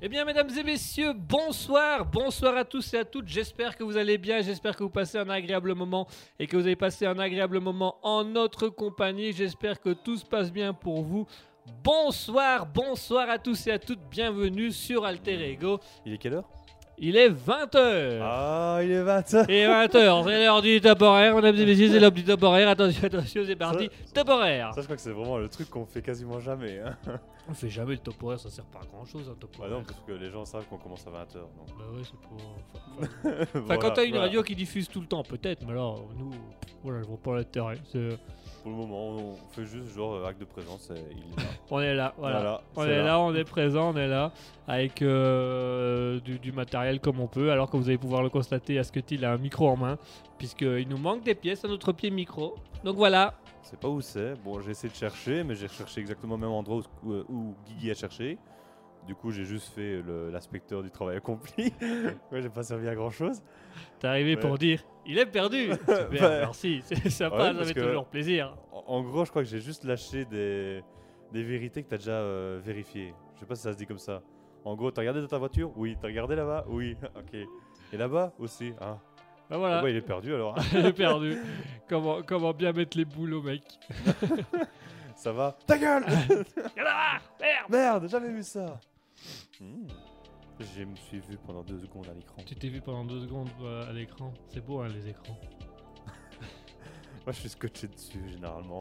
[0.00, 3.26] Eh bien, mesdames et messieurs, bonsoir, bonsoir à tous et à toutes.
[3.26, 6.06] J'espère que vous allez bien, j'espère que vous passez un agréable moment
[6.38, 9.32] et que vous avez passé un agréable moment en notre compagnie.
[9.32, 11.26] J'espère que tout se passe bien pour vous.
[11.82, 14.08] Bonsoir, bonsoir à tous et à toutes.
[14.08, 15.80] Bienvenue sur Alter Ego.
[16.06, 16.57] Il est quelle heure?
[17.00, 18.18] Il est 20h.
[18.22, 22.00] Ah, il est 20h Et 20h, c'est l'heure du top horaire, mesdames et messieurs, c'est
[22.00, 22.68] l'heure du top horaire.
[22.68, 23.88] Attention, attention, c'est parti.
[24.12, 24.72] Top horaire.
[24.74, 26.80] Ça, je crois que c'est vraiment le truc qu'on fait quasiment jamais.
[26.80, 26.96] Hein.
[27.48, 29.64] On fait jamais le top horaire, ça sert pas à grand chose un top Bah
[29.66, 29.78] horaire.
[29.78, 31.34] non, parce que les gens savent qu'on commence à 20h.
[31.34, 31.78] Donc.
[31.78, 32.38] Bah ouais, c'est pour.
[33.00, 34.26] Enfin, Enfin, Voilà, quand t'as une voilà.
[34.26, 36.30] radio qui diffuse tout le temps, peut-être, mais alors, nous,
[36.82, 37.78] voilà, je vois pas l'intérêt.
[37.92, 38.18] C'est-
[38.68, 40.90] Pour le moment, on fait juste genre euh, acte de présence.
[40.90, 41.48] et il est là.
[41.70, 42.38] On est là, voilà.
[42.38, 43.02] Voilà, on est là.
[43.04, 43.20] là.
[43.20, 44.32] on est présent, on est là,
[44.66, 48.78] avec euh, du, du matériel comme on peut, alors que vous allez pouvoir le constater,
[48.78, 49.96] Asketil a un micro en main,
[50.38, 52.56] puisqu'il nous manque des pièces à notre pied micro.
[52.84, 54.34] Donc voilà, C'est pas où c'est.
[54.44, 57.54] Bon, j'ai essayé de chercher, mais j'ai recherché exactement au même endroit où, où- où
[57.66, 58.38] Guigui a cherché.
[59.08, 61.72] Du coup, j'ai juste fait l'inspecteur du travail accompli.
[62.30, 63.42] ouais, j'ai pas servi à grand chose.
[63.98, 64.40] t'es arrivé Ouais.
[64.40, 65.70] pour dire, il est perdu.
[65.88, 68.54] Super, merci, c'est sympa, Ouais, ça fait toujours plaisir.
[68.70, 70.84] En, en gros, je crois que j'ai juste lâché des,
[71.32, 73.14] des vérités que t'as déjà euh, vérifiées.
[73.34, 74.20] Je sais pas si ça se dit comme ça.
[74.64, 75.72] En gros, t'as regardé dans ta voiture?
[75.76, 75.96] Oui.
[75.98, 76.66] T'as regardé là-bas?
[76.68, 76.94] Oui.
[77.16, 77.34] ok.
[77.92, 78.98] Et là-bas aussi Ah.
[79.48, 80.58] Bah Ah voilà, bah, il est perdu alors.
[80.58, 80.62] hein?
[80.74, 81.38] il est perdu.
[81.88, 83.62] comment, comment bien mettre les boules au mec
[85.16, 85.56] ça va?
[85.66, 86.04] Ta gueule
[86.76, 88.78] merde Merde, jamais vu ça.
[89.60, 89.86] Hmm.
[90.60, 92.42] Je me suis vu pendant deux secondes à l'écran.
[92.46, 94.32] Tu t'es vu pendant deux secondes euh, à l'écran?
[94.48, 95.38] C'est beau, hein, les écrans.
[97.26, 98.80] Moi, je suis scotché dessus généralement.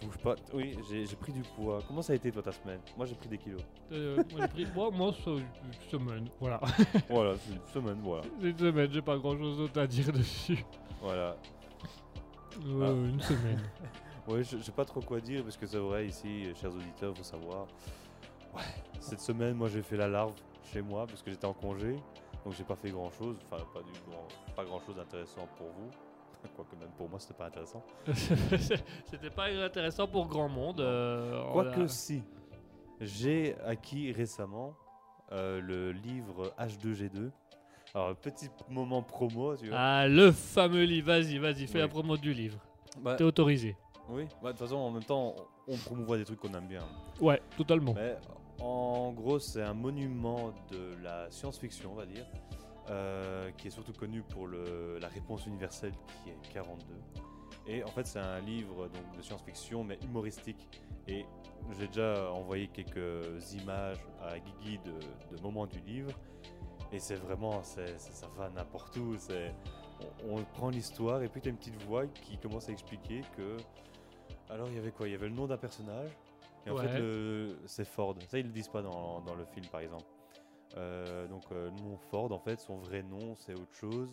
[0.00, 0.34] Je bouge pas.
[0.52, 1.78] Oui, j'ai j'ai pris du poids.
[1.88, 2.80] Comment ça a été toi ta semaine?
[2.96, 3.62] Moi, j'ai pris des kilos.
[3.92, 6.28] Euh, moi, j'ai pris- moi, moi, une semaine.
[6.40, 6.60] Voilà.
[7.08, 8.22] voilà, c'est une semaine, voilà.
[8.40, 10.64] C'est une semaine, j'ai pas grand chose d'autre à dire dessus.
[11.00, 11.36] Voilà.
[12.64, 12.90] Euh, Ah.
[12.90, 13.60] Une semaine.
[14.28, 17.66] Ouais, sais pas trop quoi dire parce que c'est vrai ici, chers auditeurs, faut savoir.
[18.56, 18.62] Ouais,
[19.00, 20.32] cette semaine, moi j'ai fait la larve
[20.72, 21.92] chez moi parce que j'étais en congé,
[22.44, 25.68] donc j'ai pas fait grand chose, enfin pas du grand, pas grand chose d'intéressant pour
[25.68, 25.90] vous.
[26.56, 27.82] Quoique même pour moi c'était pas intéressant.
[29.10, 30.80] C'était pas intéressant pour grand monde.
[30.80, 32.22] euh, Quoique a- si,
[33.00, 34.74] j'ai acquis récemment
[35.32, 37.30] euh, le livre H2G2.
[37.94, 39.78] Alors petit moment promo, tu vois.
[39.78, 41.06] Ah, le fameux livre.
[41.08, 41.80] Vas-y, vas-y, fais Oui.
[41.80, 42.58] la promo du livre.
[43.00, 43.76] Bah, T'es autorisé.
[44.08, 45.34] oui, bah, de toute façon en même temps
[45.66, 46.84] on on promouvoit des trucs qu'on aime bien.
[47.20, 47.92] Ouais, totalement.
[47.94, 48.16] Mais
[48.60, 52.26] en gros, c'est un monument de la science-fiction, on va dire,
[52.90, 55.92] euh, qui est surtout connu pour la réponse universelle
[56.22, 56.84] qui est 42.
[57.68, 60.68] Et en fait, c'est un livre de science-fiction, mais humoristique.
[61.08, 61.24] Et
[61.78, 66.12] j'ai déjà envoyé quelques images à Guigui de, de moments du livre.
[66.92, 67.82] Et c'est vraiment, ça
[68.36, 69.16] va n'importe où.
[70.28, 73.56] on prend l'histoire et puis tu as une petite voix qui commence à expliquer que.
[74.48, 75.08] Alors, il y avait quoi?
[75.08, 76.10] Il y avait le nom d'un personnage.
[76.66, 76.88] Et en Ouais.
[76.88, 78.14] fait, le- c'est Ford.
[78.28, 80.04] Ça, ils le disent pas dans, dans le film, par exemple.
[80.76, 84.08] Euh, donc, euh, nom Ford, en fait, son vrai nom, c'est autre chose.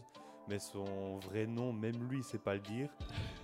[0.50, 2.90] Mais son vrai nom, même lui, il sait pas le dire.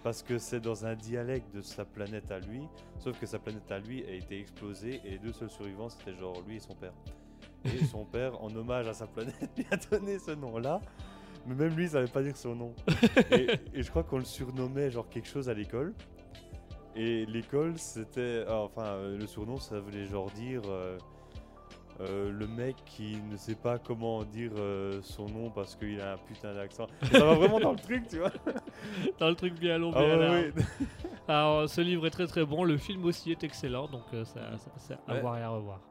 [0.04, 2.62] Parce que c'est dans un dialecte de sa planète à lui.
[3.00, 5.00] Sauf que sa planète à lui a été explosée.
[5.06, 6.94] Et les deux seuls survivants, c'était genre lui et son père.
[7.66, 10.82] Et son père, en hommage à sa planète, lui a donné ce nom-là.
[11.48, 12.76] Mais même lui, il savait pas dire son nom.
[13.32, 15.94] et, et je crois qu'on le surnommait genre quelque chose à l'école.
[16.96, 18.44] Et l'école, c'était.
[18.48, 20.62] ah, enfin, euh, le surnom, ça voulait genre dire.
[20.68, 20.98] euh,
[22.02, 26.14] euh, le mec qui ne sait pas comment dire euh, son nom parce qu'il a
[26.14, 26.88] un putain d'accent.
[27.12, 28.32] Ça va vraiment dans le truc, tu vois.
[29.20, 30.54] Dans le truc bien long, Ah bien ouais, ouais.
[31.28, 32.64] Alors, ce livre est très très bon.
[32.64, 33.88] Le film aussi est excellent.
[33.88, 35.82] Donc, euh, ça, ça, c'est à voir et à revoir.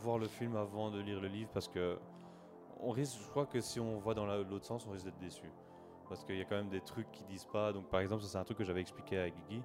[0.00, 1.96] Voir le film avant de lire le livre parce que
[2.80, 5.20] on risque, je crois que si on voit dans la- l'autre sens, on risque d'être
[5.20, 5.48] déçu.
[6.08, 7.72] Parce qu'il y a quand même des trucs qui disent pas.
[7.72, 9.62] Donc par exemple, ça c'est un truc que j'avais expliqué à Guigui.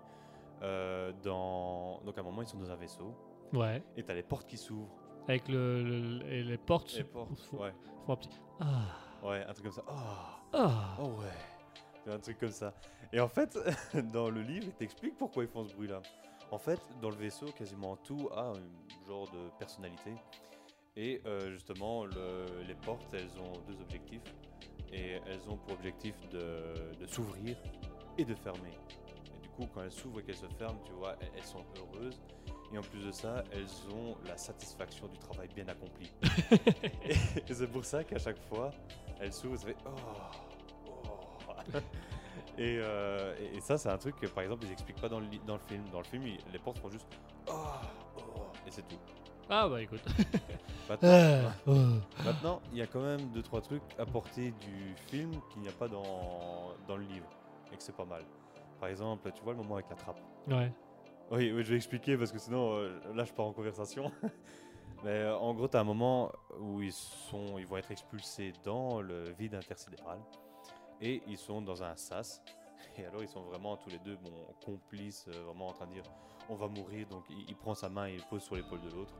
[0.63, 1.99] Euh, dans...
[2.05, 3.13] Donc à un moment, ils sont dans un vaisseau
[3.53, 3.81] Ouais.
[3.95, 4.93] et t'as les portes qui s'ouvrent.
[5.27, 6.93] Avec le, le- et les portes.
[6.95, 7.73] Les portes, font- ouais.
[8.05, 8.29] font un petit.
[8.59, 8.81] Ah.
[9.23, 9.83] Ouais, un truc comme ça.
[9.87, 10.97] Ah Ah.
[11.01, 12.73] Oh ouais, un truc comme ça.
[13.13, 13.57] Et en fait,
[14.13, 16.01] dans le livre, il t'explique pourquoi ils font ce bruit-là.
[16.51, 20.13] En fait, dans le vaisseau, quasiment tout a un genre de personnalité.
[20.95, 24.23] Et euh, justement, le- les portes, elles ont deux objectifs.
[24.93, 27.57] Et elles ont pour objectif de, de s'ouvrir
[28.17, 28.71] et de fermer.
[29.57, 32.19] Coup, quand elles s'ouvrent et qu'elles se ferment, tu vois, elles, elles sont heureuses.
[32.71, 36.11] Et en plus de ça, elles ont la satisfaction du travail bien accompli.
[37.47, 38.71] et c'est pour ça qu'à chaque fois,
[39.19, 39.89] elles s'ouvrent et ça fait oh,
[40.87, 41.77] oh.
[42.59, 45.19] Et, euh, et- et ça, c'est un truc que, par exemple, ils expliquent pas dans
[45.19, 45.83] le, li- dans le film.
[45.91, 47.07] Dans le film, ils- les portes font juste
[47.47, 47.51] oh,
[48.17, 48.21] oh,
[48.67, 48.97] et c'est tout.
[49.49, 50.01] Ah bah écoute.
[50.89, 51.09] Maintenant,
[51.67, 51.73] Ah.
[52.25, 55.71] Maintenant, il y a quand même deux trois trucs apportés du film qu'il n'y a
[55.73, 57.27] pas dans, dans le livre.
[57.71, 58.23] et que c'est pas mal.
[58.79, 60.19] Par exemple, tu vois le moment avec la trappe.
[60.47, 60.71] Ouais.
[61.31, 64.11] Oui, oui, je vais expliquer parce que sinon, euh, là, je pars en conversation.
[65.03, 68.53] Mais euh, en gros, tu as un moment où ils, sont, ils vont être expulsés
[68.63, 70.19] dans le vide intersidéral
[71.01, 72.41] et ils sont dans un sas.
[72.97, 74.31] Et alors, ils sont vraiment tous les deux bon,
[74.65, 76.03] complices, euh, vraiment en train de dire
[76.49, 77.05] on va mourir.
[77.07, 79.13] Donc, il, il prend sa main et il pose sur l'épaule de l'autre.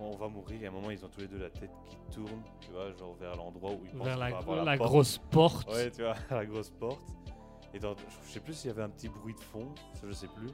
[0.00, 0.62] On va mourir.
[0.62, 2.92] Et à un moment, ils ont tous les deux la tête qui tourne, tu vois,
[2.92, 4.88] genre vers l'endroit où ils pensent Vers qu'on la, avoir la porte.
[4.90, 5.68] grosse porte.
[5.72, 7.02] Ouais, tu vois, la grosse porte.
[7.74, 7.94] Et dans-
[8.26, 10.48] je sais plus s'il y avait un petit bruit de fond, ça je sais plus.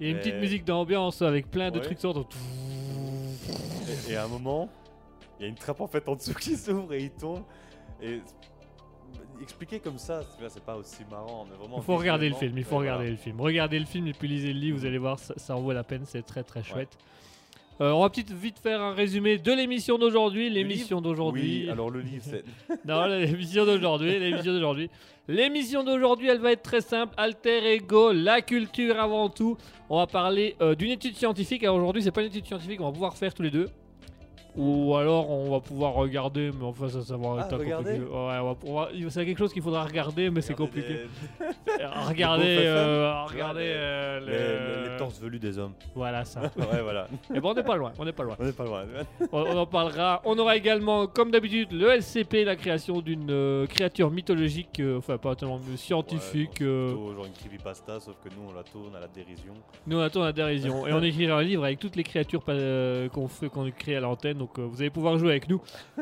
[0.00, 1.84] Il y a une petite musique d'ambiance avec plein de Ouais.
[1.84, 2.36] trucs sortent.
[4.08, 4.68] Et, et à un moment,
[5.38, 7.42] il y a une trappe en fait en dessous qui s'ouvre et il tombe.
[8.00, 8.20] Et
[9.42, 11.78] expliquer comme ça, c'est pas aussi marrant, mais vraiment.
[11.78, 13.40] Il faut regarder le film, il faut regarder le film.
[13.40, 15.72] Regardez le film et puis lisez le livre, vous allez voir, ça, ça en vaut
[15.72, 16.96] la peine, c'est très très chouette.
[17.80, 20.50] Euh, on va petit, vite faire un résumé de l'émission d'aujourd'hui.
[20.50, 21.62] L'émission d'aujourd'hui.
[21.64, 22.44] Oui, alors le livre, c'est.
[22.84, 24.90] Non, l'émission d'aujourd'hui, l'émission d'aujourd'hui.
[25.30, 27.12] L'émission d'aujourd'hui, elle va être très simple.
[27.18, 29.58] Alter ego, la culture avant tout.
[29.90, 31.62] On va parler euh, d'une étude scientifique.
[31.64, 33.68] Alors aujourd'hui, c'est pas une étude scientifique, on va pouvoir faire tous les deux.
[34.58, 37.98] Ou alors on va pouvoir regarder, mais enfin ça, ça va Ah, être un regarder
[37.98, 38.72] compliqué.
[38.72, 41.02] Ouais, c'est quelque chose qu'il faudra regarder, mais c'est compliqué.
[41.40, 41.44] Euh,
[42.08, 45.74] Regardez, pauvres euh, Ouais, euh, les, le- les- les torses velus des hommes.
[45.94, 46.40] Voilà ça.
[46.56, 47.06] ouais, voilà.
[47.32, 48.36] Et bon, on n'est pas loin, on n'est pas loin.
[48.40, 48.82] On n'est pas loin.
[49.32, 50.20] On, on en parlera.
[50.24, 55.34] On aura également, comme d'habitude, le LCP, la création d'une euh, créature mythologique, enfin pas
[55.36, 56.58] tellement scientifique.
[56.60, 59.52] Ouais, plutôt genre une creepypasta, sauf que nous on la tourne à la dérision.
[59.86, 60.86] nous on attend la dérision.
[60.86, 64.42] Et on écrira un livre avec toutes les créatures qu'on fait, qu'on crée à l'antenne.
[64.48, 65.60] Donc euh, vous allez pouvoir jouer avec nous.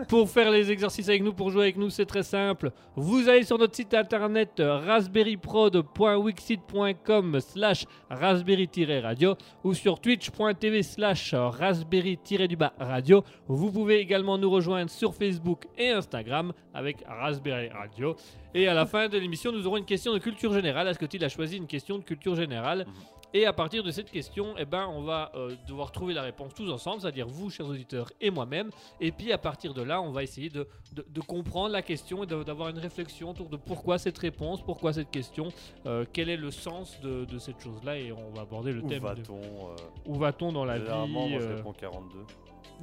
[0.09, 2.71] Pour faire les exercices avec nous, pour jouer avec nous, c'est très simple.
[2.95, 9.35] Vous allez sur notre site internet euh, raspberryprod.wixit.com slash raspberry-radio
[9.65, 13.25] ou sur twitch.tv slash raspberry-radio.
[13.49, 18.15] Vous pouvez également nous rejoindre sur Facebook et Instagram avec Raspberry Radio.
[18.55, 20.87] Et à la fin de l'émission, nous aurons une question de culture générale.
[20.88, 22.87] Est-ce a choisi une question de culture générale?
[22.87, 22.95] Mhm.
[23.35, 26.54] Et à partir de cette question, eh ben, on va euh, devoir trouver la réponse
[26.54, 28.71] tous ensemble, c'est-à-dire vous, chers auditeurs, et moi-même.
[29.00, 32.23] Et puis à partir de là, on va essayer de, de- de comprendre la question
[32.23, 35.49] et d'avoir une réflexion autour de pourquoi cette réponse, pourquoi cette question,
[35.85, 37.99] euh, quel est le sens de, de cette chose-là.
[37.99, 39.02] Et on va aborder le Où thème.
[39.02, 42.18] de- euh, où va-t-on dans la vie moi je réponds 42.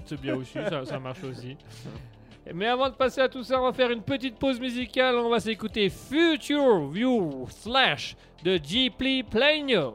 [0.05, 1.57] c'est bien aussi, ça, ça marche aussi.
[2.53, 5.15] Mais avant de passer à tout ça, on va faire une petite pause musicale.
[5.15, 9.93] On va s'écouter Future View Slash de Ghibli Plano.「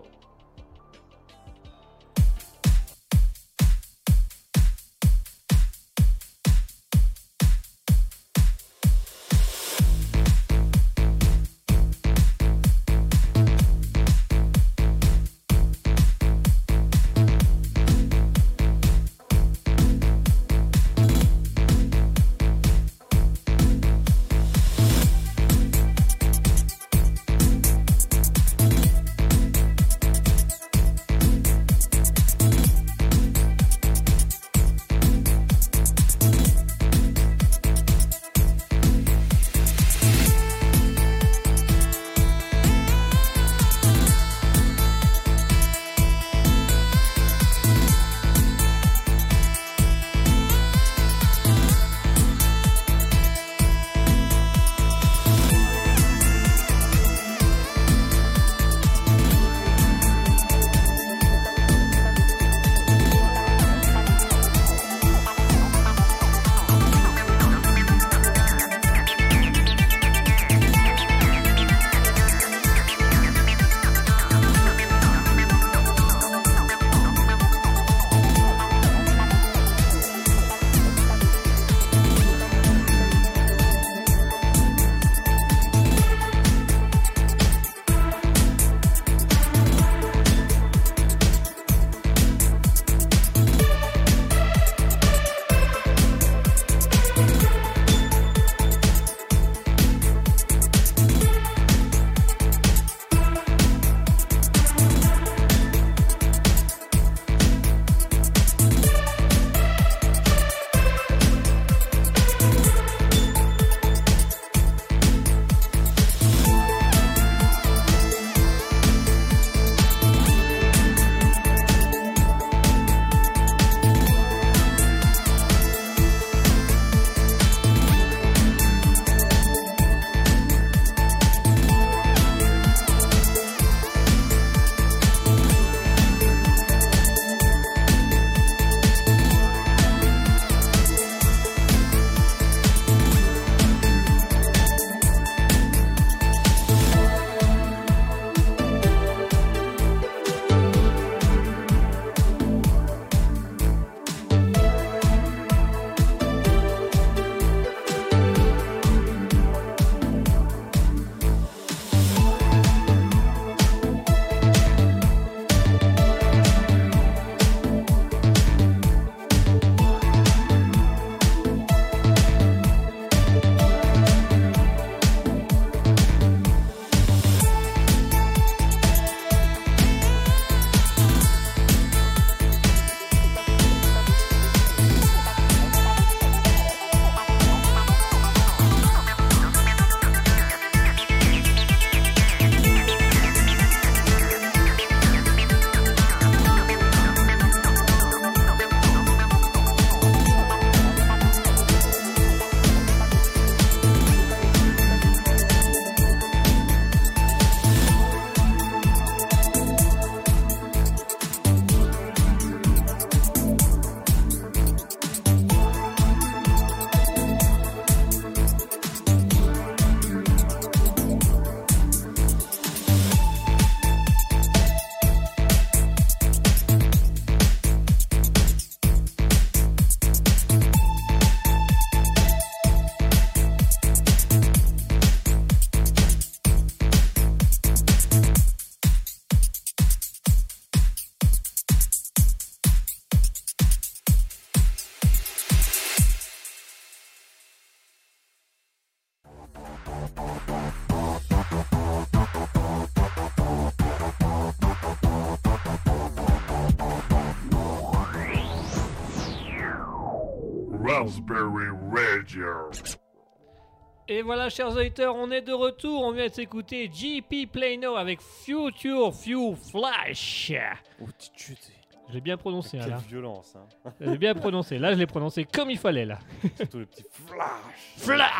[264.10, 266.02] Et voilà, chers auditeurs, on est de retour.
[266.02, 270.52] On vient de s'écouter JP Plano avec Future Few Flash.
[271.00, 271.72] Oh, petite chute.
[272.08, 273.02] Je l'ai bien prononcé, hein, Quelle là.
[273.06, 273.90] violence, hein.
[274.00, 274.78] Je l'ai bien prononcé.
[274.78, 276.18] Là, je l'ai prononcé comme il fallait, là.
[276.56, 277.50] Surtout le petit flash.
[277.98, 278.30] Flash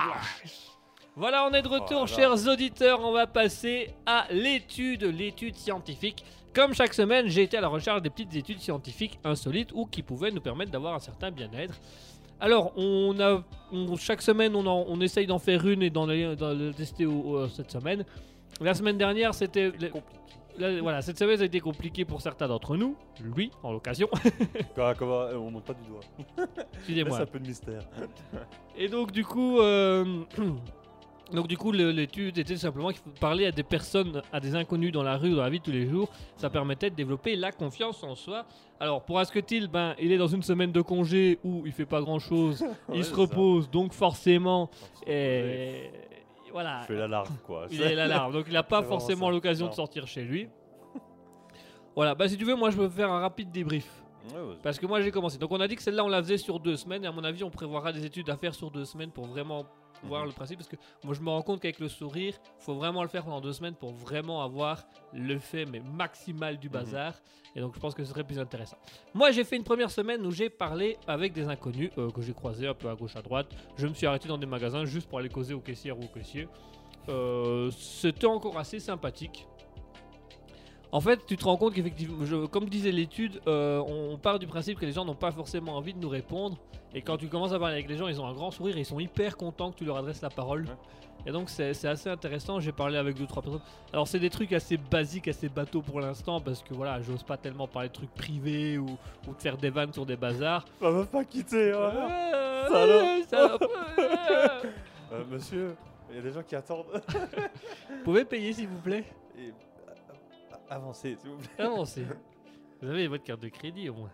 [1.14, 3.00] Voilà, on est de retour, Oh chers auditeurs.
[3.04, 6.25] On va passer à l'étude, l'étude scientifique.
[6.54, 10.02] Comme chaque semaine, j'ai été à la recherche des petites études scientifiques insolites ou qui
[10.02, 11.75] pouvaient nous permettre d'avoir un certain bien-être.
[12.40, 13.42] Alors, on a,
[13.73, 17.12] on- chaque semaine, on, en- on essaye d'en faire une et d'en le tester au-
[17.12, 18.04] au- cette semaine.
[18.61, 19.73] La semaine dernière, c'était.
[20.59, 22.97] la- voilà, cette semaine, ça a été compliqué pour certains d'entre nous.
[23.23, 24.09] Lui, en l'occasion.
[24.78, 26.00] Euh, on monte pas du doigt.
[26.75, 27.21] Excusez-moi.
[27.21, 27.83] un peu de mystère.
[28.76, 30.04] Et donc du coup, euh,
[31.32, 34.92] donc du coup, l'étude était simplement qu'il faut parler à des personnes, à des inconnus
[34.92, 36.08] dans la rue, dans la vie de tous les jours.
[36.37, 38.47] Ça permettait de développer la confiance en soi.
[38.80, 42.00] Alors pour Asketil, ben, il est dans une semaine de congé où il fait pas
[42.00, 43.16] grand chose, Ouais, il se ça.
[43.16, 44.70] repose, donc forcément,
[45.06, 45.90] et
[46.52, 47.66] voilà, Je fais l'alarme, quoi.
[47.70, 50.49] il est l'alarme, donc il n'a pas forcément l'occasion de sortir chez lui.
[51.97, 53.88] Voilà, bah si tu veux, moi je peux faire un rapide débrief.
[54.62, 55.38] Parce que moi j'ai commencé.
[55.38, 57.04] Donc on a dit que celle-là on la faisait sur deux semaines.
[57.04, 59.64] Et à mon avis on prévoira des études à faire sur deux semaines pour vraiment
[60.04, 60.28] voir Mhm.
[60.28, 60.58] le principe.
[60.58, 63.40] Parce que moi je me rends compte qu'avec le sourire, faut vraiment le faire pendant
[63.40, 66.73] deux semaines pour vraiment avoir l'effet mais maximal du Mhm.
[66.73, 67.14] bazar.
[67.56, 68.76] Et donc je pense que ce serait plus intéressant.
[69.14, 72.35] Moi j'ai fait une première semaine où j'ai parlé avec des inconnus euh, que j'ai
[72.35, 73.49] croisés un peu à gauche à droite.
[73.76, 76.08] Je me suis arrêté dans des magasins juste pour aller causer aux caissières ou aux
[76.14, 76.47] caissiers.
[77.08, 79.47] Euh, C'était encore assez sympathique.
[80.90, 84.78] En fait, tu te rends compte qu'effectivement, comme disait l'étude, euh, on part du principe
[84.78, 86.57] que les gens n'ont pas forcément envie de nous répondre.
[86.95, 88.80] Et quand tu commences à parler avec les gens, ils ont un grand sourire et
[88.80, 90.62] ils sont hyper contents que tu leur adresses la parole.
[90.62, 90.76] Ouais.
[91.26, 92.59] Et donc, c'est assez intéressant.
[92.61, 93.61] J'ai parlé avec deux, trois personnes.
[93.92, 97.37] Alors, c'est des trucs assez basiques, assez bateaux pour l'instant, parce que voilà, j'ose pas
[97.37, 98.87] tellement parler de trucs privés ou,
[99.28, 100.64] ou de faire des vannes sur des bazars.
[100.80, 101.73] On va pas quitter.
[101.73, 101.92] hein.
[102.71, 103.62] Euh, Salope.
[105.11, 105.75] salope, monsieur,
[106.11, 106.85] il y a des gens qui attendent.
[107.09, 109.04] Vous pouvez payer, s'il vous plaît?
[109.38, 109.52] Et,
[110.70, 111.64] avancez, s'il vous plaît.
[111.64, 112.06] Avancez.
[112.82, 114.10] Vous avez votre carte de crédit au moins.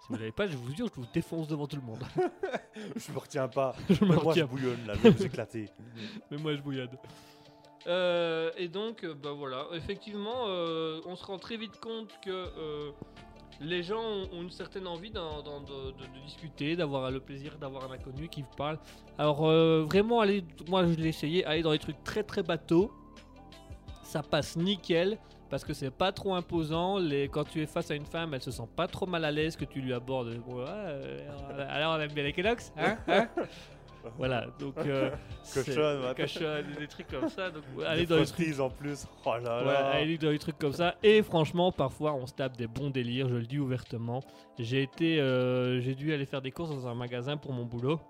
[0.00, 2.02] Si vous l'avez pas, je vous jure, je vous défonce devant tout le monde.
[2.96, 3.74] Je me retiens pas.
[3.88, 4.46] je me Moi, je retiens.
[4.46, 5.68] bouillonne là, je vais vous éclater.
[6.30, 6.98] Mais moi je bouillade.
[7.86, 12.30] Euh, et donc, euh, bah voilà, effectivement, euh, on se rend très vite compte que
[12.30, 12.90] euh,
[13.60, 17.20] les gens ont, ont une certaine envie d'en- d'en- de, de- de discuter, d'avoir le
[17.20, 18.78] plaisir d'avoir un inconnu qui vous parle.
[19.18, 22.90] Alors, euh, vraiment, aller, moi je l'ai essayé, aller dans des trucs très très bateaux,
[24.02, 25.18] ça passe nickel.
[25.50, 28.40] Parce que c'est pas trop imposant, les, quand tu es face à une femme, elle
[28.42, 30.34] se sent pas trop mal à l'aise que tu lui abordes.
[30.46, 33.28] Bon, ouais, euh, alors on aime bien les Kellogg's, hein, hein
[34.18, 35.10] Voilà, donc euh,
[35.54, 36.14] Cochonne, ouais.
[36.16, 37.50] cochonne, des trucs comme ça.
[37.50, 39.06] Donc Des aller dans les trucs, en plus.
[39.24, 39.90] Oh là ouais, là.
[39.92, 40.94] aller dans les trucs comme ça.
[41.02, 43.28] Et franchement, parfois, on se tape des bons délires.
[43.28, 44.20] Je le dis ouvertement.
[44.58, 48.00] J'ai été, euh, j'ai dû aller faire des courses dans un magasin pour mon boulot.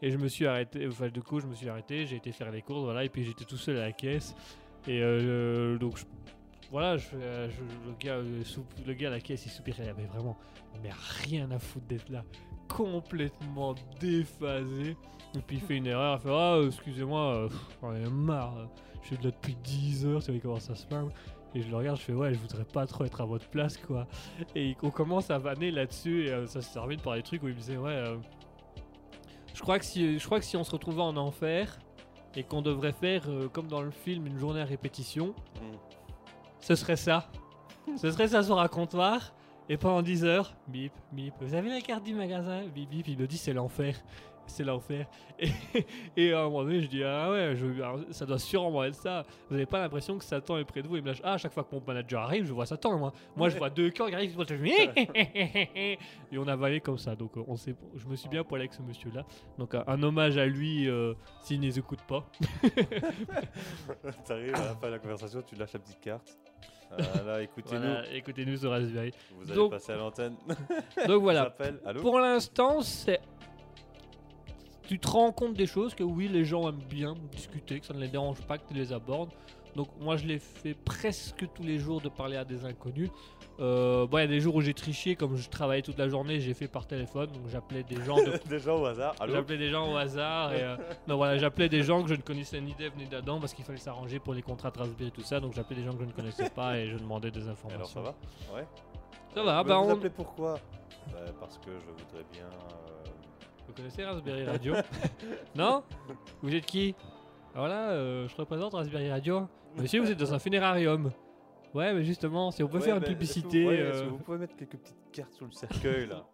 [0.00, 2.52] Et je me suis arrêté, enfin du coup je me suis arrêté, j'ai été faire
[2.52, 4.32] les courses, voilà, et puis j'étais tout seul à la caisse.
[4.86, 6.04] Et euh, donc je-
[6.70, 8.42] voilà, je, euh, je- le, gars, euh,
[8.86, 10.36] le gars à la caisse il soupirait, il avait vraiment
[10.82, 10.90] mais
[11.24, 12.24] rien à foutre d'être là,
[12.68, 14.96] complètement déphasé.
[15.36, 17.48] Et puis il fait une erreur, il fait Ah, excusez-moi, euh,
[17.82, 18.54] j'en ai marre,
[19.02, 21.06] je suis là depuis 10 heures, tu savez comment ça se passe.
[21.54, 23.76] Et je le regarde, je fais Ouais, je voudrais pas trop être à votre place,
[23.78, 24.06] quoi.
[24.54, 27.54] Et on commence à vanner là-dessus, et ça se termine par des trucs où il
[27.54, 28.04] me disait Ouais,
[29.54, 31.78] je, crois que si, je crois que si on se retrouvait en enfer
[32.36, 35.76] et qu'on devrait faire, comme dans le film, une journée à répétition, Mm.
[36.60, 37.30] Ce serait ça.
[37.96, 39.32] ce serait ça sur un comptoir.
[39.70, 41.34] Et pendant 10 heures, bip, bip.
[41.40, 42.62] Vous avez la carte du magasin?
[42.74, 43.06] Bip, bip.
[43.08, 43.96] Il me dit c'est l'enfer.
[44.46, 45.06] C'est l'enfer.
[45.38, 45.50] Et,
[46.16, 47.66] et à un moment donné, je dis Ah ouais, je,
[48.12, 49.24] ça doit sûrement être ça.
[49.46, 50.96] Vous n'avez pas l'impression que Satan est près de vous?
[50.96, 53.12] Il me lâche Ah, à chaque fois que mon manager arrive, je vois Satan, moi.
[53.36, 54.34] Moi, je vois deux camps qui arrivent.
[54.38, 54.54] Je
[56.32, 57.14] Et on a valé comme ça.
[57.14, 59.26] Donc, on sait, je me suis bien poilé avec ce monsieur-là.
[59.58, 62.24] Donc, un, un hommage à lui euh, s'il ne les écoute pas.
[64.24, 66.38] T'arrives à la fin de la conversation, tu lâches la petite carte.
[66.96, 67.80] Voilà, écoutez-nous.
[67.80, 69.12] Voilà, écoutez-nous sur Raspberry.
[69.36, 70.36] Vous allez Donc- passer à l'antenne.
[71.06, 71.44] Donc, voilà.
[71.44, 71.80] J'appelle.
[71.84, 73.20] Allô Pour l'instant, c'est.
[74.86, 77.92] Tu te rends compte des choses que oui, les gens aiment bien discuter, que ça
[77.92, 79.30] ne les dérange pas que tu les abordes.
[79.78, 83.10] Donc moi, je l'ai fait presque tous les jours de parler à des inconnus.
[83.60, 86.08] Euh, bon, il y a des jours où j'ai triché, comme je travaillais toute la
[86.08, 89.14] journée, j'ai fait par téléphone, donc j'appelais des gens de Des gens au hasard.
[89.28, 90.76] J'appelais des gens au hasard et euh,
[91.08, 93.64] non voilà j'appelais des gens que je ne connaissais ni d'Eve ni d'Adam parce qu'il
[93.64, 96.00] fallait s'arranger pour les contrats de Raspberry et tout ça donc j'appelais des gens que
[96.02, 97.78] je ne connaissais pas et je demandais des informations.
[97.78, 98.00] alors ça
[98.52, 98.66] va Ouais.
[99.32, 99.92] Ça va, bah vous on...
[99.94, 100.54] appelez pourquoi
[101.12, 102.44] Bah, Parce que je voudrais bien.
[102.46, 103.10] euh,
[103.68, 104.74] Vous connaissez Raspberry Radio?
[105.54, 105.82] Non?
[106.42, 106.94] Vous êtes qui?
[107.58, 109.48] Alors là, euh, je représente Raspberry Radio.
[109.76, 111.10] Monsieur, vous êtes dans un funérarium.
[111.74, 113.62] Ouais, mais justement, si on peut ouais, faire une mais est-ce que publicité.
[113.64, 116.24] vous- ouais, est-ce que euh, vous pouvez mettre quelques petites cartes sur le cercueil là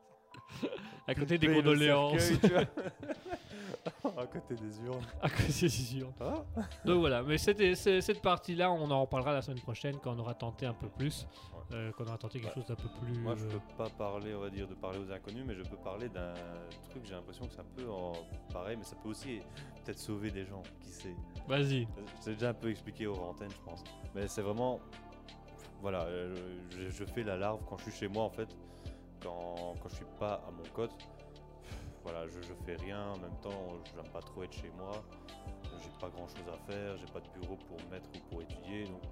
[1.09, 2.21] à côté des Paye le condoléances.
[2.21, 2.65] cercueil, tu vois.
[4.17, 5.05] à côté des urnes.
[5.23, 6.13] à côté des urnes.
[6.21, 6.35] Ah.
[6.85, 10.35] Donc voilà, mais c'était- cette partie-là, on en reparlera la semaine prochaine quand on aura
[10.35, 11.27] tenté un peu plus,
[11.73, 12.63] euh, quand on aura tenté quelque Ouais.
[12.63, 13.19] chose d'un peu plus.
[13.21, 15.63] Moi, je euh, peux pas parler, on va dire, de parler aux inconnus, mais je
[15.63, 16.33] peux parler d'un
[16.91, 17.05] truc.
[17.05, 18.13] J'ai l'impression que c'est un peu en...
[18.53, 19.41] pareil, mais ça peut aussi
[19.85, 20.63] peut-être sauver des gens.
[20.81, 21.15] Qui sait
[21.49, 21.87] Vas-y.
[22.25, 23.83] J'ai déjà un peu expliqué aux antennes, je pense.
[24.15, 24.81] Mais c'est vraiment.
[25.81, 26.35] Voilà, euh,
[26.71, 28.49] je, je fais la larve quand je suis chez moi en fait.
[29.23, 30.93] Quand, quand je suis pas à mon cote.
[32.05, 33.11] Voilà, je, je fais rien.
[33.13, 34.93] En même temps, j'aime pas trop être chez moi.
[35.83, 36.97] J'ai pas grand chose à faire.
[36.99, 38.85] J'ai pas de bureau pour me mettre ou pour étudier.
[38.85, 39.03] Donc,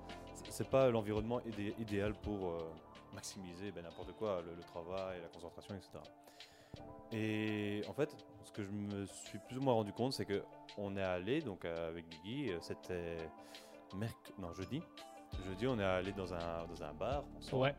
[0.48, 2.58] c'est- pas l'environnement idé- idéal pour euh,
[3.14, 5.90] maximiser ben, n'importe quoi, le, le travail, la concentration, etc.
[7.12, 10.42] Et en fait, ce que je me suis plus ou moins rendu compte, c'est que
[10.78, 13.16] on est allé donc avec Guigui, euh, c'était
[13.96, 14.16] merc...
[14.38, 14.82] non jeudi.
[15.46, 17.24] Jeudi, on est allé dans un dans un bar.
[17.52, 17.74] Ouais,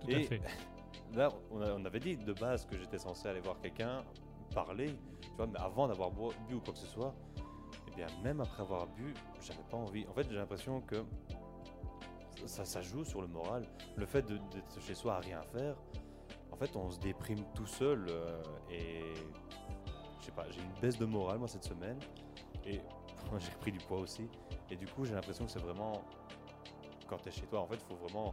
[0.00, 0.40] tout à Et fait.
[1.14, 4.04] Là, on, a- on avait dit de base que j'étais censé aller voir quelqu'un,
[4.54, 7.14] parler, tu vois, mais avant d'avoir bu ou quoi que ce soit,
[7.88, 10.06] et bien même après avoir bu, j'avais pas envie.
[10.08, 11.04] En fait, j'ai l'impression que
[12.46, 13.66] ça, ça joue sur le moral.
[13.96, 15.76] Le fait d'être chez soi à rien faire,
[16.50, 19.14] en fait, on se déprime tout seul euh, et
[20.20, 21.98] je sais pas, j'ai une baisse de morale moi cette semaine
[22.66, 22.80] et
[23.38, 24.28] j'ai repris du poids aussi.
[24.70, 26.02] Et du coup, j'ai l'impression que c'est vraiment
[27.08, 28.32] quand tu es chez toi, en fait, il faut vraiment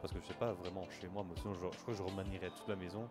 [0.00, 2.50] parce que je sais pas vraiment chez moi, mais sinon je crois que je remanierais
[2.50, 3.08] toute la maison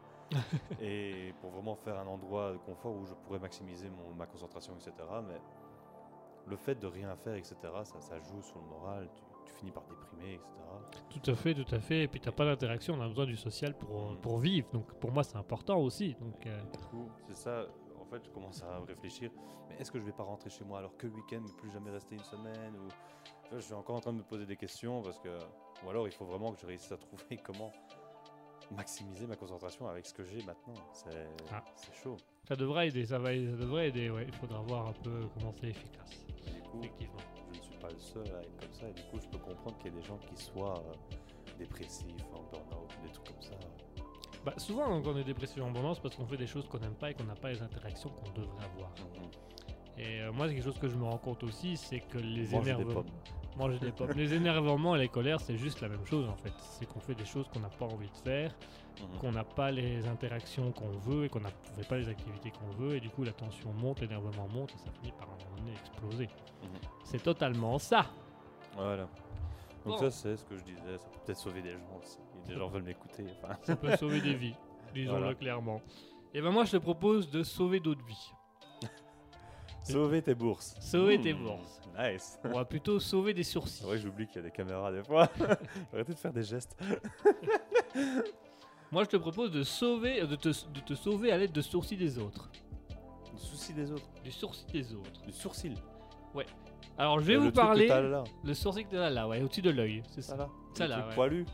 [0.82, 4.74] et pour vraiment faire un endroit de confort où je pourrais maximiser mon, ma concentration,
[4.76, 4.92] etc.
[5.28, 5.40] Mais
[6.48, 9.72] le fait de rien faire, etc., ça, ça joue sur le moral, tu, tu finis
[9.72, 10.50] par déprimer, etc.
[11.10, 12.04] Tout à fait, tout à fait.
[12.04, 14.18] Et puis t'as pas d'interaction, on a besoin du social pour, Mm.
[14.18, 14.68] pour vivre.
[14.74, 16.16] Donc pour moi, c'est important aussi.
[16.20, 17.66] Donc euh, Du coup, c'est ça,
[18.00, 19.32] en fait, je commence à réfléchir,
[19.70, 21.72] mais est-ce que je vais pas rentrer chez moi alors que le week-end, mais plus
[21.72, 22.88] jamais rester une semaine ou...
[23.44, 25.30] Tu vois, Je suis encore en train de me poser des questions parce que...
[25.86, 27.72] Ou alors il faut vraiment que je réussisse à trouver comment
[28.72, 30.74] maximiser ma concentration avec ce que j'ai maintenant.
[30.94, 31.64] C'est Ah.
[31.76, 32.18] c'est chaud.
[32.48, 34.10] ça devrait aider, ça, va, ça devrait aider.
[34.10, 36.26] Ouais, il faudra voir un peu comment c'est efficace.
[36.46, 37.18] Du coup, Effectivement.
[37.54, 39.38] je ne suis pas le seul à être comme ça et du coup, je peux
[39.38, 41.16] comprendre qu'il y ait des gens qui soient euh,
[41.58, 43.56] dépressifs, en burn-out, des trucs comme ça.
[44.46, 46.96] Bah, souvent, quand on est dépressif en abondance, parce qu'on fait des choses qu'on n'aime
[46.96, 48.92] pas et qu'on n'a pas les interactions qu'on devrait avoir.
[49.98, 52.54] Et euh, moi, c'est quelque chose que je me rends compte aussi, c'est que les
[52.54, 53.04] énervements.
[53.58, 54.12] Manger des pommes.
[54.16, 56.54] les énervements et les colères, c'est juste la même chose en fait.
[56.60, 58.52] C'est qu'on fait des choses qu'on n'a pas envie de faire,
[59.00, 59.20] Mhm.
[59.20, 62.72] qu'on n'a pas les interactions qu'on veut et qu'on ne fait pas les activités qu'on
[62.84, 62.96] veut.
[62.96, 65.72] Et du coup, la tension monte, l'énervement monte et ça finit par un moment donné
[65.74, 66.26] exploser.
[66.64, 66.70] Mhm.
[67.04, 68.06] C'est totalement ça.
[68.76, 69.04] Voilà.
[69.86, 69.98] Donc Bon.
[69.98, 70.98] ça, c'est ce que je disais.
[70.98, 72.18] Ça peut peut-être sauver des gens aussi.
[72.48, 73.26] Des gens veulent m'écouter.
[73.44, 74.56] Enfin, Ça peut sauver des vies,
[74.94, 75.36] disons-le Voilà.
[75.36, 75.82] clairement.
[76.34, 78.32] Et ben moi, je te propose de sauver d'autres vies.
[79.84, 80.76] Sauver tes bourses.
[80.80, 81.82] Sauver Hmm, tes bourses.
[81.98, 82.40] Nice.
[82.44, 83.86] On va plutôt sauver des sourcils.
[83.86, 85.30] Que j'oublie qu'il y a des caméras des fois.
[85.94, 86.76] Arrêtez de faire des gestes.
[88.92, 91.98] Moi, je te propose de sauver, de te, de te sauver à l'aide de sourcils
[91.98, 92.50] des autres.
[93.34, 94.08] Du souci des autres.
[94.24, 95.22] Du sourcil des autres.
[95.26, 95.74] Du sourcil.
[96.98, 97.88] Alors, je vais Euh, vous le truc que parler.
[97.88, 98.24] t'as là.
[98.44, 100.04] Le sourcil que tu as là, ouais, au-dessus de l'œil.
[100.10, 100.34] C'est ça.
[100.34, 100.50] Ça là.
[100.76, 101.16] Ça Le là, ouais.
[101.16, 101.46] poilu.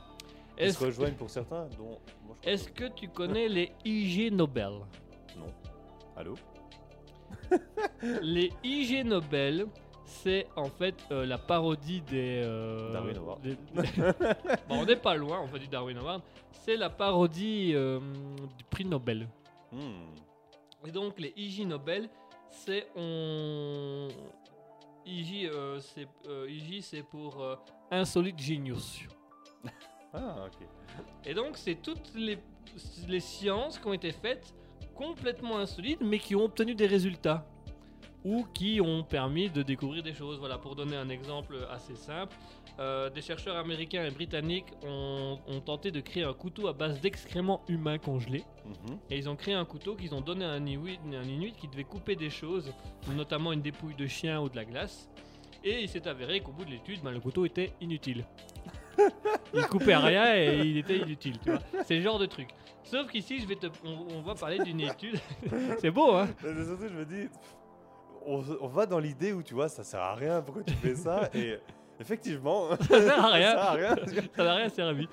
[0.57, 1.85] Ils Est-ce se rejoignent pour certains, dont.
[1.85, 4.71] moi, je crois est-ce que tu connais les IG Nobel?
[5.37, 5.47] Non.
[6.17, 6.33] Allô?
[8.21, 9.67] Les IG Nobel,
[10.05, 12.41] c'est en fait euh, la parodie des.
[12.43, 13.41] euh, Darwin Award.
[13.41, 13.57] des-
[14.67, 16.21] Bon, on n'est pas loin, on fait du Darwin Award.
[16.51, 17.99] C'est la parodie euh,
[18.57, 19.27] du prix Nobel.
[19.71, 20.87] Hmm.
[20.87, 22.09] Et donc, les IG Nobel,
[22.49, 22.87] c'est.
[22.95, 24.07] On...
[25.05, 26.07] IG, c'est
[26.47, 27.43] IG, c'est pour
[27.91, 28.99] Insolite Genius.
[30.13, 30.67] Ah, ok.
[31.25, 32.37] Et donc, c'est toutes les,
[33.07, 34.53] les sciences qui ont été faites
[34.99, 37.45] complètement insolites, mais qui ont obtenu des résultats.
[38.25, 40.39] Ou qui ont permis de découvrir des choses.
[40.39, 42.35] Voilà, pour donner un exemple assez simple,
[42.77, 46.99] euh, des chercheurs américains et britanniques ont, ont tenté de créer un couteau à base
[46.99, 48.43] d'excréments humains congelés.
[48.65, 48.97] Mhm.
[49.09, 51.69] Et ils ont créé un couteau qu'ils ont donné à un Inuit, un Inuit qui
[51.69, 52.73] devait couper des choses,
[53.15, 55.09] notamment une dépouille de chien ou de la glace.
[55.63, 58.25] Et il s'est avéré qu'au bout de l'étude, ben, le couteau était inutile.
[59.53, 61.59] Il coupait rien et il était inutile, tu vois.
[61.85, 62.49] C'est le genre de truc.
[62.83, 65.19] Sauf qu'ici, je vais te, on, on va parler d'une étude.
[65.79, 67.27] C'est beau, hein Mais surtout, je me dis,
[68.25, 70.95] on, on va dans l'idée où tu vois, ça sert à rien, pourquoi tu fais
[70.95, 71.57] ça Et
[71.99, 73.51] effectivement, Ça sert à rien.
[73.55, 73.95] ça sert à rien.
[74.35, 75.07] Ça n'a rien servi.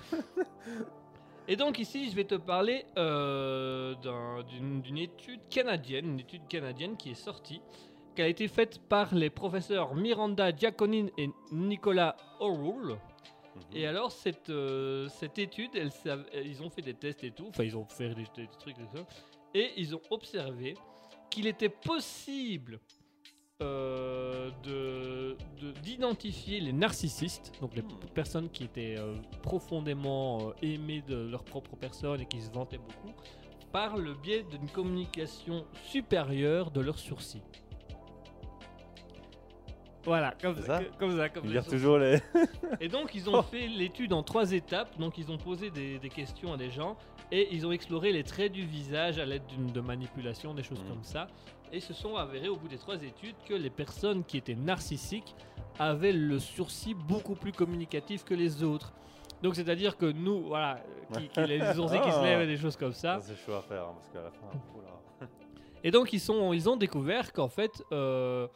[1.49, 6.49] Et donc ici, je vais te parler euh, d'un- d'une d'une étude canadienne, une étude
[6.49, 7.61] canadienne qui est sortie,
[8.17, 12.99] qui a été faite par les professeurs Miranda Giaconin et Nicolas O'Rourke.
[13.75, 17.47] Et alors, cette, euh, cette étude, elle sav- ils ont fait des tests et tout,
[17.49, 19.05] enfin, ils ont fait des, des trucs et tout,
[19.55, 20.75] et ils ont observé
[21.31, 22.81] qu'il était possible
[23.63, 27.89] euh, de- de- d'identifier les narcissistes, donc les Hmm.
[28.15, 32.77] personnes qui étaient euh, profondément euh, aimées de leur propre personne et qui se vantaient
[32.79, 33.15] beaucoup,
[33.73, 37.43] par le biais d'une communication supérieure de leurs sourcils.
[40.07, 41.77] Voilà, comme ça, ça comme ça, comme Il les lire sourcils.
[41.79, 42.19] toujours les.
[42.81, 44.97] Et donc, ils ont fait l'étude en trois étapes.
[44.99, 46.97] Donc, ils ont posé des, des questions à des gens
[47.33, 50.81] et ils ont exploré les traits du visage à l'aide d'une de manipulation, des choses
[50.83, 50.89] Mhm.
[50.89, 51.27] comme ça.
[51.73, 55.35] Et se sont avérés au bout des trois études que les personnes qui étaient narcissiques
[55.81, 58.93] avaient le sourcil beaucoup plus communicatif que les autres.
[59.43, 60.79] Donc, c'est-à-dire que nous, voilà,
[61.19, 62.23] qui, qui les sourcils qui se Ah.
[62.23, 63.19] lèvent et des choses comme ça.
[63.21, 64.47] Ça, c'est chaud à faire hein, parce qu'à la fin.
[64.77, 65.29] oula.
[65.85, 68.47] Et donc ils, sont, ils ont découvert qu'en fait, euh,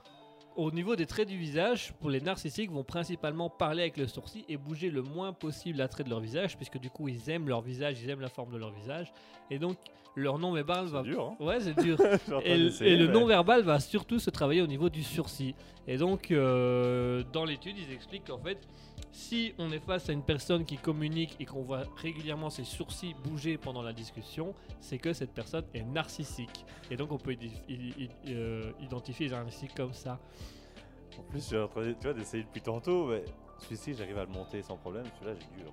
[0.57, 4.45] au niveau des traits du visage, pour les narcissiques, vont principalement parler avec le sourcil
[4.49, 7.49] et bouger le moins possible la trait de leur visage, puisque du coup ils aiment
[7.49, 9.13] leur visage, ils aiment la forme de leur visage.
[9.51, 9.77] Et donc
[10.17, 11.03] leur non-verbal va...
[11.03, 11.45] Dur, hein.
[11.45, 11.97] Ouais, c'est dur.
[12.45, 12.57] Et,
[12.97, 15.55] le- non-verbal va surtout se travailler au niveau du sourcil.
[15.87, 18.59] Et donc, euh, dans l'étude, ils expliquent qu'en fait,
[19.13, 23.15] si on est face à une personne qui communique et qu'on voit régulièrement ses sourcils
[23.25, 26.65] bouger pendant la discussion, c'est que cette personne est narcissique.
[26.91, 27.37] Et donc, on peut
[28.29, 30.19] euh, identifier les narcissiques comme ça.
[31.19, 33.25] En plus, je suis en train de- tu vois, d'essayer depuis tantôt, mais
[33.59, 35.05] celui-ci, j'arrive à le monter sans problème.
[35.19, 35.73] Celui-là, j'ai dur.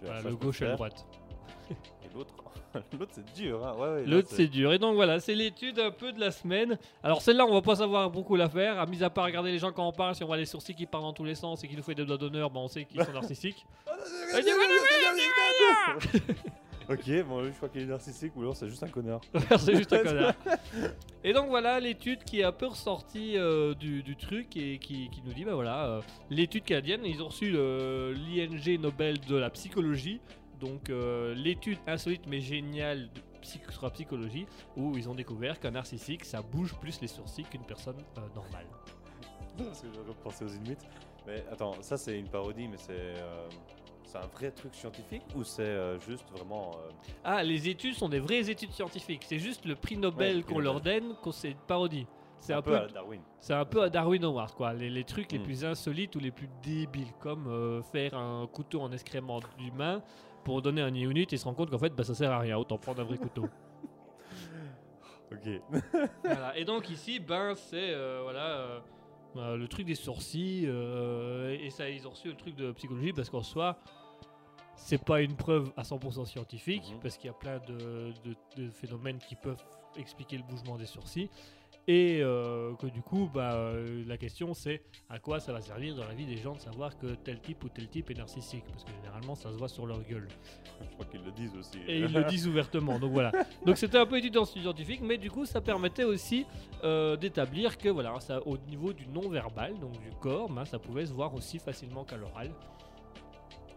[0.00, 0.76] Celui-là, Voilà, le gauche et le faire.
[0.76, 1.06] droite.
[2.04, 2.34] Et l'autre,
[2.98, 3.66] l'autre, c'est dur.
[3.66, 3.74] Hein.
[3.78, 4.72] Ouais, ouais, L'autre, c'est dur.
[4.72, 6.78] Et donc, voilà, c'est l'étude un peu de la semaine.
[7.02, 8.78] Alors, celle-là, on va pas savoir beaucoup la faire.
[8.78, 10.74] À mis à part regarder les gens quand on parle, si on voit les sourcils
[10.74, 12.68] qui parlent dans tous les sens et qui nous fait des doigts d'honneur, ben, on
[12.68, 13.66] sait qu'ils sont narcissiques.
[16.90, 19.20] Ok, bon, lui, je crois qu'il est narcissique ou alors c'est juste un connard.
[19.58, 20.32] c'est juste un connard.
[21.22, 25.10] Et donc voilà l'étude qui est un peu ressortie euh, du, du truc et qui,
[25.10, 29.36] qui nous dit bah voilà euh, l'étude canadienne ils ont reçu le- l'ING Nobel de
[29.36, 30.20] la psychologie
[30.58, 35.58] donc euh, l'étude insolite mais géniale de psych- sur la psychologie où ils ont découvert
[35.60, 38.66] qu'un narcissique ça bouge plus les sourcils qu'une personne euh, normale.
[39.58, 40.76] Parce que j'aurais pensé aux Inuits.
[41.26, 43.48] Mais attends, ça c'est une parodie, mais c'est euh,
[44.04, 46.70] c'est un vrai truc scientifique ou c'est euh, juste vraiment.
[46.76, 46.90] euh,
[47.24, 50.58] Ah les études sont des vraies études scientifiques c'est juste le prix Nobel Ouais, qu'on
[50.60, 52.06] leur donne qu'on c'est une parodie.
[52.40, 54.72] C'est un, peu, peu à Darwin C'est un peu à Darwin Award, quoi.
[54.72, 55.42] Les, les trucs les Mm.
[55.42, 60.00] plus insolites ou les plus débiles, comme euh, faire un couteau en excrément d'humain
[60.44, 62.56] pour donner un unit et se rendre compte qu'en fait, bah, ça sert à rien.
[62.58, 63.46] Autant prendre un vrai couteau.
[65.30, 65.60] Ok.
[66.24, 66.56] Voilà.
[66.56, 68.80] Et donc ici, ben, c'est euh, voilà euh,
[69.36, 73.28] euh, le truc des sourcils et ça, ils ont reçu le truc de psychologie parce
[73.30, 73.78] qu'en soi.
[74.80, 77.00] C'est pas une preuve à 100% scientifique Mhm.
[77.00, 79.62] parce qu'il y a plein de, de- de phénomènes qui peuvent
[79.96, 81.28] expliquer le mouvement des sourcils
[81.88, 85.96] et euh, que du coup bah, euh, la question c'est à quoi ça va servir
[85.96, 88.64] dans la vie des gens de savoir que tel type ou tel type est narcissique?
[88.70, 90.28] Parce que généralement ça se voit sur leur gueule
[90.82, 91.78] Je crois qu'ils le disent aussi.
[91.88, 92.98] et ils le disent ouvertement.
[92.98, 93.32] Donc voilà.
[93.66, 96.44] Donc c'était un peu étudiant scientifique, mais du coup ça permettait aussi
[96.84, 101.06] euh, d'établir que voilà, ça, au niveau du non-verbal, donc du corps, ben, ça pouvait
[101.06, 102.50] se voir aussi facilement qu'à l'oral.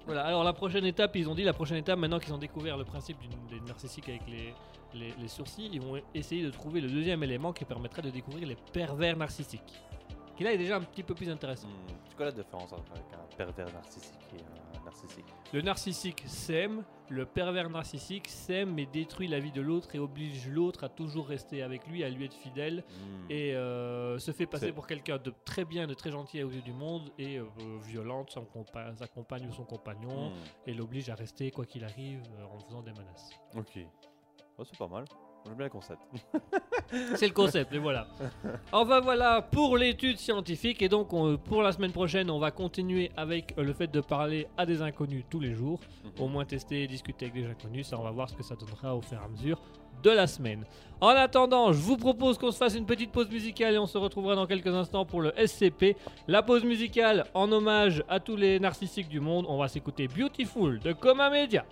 [0.06, 2.76] Voilà, alors la prochaine étape, ils ont dit la prochaine étape, maintenant qu'ils ont découvert
[2.76, 3.18] le principe
[3.50, 4.54] des narcissiques avec les,
[4.94, 8.48] les, les sourcils, ils vont essayer de trouver le deuxième élément qui permettrait de découvrir
[8.48, 9.82] les pervers narcissiques.
[10.38, 11.68] Qui là est déjà un petit peu plus intéressant.
[11.68, 15.26] Hmm, C'est quoi la différence entre un pervers narcissique et un narcissique?
[15.54, 20.48] Le narcissique s'aime, le pervers narcissique s'aime mais détruit la vie de l'autre et oblige
[20.48, 23.26] l'autre à toujours rester avec lui, à lui être fidèle Hmm.
[23.30, 26.62] et euh, se fait passer pour quelqu'un de très bien, de très gentil aux yeux
[26.62, 27.46] du monde et euh,
[27.84, 30.34] violente son compa- sa compagne ou son compagnon Hmm.
[30.66, 33.30] et l'oblige à rester quoi qu'il arrive euh, en faisant des menaces.
[33.56, 33.86] Ok.
[34.64, 35.06] C'est pas mal.
[35.46, 36.02] J'aime bien le concept.
[37.16, 38.06] C'est le concept, et voilà.
[38.72, 40.82] Enfin voilà pour l'étude scientifique.
[40.84, 44.02] Et donc on- pour la semaine prochaine, on va continuer avec euh, le fait de
[44.02, 45.80] parler à des inconnus tous les jours.
[46.20, 47.88] Au moins tester et discuter avec des inconnus.
[47.88, 49.60] Ça, on va voir ce que ça donnera au fur et à mesure
[50.04, 50.64] de la semaine.
[51.00, 53.98] En attendant, je vous propose qu'on se fasse une petite pause musicale et on se
[53.98, 55.96] retrouvera dans quelques instants pour le SCP.
[56.28, 59.46] La pause musicale en hommage à tous les narcissiques du monde.
[59.50, 61.66] On va s'écouter Beautiful de Coma Media.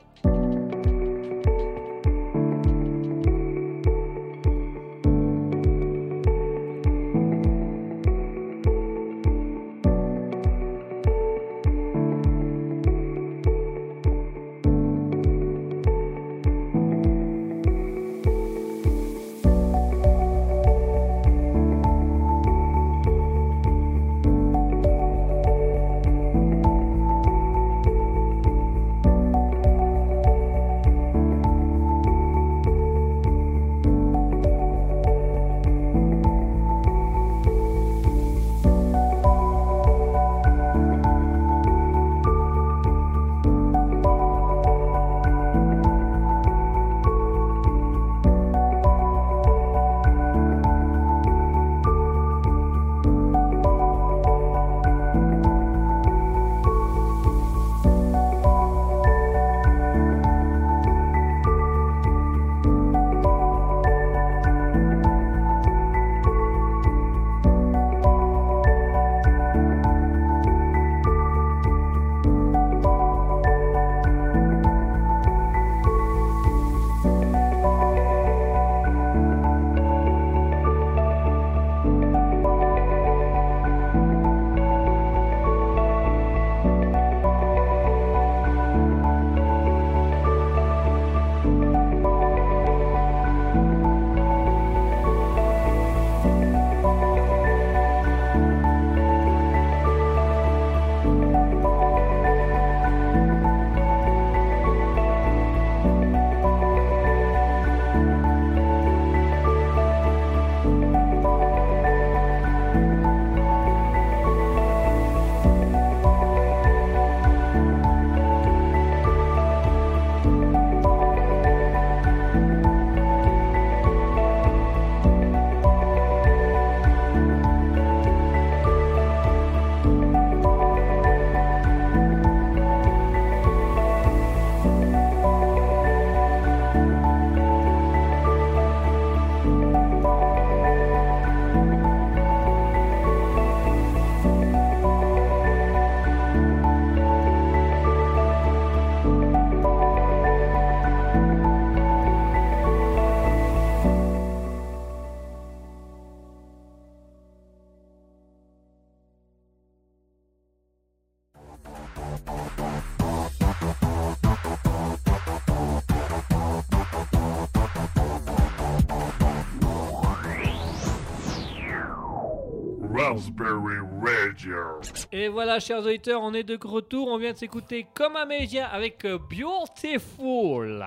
[175.12, 177.08] Et voilà, chers auditeurs, on est de retour.
[177.10, 180.86] On vient de s'écouter comme un média avec euh, Beautiful.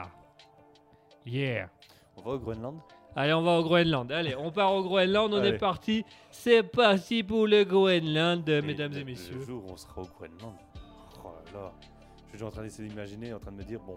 [1.26, 1.68] Yeah.
[2.16, 2.78] On va au Groenland
[3.14, 4.10] Allez, on va au Groenland.
[4.10, 5.32] Allez, on part au Groenland.
[5.34, 5.50] On Allez.
[5.50, 6.04] est parti.
[6.30, 9.34] C'est parti pour le Groenland, Et mesdames le- et messieurs.
[9.38, 10.56] Le jour où on sera au Groenland.
[11.22, 11.72] Oh là là.
[12.32, 13.94] Je suis en train d'essayer d'imaginer, en train de me dire, bon,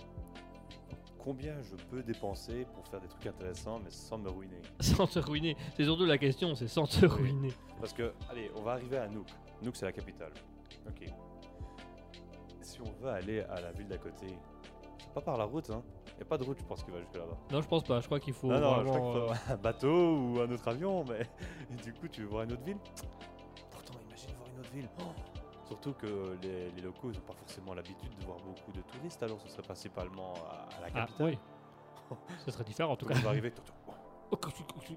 [1.26, 5.18] combien je peux dépenser pour faire des trucs intéressants, mais sans me ruiner Sans te
[5.18, 5.58] ruiner.
[5.76, 7.52] C'est surtout la question, c'est sans te ruiner.
[7.80, 9.28] Parce que, allez, on va arriver à Nuuk.
[9.64, 10.32] Nuuk, c'est la capitale.
[10.88, 11.10] Ok.
[12.62, 14.28] Si on veut aller à la ville d'à côté,
[15.00, 15.82] c'est pas par la route, hein.
[16.20, 17.38] Y a pas de route, je pense, qui va jusque là-bas.
[17.52, 18.00] Non, je pense pas.
[18.00, 20.52] Je crois qu'il faut non, non, je crois qu'il euh, faut un bateau ou un
[20.52, 21.22] autre avion, mais
[21.72, 22.78] et du coup, tu veux voir une autre ville?
[23.72, 24.90] Pourtant, imagine voir une autre ville.
[25.00, 25.35] Oh
[25.68, 29.40] Surtout que les, les locaux n'ont pas forcément l'habitude de voir beaucoup de touristes, alors
[29.42, 31.28] ce serait principalement à, à la Ah, capitale.
[31.28, 31.38] oui.
[32.46, 33.16] Ce serait différent en tout cas.
[33.18, 33.64] on va arriver, tout-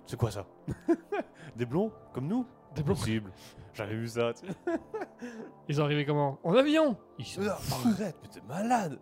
[0.07, 0.45] c'est quoi ça?
[1.57, 1.91] Des blonds?
[2.13, 2.47] Comme nous?
[2.75, 2.95] Des blonds.
[2.95, 3.33] Possible.
[3.75, 4.33] J'avais vu ça.
[4.35, 4.53] tu sais.
[5.69, 6.39] Ils sont arrivés comment?
[6.45, 8.99] En avion Ils sont Ah, Arrête, mais t'es malade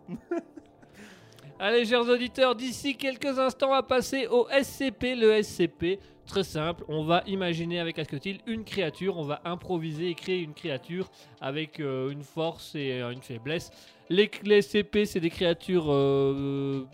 [1.59, 5.15] Allez, chers auditeurs, d'ici quelques instants, va passer au SCP.
[5.15, 10.15] Le SCP, très simple, on va imaginer avec Asketil une créature, on va improviser et
[10.15, 11.09] créer une créature
[11.41, 13.71] avec euh, une force et euh, une faiblesse.
[14.09, 14.29] Les,
[14.61, 16.85] SCP, c'est des créatures euh,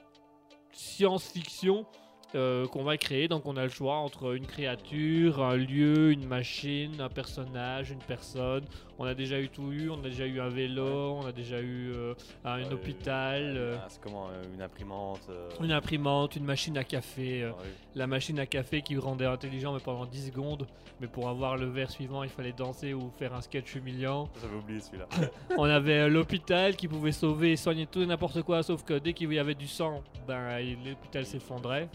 [0.71, 1.85] science-fiction
[2.33, 3.27] qu'on va créer.
[3.27, 7.99] Donc, on a le choix entre une créature, un lieu, une machine, un personnage, une
[7.99, 8.65] personne.
[8.99, 11.59] On a déjà eu tout eu, on a déjà eu un vélo, on a déjà
[11.59, 12.13] eu euh,
[12.45, 13.41] un Ouais, hôpital.
[13.57, 17.49] euh, Ah, C'est comment euh, Une imprimante euh, une imprimante, une machine à café, euh,
[17.51, 17.55] ouais.
[17.95, 20.67] la machine à café qui rendait intelligent mais pendant 10 secondes,
[21.01, 24.29] mais pour avoir le verre suivant il fallait danser ou faire un sketch humiliant.
[24.41, 25.07] J'avais oublié celui-là.
[25.57, 28.99] On avait euh, l'hôpital qui pouvait sauver et soigner tout et n'importe quoi, sauf que
[28.99, 31.89] dès qu'il y avait du sang, ben l'hôpital s'effondrait.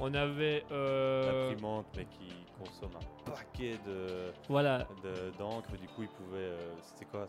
[0.00, 6.02] On avait euh, L'imprimante, mais qui consomme un paquet de voilà de- d'encre, du coup
[6.02, 6.38] il pouvait.
[6.38, 7.26] euh, C'était quoi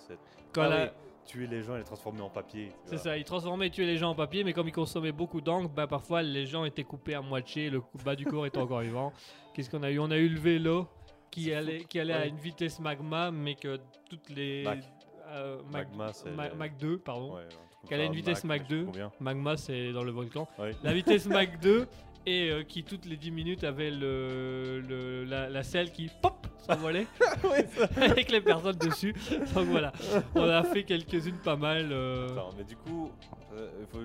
[0.54, 0.90] quand Ah la- oui,
[1.26, 2.72] Tuer les gens et les transformer en papier.
[2.86, 5.42] c'est ça, il transformait et tuait les gens en papier, mais comme il consommait beaucoup
[5.42, 8.80] d'encre, ben parfois les gens étaient coupés à moitié, le bas du corps était encore
[8.82, 9.14] vivant.
[9.54, 10.00] Qu'est-ce qu'on a eu?
[10.00, 10.88] On a eu le vélo
[11.30, 11.88] qui allait, fou.
[11.88, 12.30] qui allait à Ouais.
[12.30, 14.80] une vitesse magma, mais que toutes les Mach.
[15.28, 16.32] euh, Magma, c'est.
[16.32, 17.36] Ma- le- Mach 2, pardon.
[17.36, 17.44] Ouais,
[17.82, 18.86] comme Qu'elle a une vitesse Mach, Mach je sais 2.
[18.86, 20.48] Combien Magma, c'est dans le volcan.
[20.58, 20.72] Ouais.
[20.82, 21.88] La vitesse Mach 2
[22.26, 26.48] et euh, qui toutes les 10 minutes avait le, le- la, la selle qui pop
[26.60, 27.08] s'envolait
[27.98, 29.14] avec les personnes dessus.
[29.56, 29.92] Donc voilà,
[30.36, 31.90] on a fait quelques-unes pas mal.
[31.92, 33.10] euh, Attends, mais du coup,
[33.54, 34.00] euh, faut-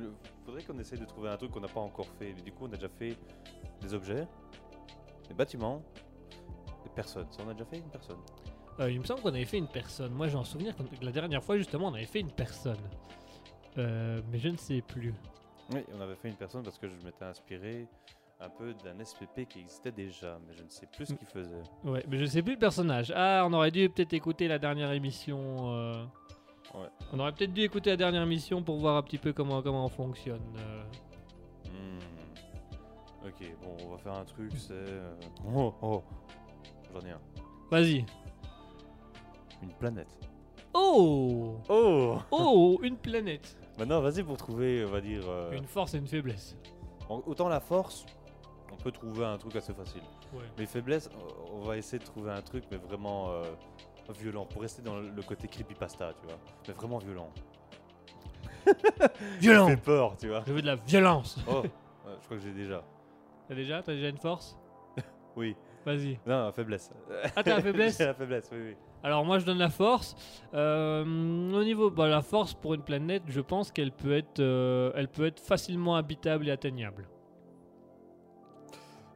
[0.47, 2.33] faudrait qu'on essaye de trouver un truc qu'on n'a pas encore fait.
[2.37, 3.17] Mais du coup, on a déjà fait
[3.83, 4.27] des objets,
[5.29, 5.83] des bâtiments,
[6.85, 7.27] des personnes.
[7.31, 8.19] Ça, on a déjà fait une personne.
[8.81, 10.13] Euh, il me semble qu'on avait fait une personne.
[10.13, 12.79] Moi, j'ai en souvenir que la dernière fois, justement, on avait fait une personne.
[13.79, 15.13] Euh, mais je ne sais plus.
[15.73, 17.87] Oui, on avait fait une personne parce que je m'étais inspiré
[18.41, 21.63] un peu d'un SPP qui existait déjà, mais je ne sais plus ce qu'il faisait.
[21.85, 23.13] Ouais, mais je sais plus le personnage.
[23.17, 25.73] Ah, on aurait dû peut-être écouter la dernière émission.
[25.73, 26.05] euh,
[26.75, 26.89] Ouais.
[27.13, 29.85] On aurait peut-être dû écouter la dernière émission pour voir un petit peu comment, comment
[29.85, 30.43] on fonctionne.
[30.59, 30.83] euh.
[31.71, 33.27] Hmm.
[33.29, 34.73] Ok, bon, on va faire un truc, c'est...
[34.73, 35.15] euh,
[35.55, 36.03] Oh, oh
[36.93, 37.21] J'en ai un.
[37.71, 38.05] Vas-y.
[39.63, 40.09] Une planète.
[40.75, 43.57] Oh Oh Oh, une planète.
[43.79, 45.23] Maintenant, vas-y pour trouver, on va dire...
[45.29, 46.57] euh, Une force et une faiblesse.
[47.09, 48.05] en- Autant la force,
[48.73, 50.03] on peut trouver un truc assez facile.
[50.33, 50.43] Ouais.
[50.59, 51.09] Les faiblesses,
[51.53, 53.43] on- on va essayer de trouver un truc, mais vraiment euh,
[54.19, 56.39] violent, pour rester dans le côté creepypasta, tu vois.
[56.69, 57.31] Mais vraiment violent.
[59.41, 60.43] Violent fait peur, tu vois.
[60.47, 61.39] Je veux de la violence.
[61.47, 61.71] Oh, ouais,
[62.21, 62.83] je crois que j'ai déjà.
[63.49, 64.57] T'as déjà T'as déjà une force?
[65.37, 65.55] Oui.
[65.85, 66.19] Vas-y.
[66.27, 66.91] Non, la faiblesse.
[67.37, 67.99] Ah, t'as la faiblesse?
[67.99, 68.77] J'ai la faiblesse, oui, oui.
[69.05, 70.17] Alors moi je donne la force.
[70.55, 74.91] Euh, au niveau, bah, la force pour une planète, je pense qu'elle peut être, euh,
[74.95, 77.07] elle peut être facilement habitable et atteignable.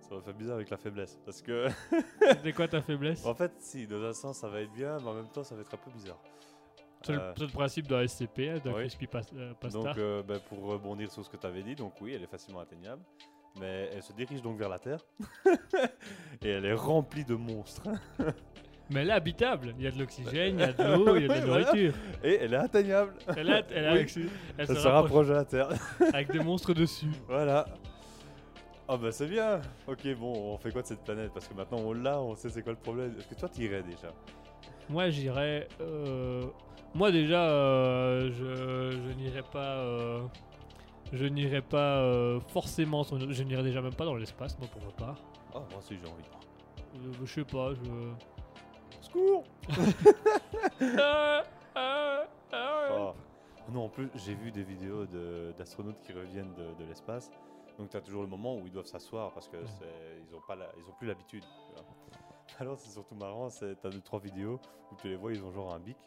[0.03, 1.19] Ça va faire bizarre avec la faiblesse.
[1.25, 1.69] Parce que,
[2.43, 3.25] C'est quoi ta faiblesse?
[3.27, 5.55] En fait, si, dans un sens, ça va être bien, mais en même temps, ça
[5.55, 6.19] va être un peu bizarre.
[7.03, 9.07] C'est le, Euh, le principe de la SCP, hein, de oui.
[9.07, 9.87] Pas- donc,
[10.27, 13.03] bah, pour rebondir sur ce que tu avais dit, donc oui, elle est facilement atteignable.
[13.59, 15.01] Mais elle se dirige donc vers la Terre.
[16.43, 17.89] et elle est remplie de monstres.
[18.91, 19.75] Mais elle est habitable.
[19.79, 21.41] Il y a de l'oxygène, il y a de l'eau, il y a de la
[21.47, 21.67] voilà.
[21.67, 21.93] nourriture.
[22.25, 23.13] Et elle est atteignable.
[23.37, 24.07] Elle, a, elle, a- Oui.
[24.17, 25.69] elle Elle se se rapproche de la Terre.
[26.15, 27.11] avec des monstres dessus.
[27.29, 27.67] Voilà.
[28.89, 29.61] Ah bah c'est bien.
[29.87, 31.31] Ok bon, on fait quoi de cette planète?
[31.35, 33.15] Parce que maintenant on l'a, on sait c'est quoi le problème.
[33.19, 34.09] Est-ce que toi t'irais déjà?
[34.89, 35.69] Moi j'irais.
[35.83, 36.45] euh,
[36.95, 39.77] Moi déjà, euh, je, je n'irais pas.
[39.81, 40.23] euh,
[41.13, 43.05] Je n'irais pas euh, forcément.
[43.05, 45.17] sur une- Je n'irais déjà même pas dans l'espace, moi pour ma part.
[45.55, 46.25] Ah moi aussi j'ai envie.
[47.07, 48.38] Euh, je sais pas, je.
[49.01, 49.45] Secours
[50.99, 51.43] ah.
[52.51, 53.13] Ah.
[53.71, 57.31] Non en plus j'ai vu des vidéos de- d'astronautes qui reviennent de, de l'espace.
[57.79, 60.57] Donc t'as toujours le moment où ils doivent s'asseoir parce que c'est- ils ont pas
[60.57, 61.43] la- ils ont plus l'habitude.
[61.43, 61.85] tu vois.
[62.61, 64.59] alors c'est surtout marrant, c'est t'as deux trois vidéos
[64.91, 65.99] où tu les vois, ils ont genre un bic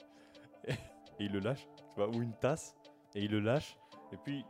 [0.65, 0.71] et,
[1.19, 2.75] et ils le lâchent, tu vois, ou une tasse
[3.15, 3.77] et ils le lâchent
[4.11, 4.43] et puis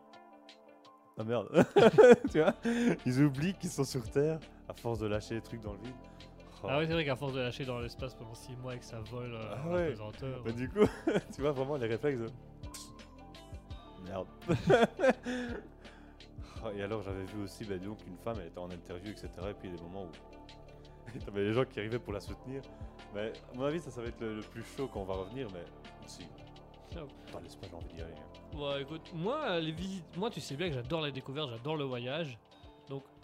[1.17, 1.49] ah merde,
[2.31, 2.53] tu vois,
[3.05, 4.39] ils oublient qu'ils sont sur Terre
[4.69, 5.95] à force de lâcher les trucs dans le vide.
[6.63, 6.67] Oh.
[6.69, 8.85] Ah oui, c'est vrai qu'à force de lâcher dans l'espace pendant 6 mois et que
[8.85, 9.87] ça vole euh, Ah en ouais.
[9.87, 10.85] apesanteur, Mais du coup,
[11.35, 12.19] tu vois vraiment les réflexes.
[12.19, 12.29] de-
[14.07, 14.27] Merde.
[16.63, 19.29] Oh, et alors j'avais vu aussi bah, donc une femme, elle était en interview, etc.
[19.49, 22.19] Et puis il y a des moments où t'avais les gens qui arrivaient pour la
[22.19, 22.61] soutenir.
[23.15, 25.15] Mais à mon avis, ça, ça va être le, le plus chaud quand on va
[25.15, 25.47] revenir.
[25.53, 25.63] Mais
[26.05, 26.27] si,
[26.95, 26.99] Ah.
[27.33, 28.13] dans l'espace, j'ai envie d'y aller.
[28.53, 31.85] Bon, écoute, moi, les visites, moi, tu sais bien que j'adore la découverte, j'adore le
[31.85, 32.37] voyage.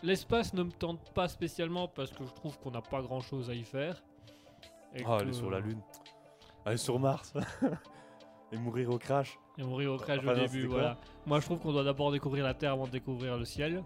[0.03, 3.49] L'espace ne me tente pas spécialement parce que je trouve qu'on n'a pas grand chose
[3.49, 4.03] à y faire.
[4.95, 5.81] Et Ah, que- aller sur la Lune,
[6.65, 7.33] aller sur Mars
[8.51, 9.37] et mourir au crash.
[9.57, 10.97] Et mourir au crash au début, voilà.
[11.25, 13.83] Moi, je trouve qu'on doit d'abord découvrir la Terre avant de découvrir le ciel.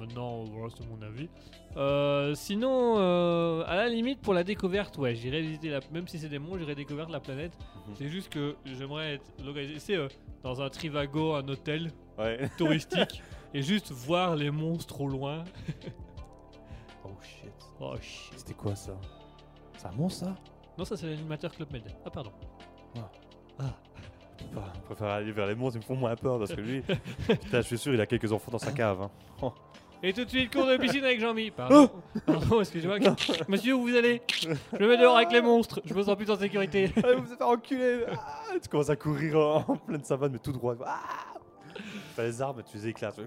[0.00, 1.28] Maintenant, voilà, c'est mon avis.
[1.76, 5.80] Euh, sinon, euh, à la limite, pour la découverte, ouais, j'irai visiter la.
[5.92, 7.56] Même si c'est des monts, j'irai découvrir la planète.
[7.86, 7.94] Mhm.
[7.94, 10.08] C'est juste que j'aimerais être localisé, c'est euh,
[10.42, 12.48] dans un Trivago, un hôtel Ouais.
[12.58, 15.44] touristique, et juste voir les monstres au loin.
[17.06, 17.52] Oh shit.
[17.80, 18.32] Oh shit.
[18.38, 18.92] C'était quoi ça?
[19.76, 20.34] C'est un monstre ça?
[20.78, 21.82] Non, ça c'est l'animateur Club Med.
[22.06, 22.32] Ah, pardon.
[23.58, 26.82] Bah, Je préfère aller vers les monstres, ils me font moins peur parce que lui,
[27.28, 29.02] putain, je suis sûr, il a quelques enfants dans sa cave.
[29.42, 29.52] hein.
[30.02, 31.50] Et tout de suite, cours de piscine avec Jean-Mi.
[31.50, 31.88] Pardon,
[32.26, 32.98] Pardon excusez-moi.
[33.48, 34.48] Monsieur, où vous allez Je
[34.82, 35.80] me mets dehors avec les monstres.
[35.84, 36.90] Je me sens plus en sécurité.
[37.02, 40.52] Allez, vous êtes enculer Ah, Tu commences à courir en, en pleine savane, mais tout
[40.52, 40.74] droit.
[40.84, 41.00] Ah
[42.18, 43.20] Les armes, tu les éclates.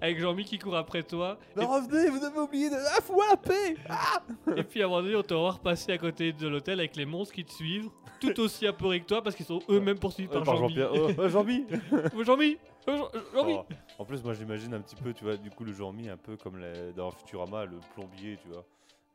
[0.00, 1.38] Avec Jean-Mi qui court après toi.
[1.56, 2.76] Mais revenez, vous avez oublié de.
[2.76, 3.74] Ah, fous-moi la paix
[4.56, 6.96] Et puis à un moment donné, on te voir passer à côté de l'hôtel avec
[6.96, 7.88] les monstres qui te suivent.
[8.20, 10.78] Tout aussi apeurés que toi parce qu'ils sont eux-mêmes poursuivis Euh, par, par Jean-Mi.
[10.90, 11.66] Oh, oh, Jean-Mi
[12.24, 12.56] Jean-Mi
[12.86, 13.64] Jean- Jean-Mi Oh,
[13.98, 16.36] En plus, moi j'imagine un petit peu, tu vois, du coup, le Jean-Mi, un peu
[16.36, 18.60] comme les- dans Futurama, le plombier, tu vois.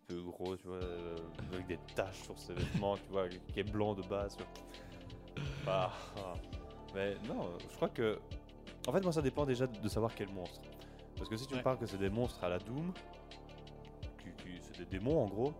[0.10, 1.16] Un peu gros, tu vois, euh,
[1.54, 4.36] avec des taches sur ses vêtements, tu vois, qui est blanc de base.
[4.38, 5.44] tu vois.
[5.68, 6.34] Ah, ah.
[6.96, 8.20] Mais non, je crois que.
[8.88, 10.60] En fait, moi, ça dépend déjà de savoir quel monstre.
[11.18, 12.92] Parce que si tu me parles que c'est des monstres à la Doom,
[14.62, 15.54] c'est des démons en gros,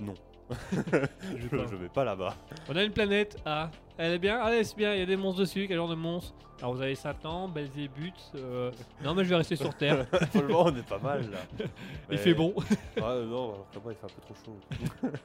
[0.00, 0.14] non.
[0.50, 0.76] je,
[1.48, 1.66] pas.
[1.70, 2.34] je vais pas là-bas.
[2.68, 3.38] On a une planète.
[3.46, 4.92] Ah, elle est bien Allez, c'est bien.
[4.92, 5.66] Il y a des monstres dessus.
[5.66, 8.32] Quel genre de monstres Alors vous avez Satan, Belzébuth.
[8.34, 8.70] euh,
[9.02, 10.06] Non, mais je vais rester sur Terre.
[10.30, 11.38] Franchement, on est pas mal là.
[12.10, 12.52] Il fait bon.
[12.98, 15.18] Ah non, alors que là-bas il fait un peu trop chaud.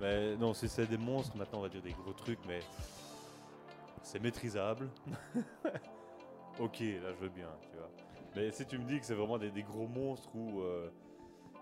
[0.00, 2.60] mais non, si c'est des monstres, maintenant on va dire des gros trucs, mais
[4.08, 4.88] c'est maîtrisable.
[6.58, 7.90] ok, là je veux bien, tu vois.
[8.36, 10.60] Mais si tu me dis que c'est vraiment des, des gros monstres ou.
[10.62, 10.90] euh,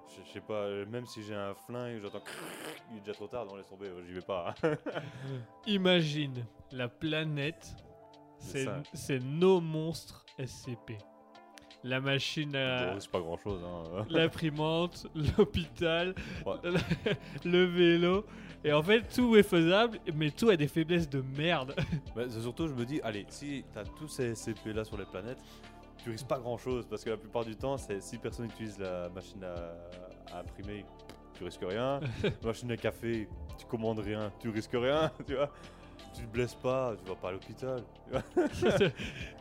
[0.08, 2.22] je sais pas, même si j'ai un flingue, j'entends.
[2.92, 4.54] Il est déjà trop tard, non, laisse tomber, j'y vais pas.
[4.62, 4.76] hein.
[5.66, 7.74] Imagine la planète.
[8.38, 10.98] C'est nos monstres SCP.
[11.84, 12.92] La machine à.
[12.94, 13.60] Bon, c'est pas grand chose.
[13.64, 14.06] Hein.
[14.10, 15.06] L'imprimante,
[15.38, 16.14] l'hôpital,
[16.44, 16.54] Ouais.
[17.44, 18.24] le vélo.
[18.64, 21.74] Et en fait, tout est faisable, mais tout a des faiblesses de merde.
[22.16, 25.04] Mais c'est surtout, je me dis, allez, si t'as tous ces CP là sur les
[25.04, 25.38] planètes,
[26.02, 28.78] tu risques pas grand chose parce que la plupart du temps, c'est si personne utilise
[28.78, 30.84] la machine à, à imprimer,
[31.34, 32.00] tu risques rien.
[32.22, 35.50] la machine à café, tu commandes rien, tu risques rien, tu vois.
[36.16, 37.82] Tu te blesses pas, tu vas pas à l'hôpital.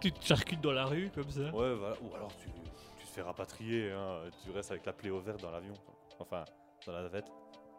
[0.01, 1.41] tu te charcutes dans la rue comme ça.
[1.53, 1.95] Ouais, voilà.
[2.01, 2.49] Ou alors tu,
[2.99, 5.73] tu te fais rapatrier, hein, tu restes avec la plaie au vert dans l'avion.
[6.19, 6.43] Enfin,
[6.85, 7.25] dans la navette.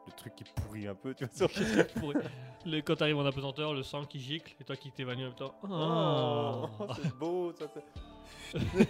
[0.07, 2.13] Le truc qui pourrit un peu, tu vois.
[2.65, 5.35] le- quand t'arrives en apesanteur, le sang qui gicle et toi qui t'évanouis en même
[5.37, 5.55] temps.
[5.65, 6.87] Oh, Oh.
[7.03, 7.67] c'est beau, ça.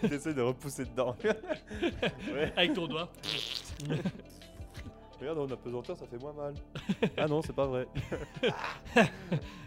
[0.09, 1.16] T'essayes de repousser dedans.
[1.24, 2.52] ouais.
[2.54, 3.09] Avec ton doigt.
[5.21, 6.55] Regarde, en apesanteur, ça fait moins mal.
[7.17, 7.87] ah non, c'est pas vrai.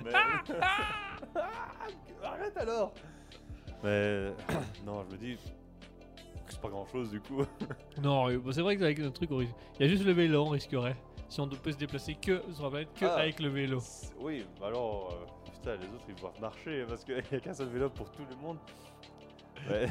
[0.06, 0.12] Mais-
[2.24, 2.94] Arrête alors
[3.84, 4.28] Mais
[4.86, 5.38] non, je me dis,
[6.48, 7.44] c'est pas grand chose du coup.
[8.02, 10.44] Non, bon, c'est vrai que avec un truc, on il y a juste le vélo,
[10.46, 10.96] on risquerait.
[11.28, 13.16] Si on ne peut se déplacer que sur la planète que Ah.
[13.18, 13.80] avec le vélo.
[14.20, 17.54] Oui, bah alors, euh, putain, les autres ils doivent marcher parce qu'il n'y a qu'un
[17.54, 18.58] seul vélo pour tout le monde.
[19.70, 19.88] Ouais.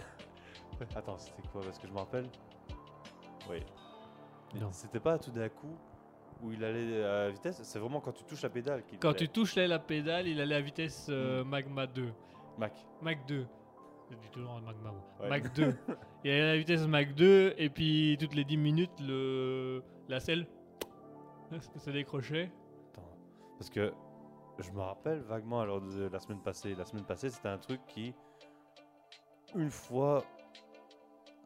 [0.96, 2.28] Attends, c'était quoi Parce que je me rappelle.
[3.50, 3.58] Oui.
[4.72, 5.76] C'était pas tout d'un coup
[6.42, 9.18] où il allait à vitesse, c'est vraiment quand tu touches la pédale qu'il Quand allait-
[9.18, 12.12] tu touches la pédale, il allait à vitesse euh, Magma 2.
[12.58, 12.72] Mac.
[13.02, 13.46] Mach 2.
[14.10, 14.92] Je dis toujours Magma.
[15.20, 15.28] Ouais.
[15.28, 15.74] Mach 2.
[16.24, 19.82] Il allait à la vitesse Mach 2 et puis toutes les 10 minutes, le...
[20.08, 20.46] la selle
[21.76, 22.50] se décrochait.
[22.92, 23.08] Attends,
[23.58, 23.92] parce que
[24.60, 26.74] je me rappelle vaguement alors de la semaine passée.
[26.76, 28.14] La semaine passée, c'était un truc qui,
[29.56, 30.24] une fois,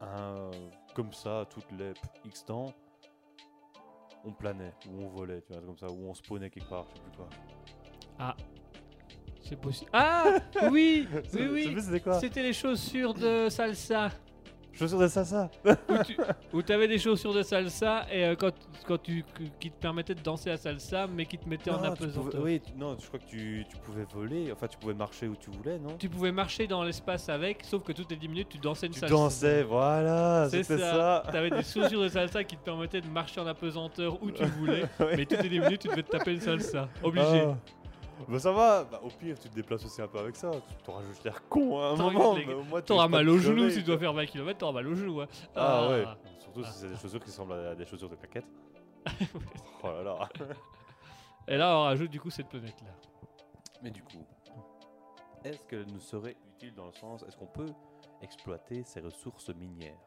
[0.01, 0.51] un-
[0.95, 1.93] comme ça, toutes les
[2.25, 2.67] X temps,
[4.23, 6.95] on planait, ou on volait, tu vois, comme ça, ou on spawnait quelque part, je
[6.97, 8.35] sais plus quoi.
[9.41, 9.89] C'est possible.
[9.93, 10.35] Ah
[10.71, 14.09] Oui Oui, oui c'est- C'était quoi C'était les chaussures de salsa.
[14.73, 16.17] Chaussures de salsa où tu
[16.51, 18.51] où avais des chaussures de salsa et euh, quand,
[18.87, 19.23] quand tu,
[19.59, 22.31] qui te permettaient de danser la salsa mais qui te mettaient en tu apesanteur.
[22.31, 25.27] pouvais- Oui, tu- non, je crois que tu, tu pouvais voler, enfin tu pouvais marcher
[25.27, 25.95] où tu voulais, non?
[25.99, 28.93] Tu pouvais marcher dans l'espace avec, sauf que toutes les 10 minutes tu dansais une
[28.93, 29.13] Tu salsa.
[29.15, 31.23] dansais, voilà, C'est c'était ça.
[31.25, 31.31] ça.
[31.31, 34.85] T'avais des chaussures de salsa qui te permettaient de marcher en apesanteur où tu voulais,
[34.99, 35.17] Ouais.
[35.17, 36.89] mais toutes les 10 minutes tu devais te taper une salsa.
[37.03, 37.43] Obligé.
[37.45, 37.55] Ah.
[38.27, 40.75] Bah ça va, bah, au pire tu te déplaces aussi un peu avec ça, tu
[40.83, 43.25] t'auras juste l'air con hein, à un moment, les- mais au moins tu T'auras mal
[43.27, 45.19] genoux crever, si tu dois faire 20 km, t'auras mal aux genoux.
[45.19, 45.27] ouais.
[45.55, 46.17] Ah, ouais, Ah.
[46.39, 46.71] surtout Ah.
[46.71, 48.45] si c'est des chaussures qui ressemblent à des chaussures de claquettes.
[49.83, 50.29] oh là là.
[51.47, 52.91] Et là on rajoute du coup cette planète là.
[53.81, 54.25] Mais du coup,
[55.43, 57.65] est-ce qu'elle nous serait utile dans le sens, est-ce qu'on peut
[58.21, 59.97] exploiter ces ressources minières?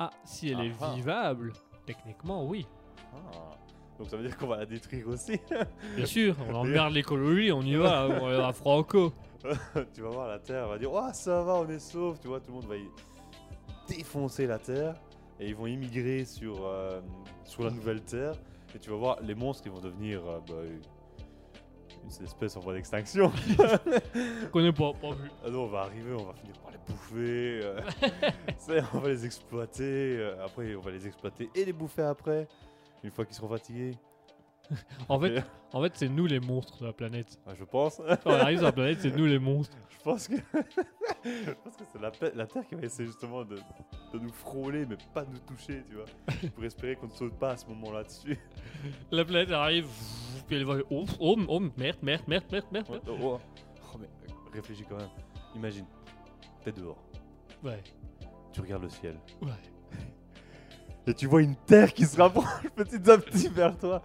[0.00, 0.94] Ah, si elle est Ah, ah.
[0.94, 1.52] vivable,
[1.86, 2.66] techniquement oui.
[3.14, 3.50] Ah.
[3.98, 5.40] Donc ça veut dire qu'on va la détruire aussi
[5.96, 9.12] Bien sûr, on emmerde l'écologie, on y va, on va à Franco.
[9.94, 12.28] Tu vas voir la Terre, elle va dire Oh ça va, on est sauf, tu
[12.28, 12.88] vois, tout le monde va y
[13.88, 14.94] défoncer la Terre
[15.38, 17.00] et ils vont immigrer sur, euh,
[17.44, 18.34] sur la nouvelle Terre
[18.74, 20.54] et tu vas voir les monstres qui vont devenir euh, bah,
[22.04, 23.32] une espèce en voie d'extinction.
[24.52, 25.30] Qu'on n'est pas, pas vu.
[25.44, 29.24] Ah non, on va arriver, on va finir par les bouffer, euh, on va les
[29.24, 32.46] exploiter, euh, après on va les exploiter et les bouffer après,
[33.06, 33.92] une fois qu'ils seront fatigués.
[35.08, 37.38] En fait, en fait c'est nous les monstres de la planète.
[37.46, 37.98] Ah, je pense.
[37.98, 39.76] Quand on arrive sur la planète, c'est nous les monstres.
[39.90, 40.34] Je pense que,
[41.24, 44.86] je pense que c'est la, la Terre qui va essayer justement de, de nous frôler,
[44.86, 46.04] mais pas de nous toucher, tu vois.
[46.54, 48.38] Pour espérer qu'on ne saute pas à ce moment-là dessus.
[49.10, 49.88] La planète arrive,
[50.46, 50.76] puis elle va.
[50.92, 52.86] Oh, oh, oh, merde, merde, merde, merde, merde.
[53.08, 53.40] Oh, oh.
[53.92, 54.08] Oh, mais
[54.52, 55.08] réfléchis quand même.
[55.56, 55.86] Imagine,
[56.62, 57.02] t'es dehors,
[57.64, 57.82] Ouais,
[58.52, 59.48] tu regardes le ciel, ouais.
[61.06, 64.02] Et tu vois une Terre qui se rapproche petit à petit vers toi.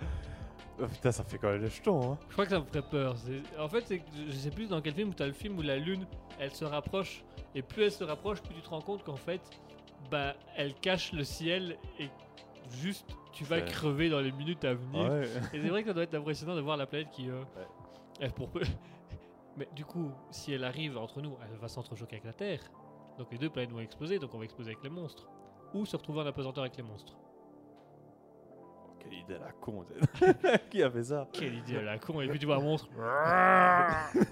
[0.82, 2.18] Oh, putain, ça fait quand même les jetons, hein.
[2.30, 3.16] Je crois que ça me ferait peur.
[3.60, 5.78] En fait, c'est je sais plus dans quel film où t'as le film où la
[5.78, 6.06] lune,
[6.40, 7.24] elle se rapproche,
[7.54, 9.42] et plus elle se rapproche, plus tu te rends compte qu'en fait,
[10.10, 12.10] bah, elle cache le ciel et
[12.82, 15.12] juste tu vas crever dans les minutes à venir.
[15.12, 15.24] Ouais.
[15.54, 17.30] Et c'est vrai que ça doit être impressionnant de voir la planète qui.
[17.30, 17.68] euh, Ouais.
[18.20, 18.62] elle pour peu.
[19.58, 22.62] Mais du coup, si elle arrive entre nous, elle va s'entrechoquer avec la Terre.
[23.20, 25.28] Donc les deux planètes vont exploser, donc on va exploser avec les monstres.
[25.74, 27.16] Ou se retrouver en apesanteur avec les monstres.
[29.00, 29.86] Quelle idée la con.
[30.70, 32.90] qui a fait ça Quelle idée à la con, et puis tu vois un monstre.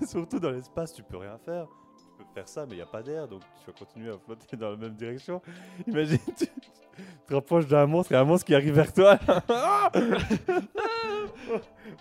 [0.07, 1.67] Surtout dans l'espace, tu peux rien faire.
[1.97, 4.17] Tu peux faire ça, mais il n'y a pas d'air, donc tu vas continuer à
[4.17, 5.41] flotter dans la même direction.
[5.87, 6.47] Imagine, tu,
[7.27, 9.17] te rapproches d'un monstre et un monstre qui arrive vers toi.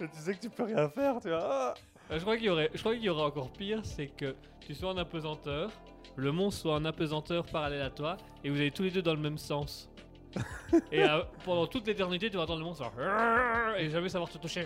[0.00, 1.74] Mais tu sais que tu peux rien faire, tu vois.
[2.10, 2.14] Ah.
[2.14, 4.34] Euh, Je crois qu'il y aurait, je crois qu'il y aurait encore pire, c'est que
[4.60, 5.70] tu sois en apesanteur,
[6.16, 9.14] le monstre soit en apesanteur parallèle à toi, et vous allez tous les deux dans
[9.14, 9.90] le même sens.
[10.92, 14.36] et euh, pendant toute l'éternité, tu vas entendre le monstre faire et jamais savoir te
[14.36, 14.64] toucher.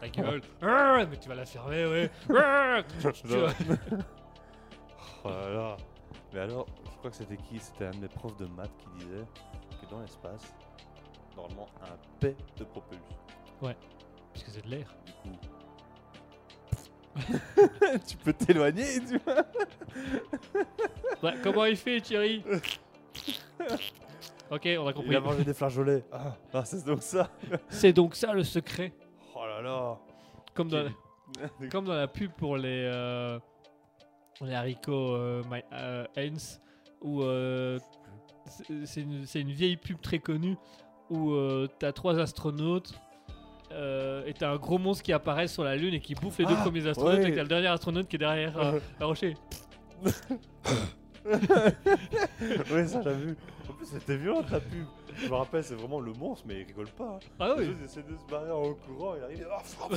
[0.00, 0.40] Ta gueule.
[0.62, 2.10] Mais tu vas la fermer, ouais.
[2.26, 3.52] Tu vas-
[5.24, 5.76] Oh là là.
[6.32, 7.58] Mais alors, je crois que c'était qui?
[7.58, 9.24] C'était un de mes profs de maths qui disait
[9.80, 10.54] que dans l'espace,
[11.36, 13.00] normalement, un P te propulse.
[14.32, 14.86] Parce que c'est de l'air.
[15.06, 15.36] Du coup.
[18.06, 19.44] tu peux t'éloigner, tu vois.
[21.22, 22.42] Ouais, comment il fait, Thierry?
[24.50, 25.10] Ok, on a compris.
[25.10, 26.04] Il a mangé des flageolets.
[26.12, 27.30] Ah, ah, c'est donc ça.
[27.68, 28.92] C'est donc ça le secret.
[29.34, 29.98] Oh là là.
[30.54, 30.84] Comme dans,
[31.58, 33.38] Quel- comme dans la pub pour les, euh,
[34.42, 36.60] les haricots euh, My- euh, Heinz,
[37.00, 37.78] où euh,
[38.46, 40.56] c'est c'est une, une vieille pub très connue
[41.08, 42.94] où euh, t'as trois astronautes
[43.72, 46.44] euh, et t'as un gros monstre qui apparaît sur la lune et qui bouffe les
[46.46, 47.30] deux Ah, premiers astronautes ouais.
[47.30, 49.34] et t'as le dernier astronaute qui est derrière euh, un rocher.
[51.24, 53.36] oui, ça j'ai vu.
[53.68, 54.84] En plus, c'était violent la pub.
[55.16, 57.16] Je me rappelle, c'est vraiment le monstre, mais il rigole pas.
[57.16, 57.26] hein.
[57.38, 57.68] Ah oui.
[57.68, 59.46] autres essaient de se barrer en courant, il arrive, il-
[59.80, 59.94] oh,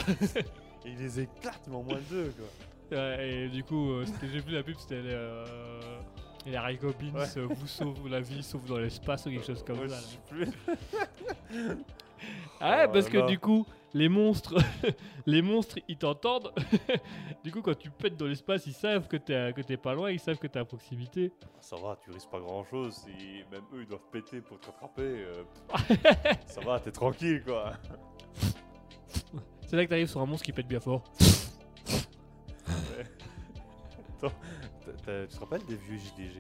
[0.86, 2.98] et il les éclate, mais en moins de deux, quoi.
[2.98, 5.44] Ouais, et du coup, euh, c'était- j'ai vu la pub, c'était les,
[6.46, 7.42] les haricots beans Ouais.
[7.56, 9.98] vous sauvent la vie, sauf dans l'espace ou quelque chose comme Ouais, ça.
[9.98, 11.76] je sais plus.
[12.60, 14.56] Ah ouais, Oh parce que du coup, les monstres,
[15.26, 16.52] les monstres, ils t'entendent.
[17.44, 20.12] du coup, quand tu pètes dans l'espace, ils savent que t'es que t'es pas loin,
[20.12, 21.32] ils savent que t'es à proximité.
[21.62, 22.94] Ça va, tu risques pas grand chose.
[22.96, 25.44] Si même eux ils doivent péter pour te rattraper, euh,
[26.48, 27.74] ça va, t'es tranquille, quoi.
[29.68, 31.04] C'est là que t'arrives sur un monstre qui pète bien fort.
[34.20, 34.30] T'as-
[35.06, 36.40] t'as- Tu te rappelles des vieux JDG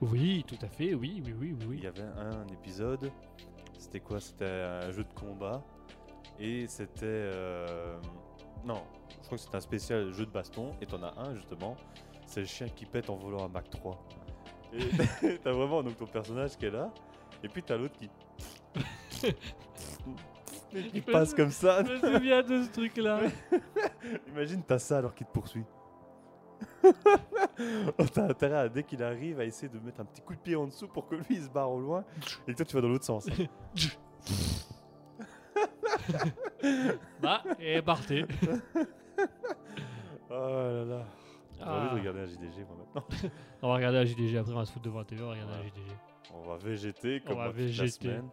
[0.00, 1.76] Oui, tout à fait, oui, oui, oui, oui.
[1.78, 3.10] Il y avait un épisode,
[3.80, 4.20] c'était quoi?
[4.20, 5.62] C'était un jeu de combat
[6.38, 7.98] et c'était euh,
[8.64, 11.76] non, je crois que c'était un spécial jeu de baston et t'en as un justement,
[12.26, 13.98] c'est le chien qui pète en volant un Mac 3.
[14.72, 16.92] Et t'as vraiment donc ton personnage qui est là
[17.42, 18.08] et puis t'as l'autre qui
[20.92, 21.82] qui passe comme ça.
[21.84, 23.22] Je me souviens de ce truc-là.
[24.28, 25.64] Imagine t'as ça alors qu'il te poursuit.
[28.14, 30.56] T'as intérêt, à, dès qu'il arrive, à essayer de mettre un petit coup de pied
[30.56, 32.04] en dessous pour que lui il se barre au loin
[32.48, 33.26] et que toi tu vas dans l'autre sens.
[37.20, 38.24] Bah, et partez.
[40.30, 41.04] Oh là là.
[41.58, 41.94] J'ai envie Ah.
[41.94, 43.04] de regarder un JDG moi maintenant.
[43.62, 45.32] On va regarder la JDG après, on va se foutre devant la TV, on va
[45.32, 45.68] regarder la Ouais.
[45.68, 45.92] JDG.
[46.34, 48.28] On va végéter comme va toute la semaine.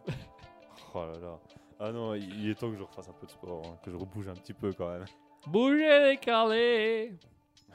[0.94, 1.38] Oh là là.
[1.80, 3.96] Ah non, il est temps que je refasse un peu de sport, hein, que je
[3.96, 5.04] rebouge un petit peu quand même.
[5.46, 7.12] Bougez les carlés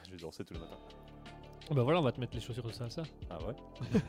[0.06, 0.78] Je vais danser tous les matins.
[1.70, 3.02] Bah voilà, on va te mettre les chaussures de salsa.
[3.30, 3.54] Ah ouais?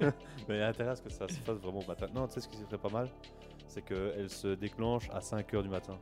[0.49, 2.07] Mais il y a intérêt à ce que ça se fasse vraiment au matin.
[2.13, 3.09] Non, tu sais ce qui serait pas mal?
[3.67, 5.97] C'est qu'elle se déclenche à 5h du matin.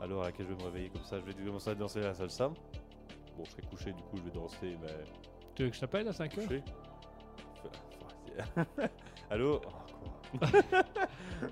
[0.00, 2.00] À l'heure à laquelle je vais me réveiller comme ça, je vais commencer à danser
[2.00, 2.48] la salsa.
[3.36, 5.04] Bon, je serai couché, du coup je vais danser, mais
[5.54, 6.44] Tu veux que je t'appelle à 5 heures?
[6.44, 6.62] Couché?
[8.54, 8.66] Enfin,
[9.30, 9.60] Allô?
[9.64, 10.50] Oh, quoi?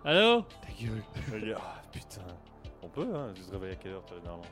[0.04, 0.42] Allô?
[0.42, 1.56] Ta gueule.
[1.58, 2.22] Ah, putain.
[2.82, 4.42] On peut, hein Tu te réveilles à quelle heure, toi, généralement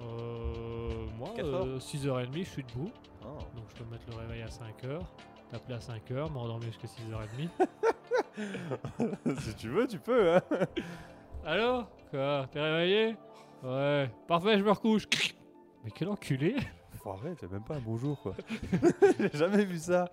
[0.00, 1.06] Euh.
[1.18, 2.90] Moi, Quatre heures euh, 6h30, je suis debout.
[3.22, 3.38] Ah.
[3.54, 5.00] Donc je peux mettre le réveil à 5h,
[5.50, 7.48] t'appeler à 5h, m'endormir jusqu'à 6h30.
[9.40, 10.42] si tu veux, tu peux, hein
[11.44, 13.16] Allô Quoi T'es réveillé?
[13.62, 14.10] Ouais.
[14.26, 15.06] Parfait, je me recouche.
[15.84, 16.56] Mais quel enculé
[17.02, 18.34] Faut arrêter, même pas un bonjour, quoi.
[19.18, 20.10] J'ai jamais vu ça.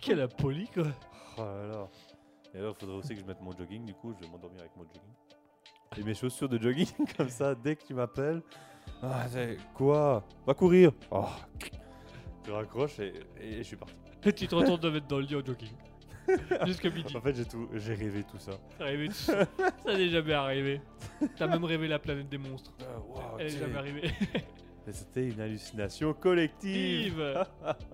[0.00, 0.84] Quel impoli quoi
[1.38, 1.88] Oh là là.
[2.54, 4.60] Et alors, il faudrait aussi que je mette mon jogging, du coup, je vais m'endormir
[4.60, 5.00] avec mon jogging.
[5.96, 8.42] Et mes chaussures de jogging, comme ça, dès que tu m'appelles.
[9.02, 10.24] Ah, c'est- quoi?
[10.46, 11.26] Va courir Oh.
[12.46, 13.94] Je raccroche et, et je suis parti.
[14.24, 15.68] Et tu te retournes de mettre dans le lit en jogging.
[16.66, 17.14] Jusqu'à midi.
[17.14, 18.52] En fait, j'ai tout, j'ai rêvé tout ça.
[18.78, 19.46] Tout ça.
[19.84, 20.80] Ça n'est jamais arrivé.
[21.36, 22.72] T'as même rêvé la planète des monstres.
[23.38, 23.60] Elle est ok.
[23.60, 24.10] jamais arrivée.
[24.86, 27.22] Mais C'était une hallucination collective.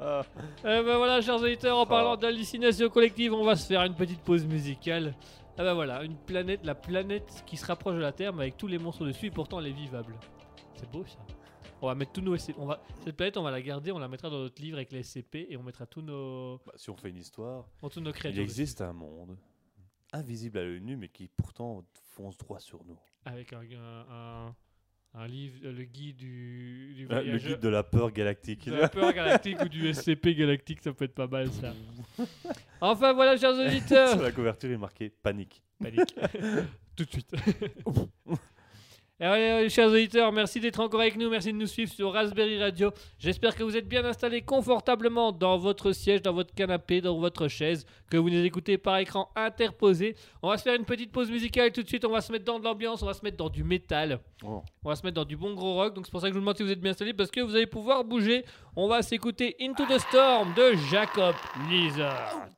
[0.01, 2.17] Eh ben voilà, chers auditeurs, en parlant Ah.
[2.17, 5.15] d'hallucination collective, on va se faire une petite pause musicale.
[5.59, 8.57] Ah ben voilà, une planète, la planète qui se rapproche de la Terre, mais avec
[8.57, 10.15] tous les monstres dessus, et pourtant elle est vivable.
[10.81, 11.19] C'est beau ça.
[11.83, 12.55] On va mettre tous nos SCP.
[12.59, 12.83] On va...
[13.05, 15.47] Cette planète, on va la garder, on la mettra dans notre livre avec les SCP,
[15.49, 18.43] et on mettra tous nos, Bah, si on fait une histoire, tous nos il créatures.
[18.43, 19.37] existe un monde
[20.13, 22.99] invisible à l'œil nu, mais qui pourtant fonce droit sur nous.
[23.25, 24.55] Avec un, un, un-
[25.15, 28.67] un livre, euh, le guide du, du Ah, le voyageur- guide de la peur galactique.
[28.69, 31.73] de la peur galactique ou du SCP galactique, ça peut être pas mal ça.
[32.81, 34.11] Enfin voilà, chers auditeurs.
[34.11, 35.63] Sur la couverture, il est marqué panique.
[35.83, 36.15] Panique.
[36.97, 37.33] Tout de suite.
[39.23, 42.59] Et allez, chers auditeurs, merci d'être encore avec nous, merci de nous suivre sur Raspberry
[42.59, 42.91] Radio.
[43.19, 47.47] J'espère que vous êtes bien installés confortablement dans votre siège, dans votre canapé, dans votre
[47.47, 50.17] chaise, que vous nous écoutez par écran interposé.
[50.43, 52.47] On va se faire une petite pause musicale tout de suite, on va se mettre
[52.47, 54.63] dans de l'ambiance, on va se mettre dans du métal, Oh.
[54.85, 55.93] on va se mettre dans du bon gros rock.
[55.93, 57.43] Donc c'est pour ça que je vous demande si vous êtes bien installés, parce que
[57.43, 58.47] vous allez pouvoir bouger.
[58.75, 61.35] On va s'écouter Into the Storm de Jacob
[61.69, 62.49] Lizard.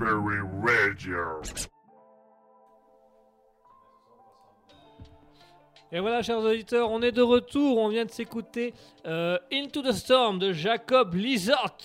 [0.00, 1.68] Raspberry.
[5.92, 7.78] Et voilà, chers auditeurs, on est de retour.
[7.78, 8.74] On vient de s'écouter
[9.06, 11.76] euh, Into the Storm de Jacob Lizard.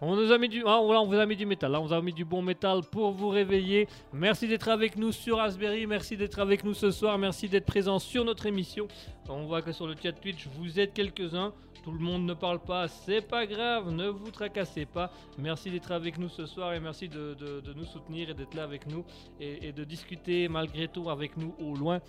[0.00, 1.74] On nous a mis du, ah, on vous a mis du métal.
[1.74, 3.88] On vous a mis du bon métal pour vous réveiller.
[4.12, 5.86] Merci d'être avec nous sur Raspberry.
[5.86, 7.18] Merci d'être avec nous ce soir.
[7.18, 8.88] Merci d'être présent sur notre émission.
[9.28, 11.52] On voit que sur le chat Twitch, vous êtes quelques-uns.
[11.86, 15.08] Tout le monde ne parle pas, c'est pas grave, ne vous tracassez pas.
[15.38, 18.54] Merci d'être avec nous ce soir et merci de, de- de nous soutenir et d'être
[18.54, 19.04] là avec nous
[19.38, 22.00] et, et de discuter malgré tout avec nous au loin.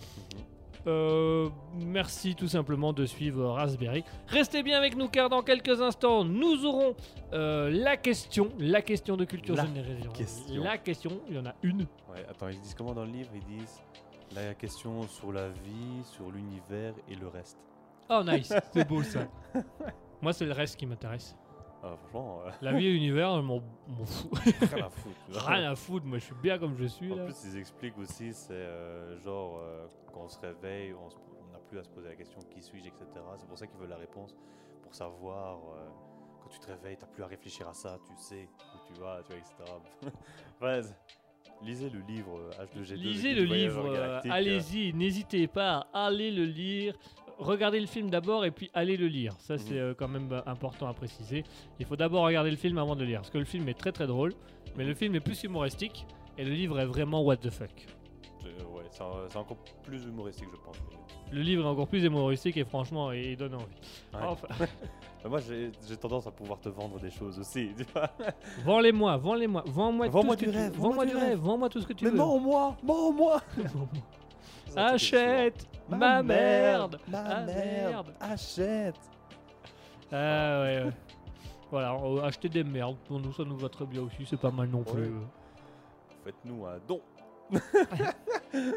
[0.87, 4.03] Euh, merci tout simplement de suivre Raspberry.
[4.29, 6.95] Restez bien avec nous car dans quelques instants nous aurons
[7.33, 10.09] euh, la question, la question de culture La générale.
[10.11, 10.63] question.
[10.63, 11.81] La question, il y en a une.
[12.11, 13.79] Ouais, attends, ils disent comment dans le livre Ils disent
[14.33, 17.59] la question sur la vie, sur l'univers et le reste.
[18.09, 19.27] Oh nice, c'est beau ça.
[20.21, 21.35] Moi c'est le reste qui m'intéresse.
[21.83, 24.29] Ah, franchement, euh, La vie et l'univers, je m'en m'en fous.
[24.73, 25.15] rien à foutre.
[25.27, 25.41] tu vois.
[25.43, 27.25] Rien à foutre, moi je suis bien comme je suis En là.
[27.25, 31.51] plus, ils expliquent aussi, c'est euh, genre euh, quand on se réveille, on se- on
[31.53, 33.05] n'a plus à se poser la question qui suis-je, etc.
[33.37, 34.35] C'est pour ça qu'ils veulent la réponse,
[34.81, 35.57] pour savoir.
[35.75, 35.87] euh,
[36.41, 39.21] quand tu te réveilles, t'as plus à réfléchir à ça, tu sais où tu vas,
[39.23, 39.53] tu vois, etc.
[40.61, 40.95] Ouais, c'est-
[41.61, 42.93] lisez le livre euh, H2G2.
[42.95, 46.95] Lisez guide le voyageur livre, euh, galactique, euh, allez-y, n'hésitez pas à aller le lire.
[47.39, 49.33] Regardez le film d'abord et puis allez le lire.
[49.39, 49.79] Ça, c'est Mhm.
[49.79, 51.43] euh, quand même euh, important à préciser.
[51.79, 53.19] Il faut d'abord regarder le film avant de le lire.
[53.19, 54.33] Parce que le film est très très drôle,
[54.75, 56.05] mais le film est plus humoristique
[56.37, 57.69] et le livre est vraiment what the fuck.
[58.45, 60.77] euh, ouais, c'est encore plus humoristique, je pense.
[61.31, 63.65] Le livre est encore plus humoristique et franchement, il il donne envie.
[64.13, 64.19] Ouais.
[64.23, 64.47] Enfin,
[65.23, 67.71] Mais moi, j'ai tendance à pouvoir te vendre des choses aussi.
[68.65, 70.71] vends-les-moi, vends-les-moi, vends-moi tout Vends-moi ce que du tu rêve.
[70.73, 72.17] Vends-moi vends-moi du du rêve, vends-moi tout ce que tu Mais veux.
[72.17, 73.41] mens-moi, mens-moi
[74.75, 76.99] Achète ma, merde.
[77.07, 77.51] ma Ah, merde,
[77.89, 78.13] merde.
[78.19, 78.95] achète.
[80.11, 80.91] Ah ouais, ouais.
[81.69, 84.51] Voilà, on- acheter des merdes, pour nous ça nous va très bien aussi, c'est pas
[84.51, 85.01] mal non plus.
[85.03, 85.27] Ouais.
[86.23, 87.01] Faites-nous un don.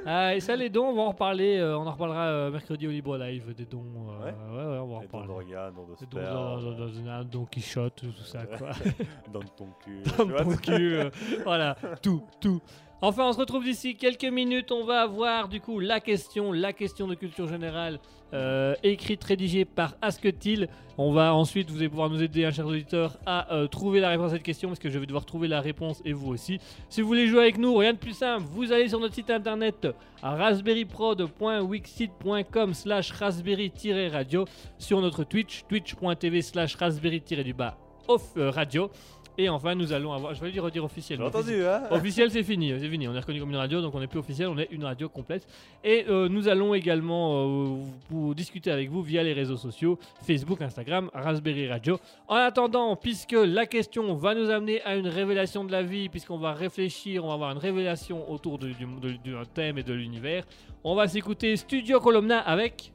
[0.05, 1.59] Ah, et ça, les dons, on va en reparler.
[1.59, 3.85] euh, on en reparlera euh, mercredi au Libre Live des dons.
[4.11, 4.33] euh, Ouais.
[4.33, 5.27] ouais, ouais, on va en reparler.
[5.29, 8.47] d'organes, don de Des dons sperme, dans, dans, dans, dans un Don Quichotte, tout ça,
[8.47, 8.71] quoi.
[9.33, 10.03] de ton cul.
[10.19, 11.11] Dans vois, ton cul, euh,
[11.45, 12.61] voilà, tout, tout.
[13.03, 14.71] Enfin, on se retrouve d'ici quelques minutes.
[14.73, 17.99] On va avoir du coup la question, la question de culture générale,
[18.35, 20.69] euh, écrite, rédigée par Asketil.
[20.99, 24.11] On va ensuite, vous allez pouvoir nous aider, un cher auditeur, à euh, trouver la
[24.11, 26.59] réponse à cette question parce que je vais devoir trouver la réponse et vous aussi.
[26.91, 29.31] Si vous voulez jouer avec nous, rien de plus simple, vous allez sur notre site
[29.31, 29.89] internet
[30.23, 34.45] à raspberryprod.wixit.com slash raspberry-radio
[34.77, 37.79] sur notre Twitch, twitch.tv slash raspberry-du-bas
[38.11, 38.91] off euh, radio.
[39.39, 41.27] Et enfin, nous allons avoir, je vais le redire officiellement.
[41.27, 43.09] entendu, hein Officiel, c'est fini, c'est fini.
[43.09, 45.09] On est reconnu comme une radio, donc on n'est plus officiel, on est une radio
[45.09, 45.47] complète.
[45.85, 47.77] Et euh, nous allons également euh,
[48.11, 51.99] vous discuter avec vous via les réseaux sociaux Facebook, Instagram, Raspberry Radio.
[52.29, 56.39] En attendant, puisque la question va nous amener à une révélation de la vie, puisqu'on
[56.39, 60.45] va réfléchir, on va avoir une révélation autour d'un thème et de l'univers,
[60.85, 62.93] on va s'écouter Studio Columna avec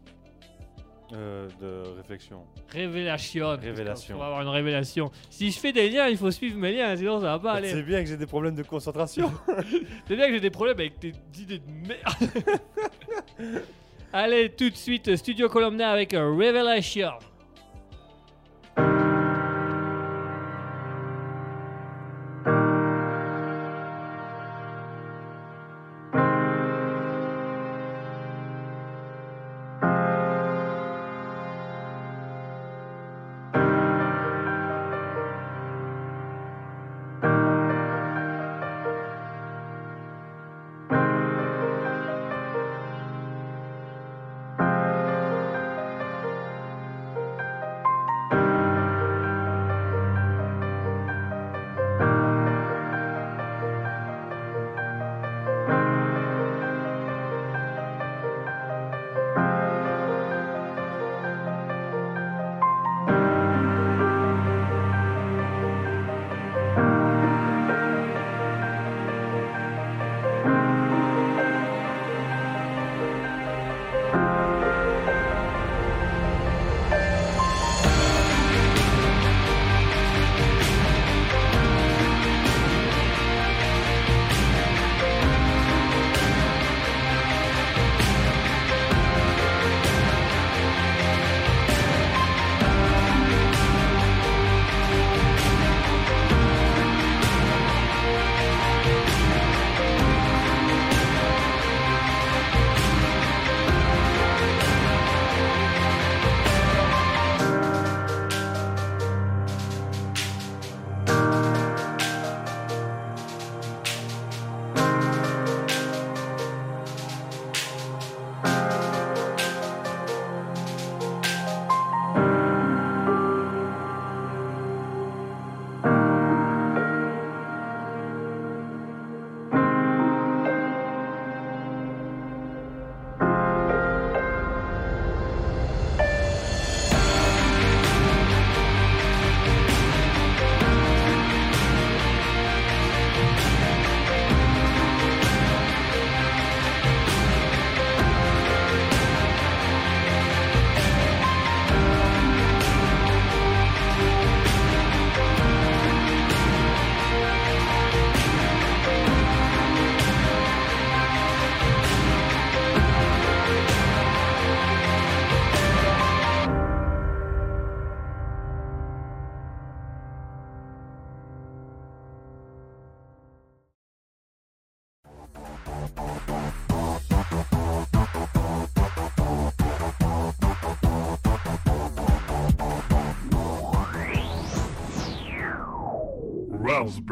[1.14, 2.43] Euh, De réflexion.
[2.70, 3.49] Révélation.
[3.62, 4.16] Révélation.
[4.16, 5.12] On va avoir une révélation.
[5.30, 7.70] Si je fais des liens, il faut suivre mes liens, sinon ça va pas aller.
[7.70, 9.32] C'est bien que j'ai des problèmes de concentration.
[10.08, 13.64] C'est bien que j'ai des problèmes avec tes idées de merde.
[14.14, 17.12] Allez, tout de suite, Studio Columna avec Revelation.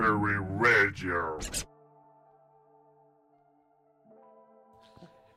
[0.04, 1.40] Radio.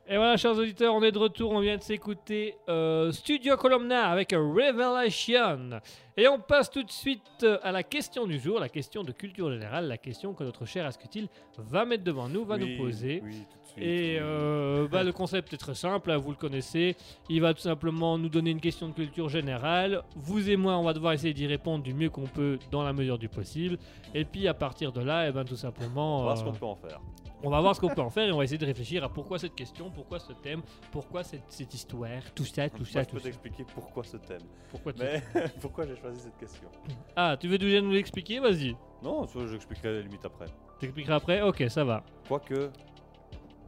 [0.09, 1.51] Et voilà, chers auditeurs, on est de retour.
[1.51, 5.79] On vient de s'écouter euh, Studio Columna avec Revelation.
[6.17, 9.13] Et on passe tout de suite euh, à la question du jour, la question de
[9.13, 12.83] culture générale, la question que notre cher Ascutil va mettre devant nous, va Oui, nous
[12.83, 13.21] poser.
[13.23, 13.45] Oui.
[13.79, 16.95] Et euh, bah, le concept est très simple, hein, vous le connaissez.
[17.29, 20.01] Il va tout simplement nous donner une question de culture générale.
[20.15, 22.93] Vous et moi, on va devoir essayer d'y répondre du mieux qu'on peut dans la
[22.93, 23.77] mesure du possible.
[24.13, 26.45] Et puis à partir de là, eh ben, tout simplement, On va voir ce euh,
[26.45, 27.01] qu'on peut en faire.
[27.43, 29.09] on va voir ce qu'on peut en faire et on va essayer de réfléchir à
[29.09, 30.61] pourquoi cette question, pourquoi ce thème,
[30.91, 34.17] pourquoi cette, cette histoire, tout ça, tout Moi, ça, je tout peux t'expliquer pourquoi ce
[34.17, 34.41] thème.
[34.69, 35.21] Pourquoi tu- Mais
[35.61, 36.67] pourquoi j'ai choisi cette question
[37.15, 38.39] Ah, tu veux déjà nous l'expliquer?
[38.39, 38.75] Vas-y.
[39.03, 40.47] Non, j'expliquerai à la limite après.
[40.79, 41.41] T'expliqueras après?
[41.41, 42.03] Ok, ça va.
[42.27, 42.71] Quoique.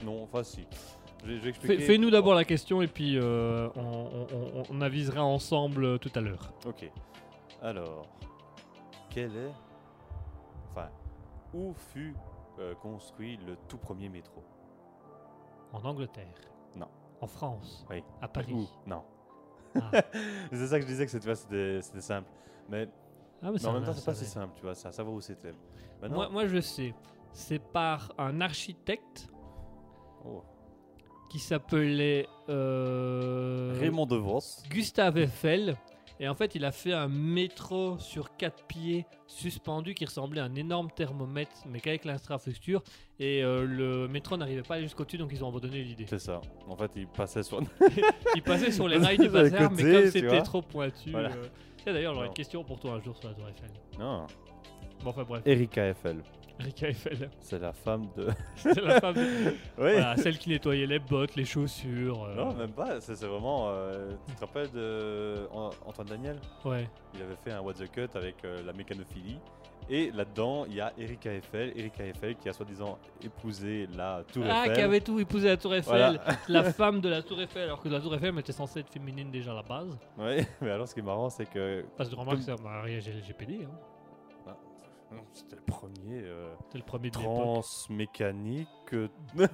[0.05, 0.65] Non, enfin si.
[1.61, 4.27] Fais-nous d'abord la question et puis euh, on, on-
[4.59, 6.53] on- on avisera ensemble euh, tout à l'heure.
[6.65, 6.89] Ok.
[7.61, 8.07] Alors,
[9.09, 9.51] quel est.
[10.71, 10.87] Enfin,
[11.53, 12.15] où fut
[12.59, 14.43] euh, construit le tout premier métro?
[15.73, 16.33] En Angleterre?
[16.77, 16.87] Non.
[17.19, 17.85] En France?
[17.89, 18.01] Oui.
[18.21, 18.53] À Paris?
[18.53, 18.65] Où?
[18.87, 19.03] Non.
[19.75, 19.91] Ah.
[20.51, 22.29] c'est ça que je disais que c'était simple.
[22.69, 22.87] Mais,
[23.41, 24.75] Ah, mais mais ça en même temps, c'est ça pas si simple, tu vois, à
[24.75, 25.53] savoir où c'était.
[26.09, 26.93] Moi, moi, je sais.
[27.33, 29.27] C'est par un architecte
[30.25, 30.43] oh,
[31.29, 34.63] qui s'appelait euh, Raymond DeVos.
[34.69, 35.75] Gustave Eiffel.
[36.21, 40.45] Et en fait, il a fait un métro sur quatre pieds suspendu qui ressemblait à
[40.45, 42.83] un énorme thermomètre, mais qu'avec l'infrastructure.
[43.19, 46.05] Et euh, le métro n'arrivait pas jusqu'au-dessus, donc ils ont abandonné l'idée.
[46.09, 46.41] C'est ça.
[46.67, 47.61] En fait, il passait sur.
[48.35, 51.11] Il passait sur les rails du bazar, mais côtés, comme c'était trop pointu.
[51.11, 51.29] Voilà.
[51.29, 51.45] euh,
[51.93, 53.69] d'ailleurs, j'aurais une question pour toi un jour sur la Tour Eiffel.
[53.97, 54.27] non.
[55.01, 56.17] Bon, enfin bref, Erika Eiffel.
[56.59, 57.29] Rika Eiffel.
[57.39, 58.27] C'est la femme de.
[58.55, 59.53] C'est la femme, de- oui.
[59.77, 62.23] voilà, celle qui nettoyait les bottes, les chaussures.
[62.25, 62.99] euh, Non, même pas.
[63.01, 63.69] C'est vraiment.
[63.69, 66.37] euh, tu te rappelles de An- Antoine Daniel?
[66.65, 66.87] Ouais.
[67.15, 69.39] Il avait fait un What the Cut avec euh, la mécanophilie.
[69.91, 71.71] Et là-dedans, il y a Erika Eiffel.
[71.75, 74.75] Erika Eiffel qui a soi-disant épousé la Tour Ah, Eiffel.
[74.75, 76.37] qui avait tout épousé la Tour Eiffel, Voilà.
[76.47, 79.31] la femme de la Tour Eiffel, alors que la Tour Eiffel était censée être féminine
[79.31, 79.97] déjà à la base.
[80.17, 81.83] Ouais, mais alors ce qui est marrant, c'est que.
[81.97, 83.69] Parce que remarque, c'est mariage LGBT, hein.
[85.11, 88.67] Non, C'était le premier euh, le premier transmécanique.
[88.93, 89.07] euh,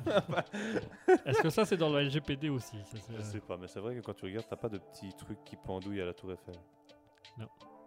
[1.25, 3.95] Est-ce que ça, c'est dans le LGPD aussi ça, Je sais pas, mais c'est vrai
[3.95, 6.55] que quand tu regardes, t'as pas de petits trucs qui pendouillent à la Tour Eiffel.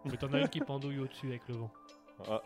[0.05, 1.71] Mais t'en as une qui pendouille au-dessus avec le vent.
[2.29, 2.41] Ah.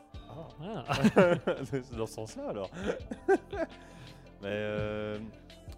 [0.62, 0.84] Ah.
[1.66, 2.70] c'est dans ce sens-là alors.
[4.42, 5.18] Mais euh,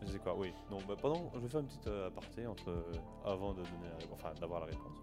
[0.01, 0.51] je sais quoi, oui.
[0.71, 2.83] Non, bah, pendant, je vais faire une petite euh, aparté entre euh,
[3.23, 4.97] avant de donner, la- enfin d'avoir la réponse.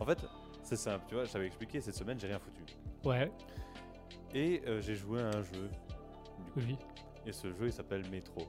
[0.00, 0.24] En fait,
[0.62, 1.24] c'est simple, tu vois.
[1.24, 2.62] Je t'avais expliqué cette semaine, j'ai rien foutu.
[3.04, 3.30] Ouais,
[4.34, 5.70] Et euh, j'ai joué à un jeu.
[6.56, 6.76] oui.
[7.26, 8.42] Et ce jeu, il s'appelle Metro.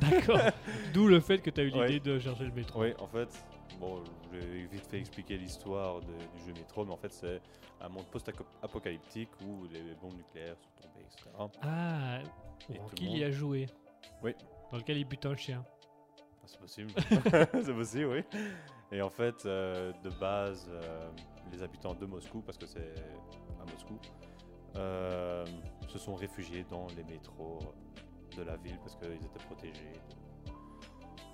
[0.00, 0.40] D'accord.
[0.92, 2.00] D'où le fait que tu as eu l'idée Ouais.
[2.00, 2.80] de chercher le métro.
[2.80, 3.28] Oui, en fait,
[3.78, 6.08] bon, j'ai vite fait expliquer l'histoire du
[6.44, 7.40] jeu Metro, mais en fait, c'est
[7.80, 11.30] un monde post-apocalyptique où les bombes nucléaires sont tombées, etc.
[11.62, 12.18] Ah,
[12.68, 13.66] Et qui monde- y a joué
[14.24, 14.34] Oui.
[14.72, 15.64] Dans lequel il bute un chien.
[16.18, 16.90] Ah, C'est possible.
[17.62, 18.40] c'est possible, oui.
[18.90, 21.08] Et en fait, euh, de base, euh,
[21.52, 22.94] les habitants de Moscou, parce que c'est
[23.60, 23.98] à Moscou,
[24.76, 25.44] euh,
[25.88, 27.58] se sont réfugiés dans les métros
[28.36, 29.92] de la ville parce qu'ils étaient protégés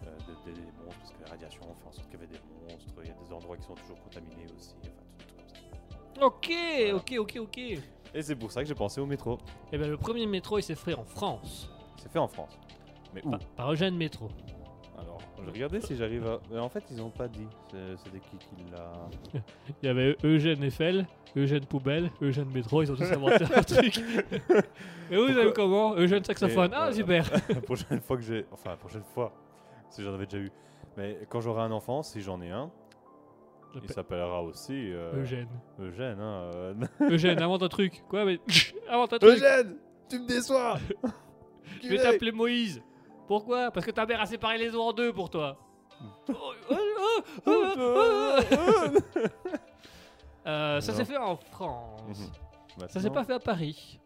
[0.05, 2.27] euh, de- des des monstres, parce que la radiation fait en sorte qu'il y avait
[2.33, 2.93] des monstres.
[3.03, 4.75] Il y a des endroits qui sont toujours contaminés aussi.
[4.83, 6.27] Enfin, tout, comme ça.
[6.27, 6.97] Ok, Voilà.
[6.97, 7.59] ok, ok, ok.
[7.59, 7.81] Et
[8.15, 9.39] Et c'est pour ça que j'ai pensé au métro.
[9.71, 11.71] bien le premier métro, il s'est fait en France.
[11.97, 12.59] C'est fait en France.
[13.15, 13.31] Mais où?
[13.31, 14.29] Par, par Eugène Métro.
[15.03, 16.41] Alors, je regardais si j'arrive à.
[16.51, 17.47] Mais en fait, ils ont pas dit.
[17.71, 18.93] C'est- C'était qui qui l'a.
[19.83, 23.99] Il y avait Eugène Eiffel, Eugène Poubelle, Eugène Métro, ils ont tous inventé un truc.
[25.11, 26.71] Et vous, vous avez comment Eugène Saxophone.
[26.71, 27.29] Et, Ah, euh, super.
[27.49, 28.47] la prochaine fois que j'ai.
[28.53, 29.33] Enfin, la prochaine fois,
[29.91, 30.51] si j'en avais déjà eu.
[30.97, 32.71] Mais quand j'aurai un enfant, si j'en ai un,
[33.83, 34.93] il s'appellera aussi.
[34.93, 35.49] euh, Eugène.
[35.81, 36.51] Eugène, hein.
[36.55, 38.05] euh, Eugène, invente un truc.
[38.09, 38.39] Quoi mais...
[38.89, 39.33] Invente un truc.
[39.39, 39.77] Eugène
[40.11, 40.79] Tu me déçois
[41.83, 42.83] Je vais t'appeler Moïse.
[43.27, 43.71] Pourquoi?
[43.71, 45.57] Parce que ta mère a séparé les eaux en deux pour toi.
[50.45, 52.33] Euh, ça s'est fait en France.
[52.89, 54.01] Ça s'est pas fait à Paris.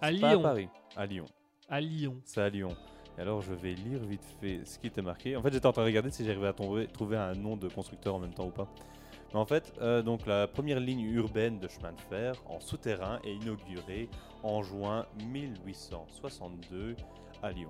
[0.00, 0.40] À c'est pas Lyon.
[0.40, 1.24] à Paris, à Lyon.
[1.68, 2.20] À Lyon.
[2.24, 2.70] C'est à Lyon.
[3.16, 5.36] Et alors, je vais lire vite fait ce qui était marqué.
[5.36, 7.68] En fait, j'étais en train de regarder si j'arrivais à tomber- trouver un nom de
[7.68, 8.66] constructeur en même temps ou pas.
[9.32, 13.20] Mais en fait, euh, donc la première ligne urbaine de chemin de fer en souterrain
[13.22, 14.08] est inaugurée
[14.42, 16.96] en juin 1862
[17.42, 17.68] à Lyon.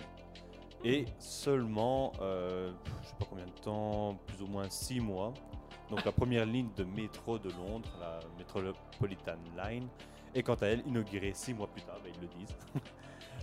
[0.85, 2.71] Et seulement, euh,
[3.03, 5.35] je sais pas combien de temps, plus ou moins 6 mois.
[5.91, 9.89] Donc la première ligne de métro de Londres, la Metropolitan Line,
[10.35, 12.57] est quant à elle inaugurée 6 mois plus tard, ben, ils le disent.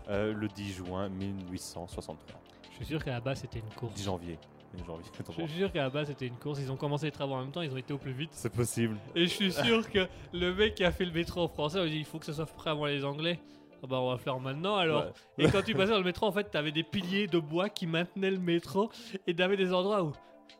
[0.08, 2.40] Euh, le 10 juin 1863.
[2.70, 3.96] Je suis sûr qu'à la base c'était une course.
[3.96, 4.38] 10 janvier.
[4.86, 5.06] janvier.
[5.40, 7.42] Je suis sûr qu'à la base c'était une course, ils ont commencé les travaux en
[7.42, 8.30] même temps, ils ont été au plus vite.
[8.34, 8.98] C'est possible.
[9.16, 11.82] Et je suis sûr que le mec qui a fait le métro en français, il
[11.82, 13.40] a dit il faut que ça soit prêt avant les Anglais.
[13.86, 15.06] Ah bah on va faire maintenant alors.
[15.38, 15.46] Ouais.
[15.46, 17.86] Et quand tu passais dans le métro, en fait, t'avais des piliers de bois qui
[17.86, 18.90] maintenaient le métro
[19.28, 20.12] et t'avais des endroits où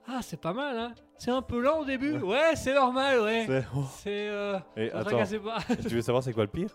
[0.08, 0.94] ah c'est pas mal hein.
[1.18, 2.18] C'est un peu lent au début.
[2.20, 3.46] Ouais, c'est normal, ouais.
[3.48, 3.86] C'est- oh.
[4.06, 5.60] Euh, Et attends, pas.
[5.82, 6.70] tu veux savoir c'est quoi le pire?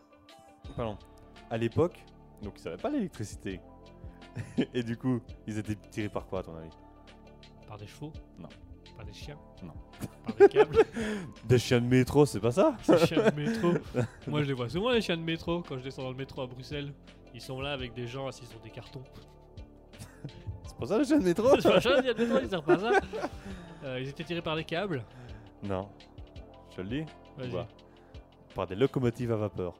[0.76, 0.96] Pardon.
[1.50, 2.04] À l'époque,
[2.42, 3.60] donc ils savaient pas l'électricité.
[4.74, 6.70] Et du coup, ils étaient tirés par quoi à ton avis?
[7.68, 8.12] Par des chevaux?
[8.38, 8.48] Non.
[8.96, 9.38] Par des chiens?
[9.62, 9.74] Non.
[11.44, 12.76] Des chiens de métro, c'est pas ça?
[12.88, 13.72] Des chiens de métro.
[14.26, 16.42] Moi je les vois souvent les chiens de métro quand je descends dans le métro
[16.42, 16.92] à Bruxelles.
[17.34, 19.02] Ils sont là avec des gens assis sur des cartons.
[20.66, 21.48] C'est pas ça les chiens de métro?
[21.60, 22.00] C'est pas ça,
[22.42, 22.90] ils servent pas ça.
[23.84, 25.04] Euh, ils étaient tirés par des câbles.
[25.62, 25.88] Non.
[26.70, 27.04] Je te le dis
[27.36, 27.50] Vas-y.
[27.50, 27.68] Bah,
[28.54, 29.74] Par des locomotives à vapeur.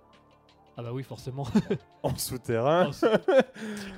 [0.81, 1.47] Ah bah oui, forcément.
[2.03, 2.91] En souterrain.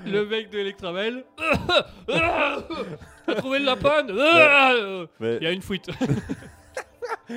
[0.05, 1.24] Le mec de Electravel.
[2.09, 5.89] T'as trouvé de la panne Il Mais, y a une fuite.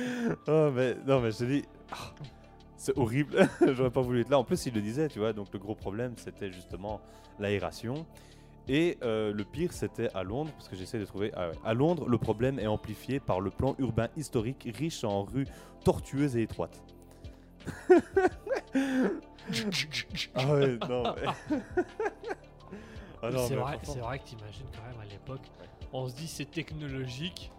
[0.48, 2.10] oh, mais non, mais je te dis, ah,
[2.76, 3.48] c'est horrible.
[3.74, 4.40] J'aurais pas voulu être là.
[4.40, 5.32] En plus, il le disait, tu vois.
[5.32, 7.00] Donc le gros problème, c'était justement
[7.38, 8.04] l'aération.
[8.66, 11.30] Et euh, le pire, c'était à Londres, parce que j'essaie de trouver.
[11.36, 11.54] ah ouais.
[11.64, 15.46] À Londres, le problème est amplifié par le plan urbain historique riche en rues
[15.84, 16.82] tortueuses et étroites.
[20.34, 21.22] Ah ouais, non, mais.
[23.22, 25.40] Ah c'est vrai, c'est vrai que t'imagines quand même à l'époque,
[25.92, 27.50] on se dit c'est technologique.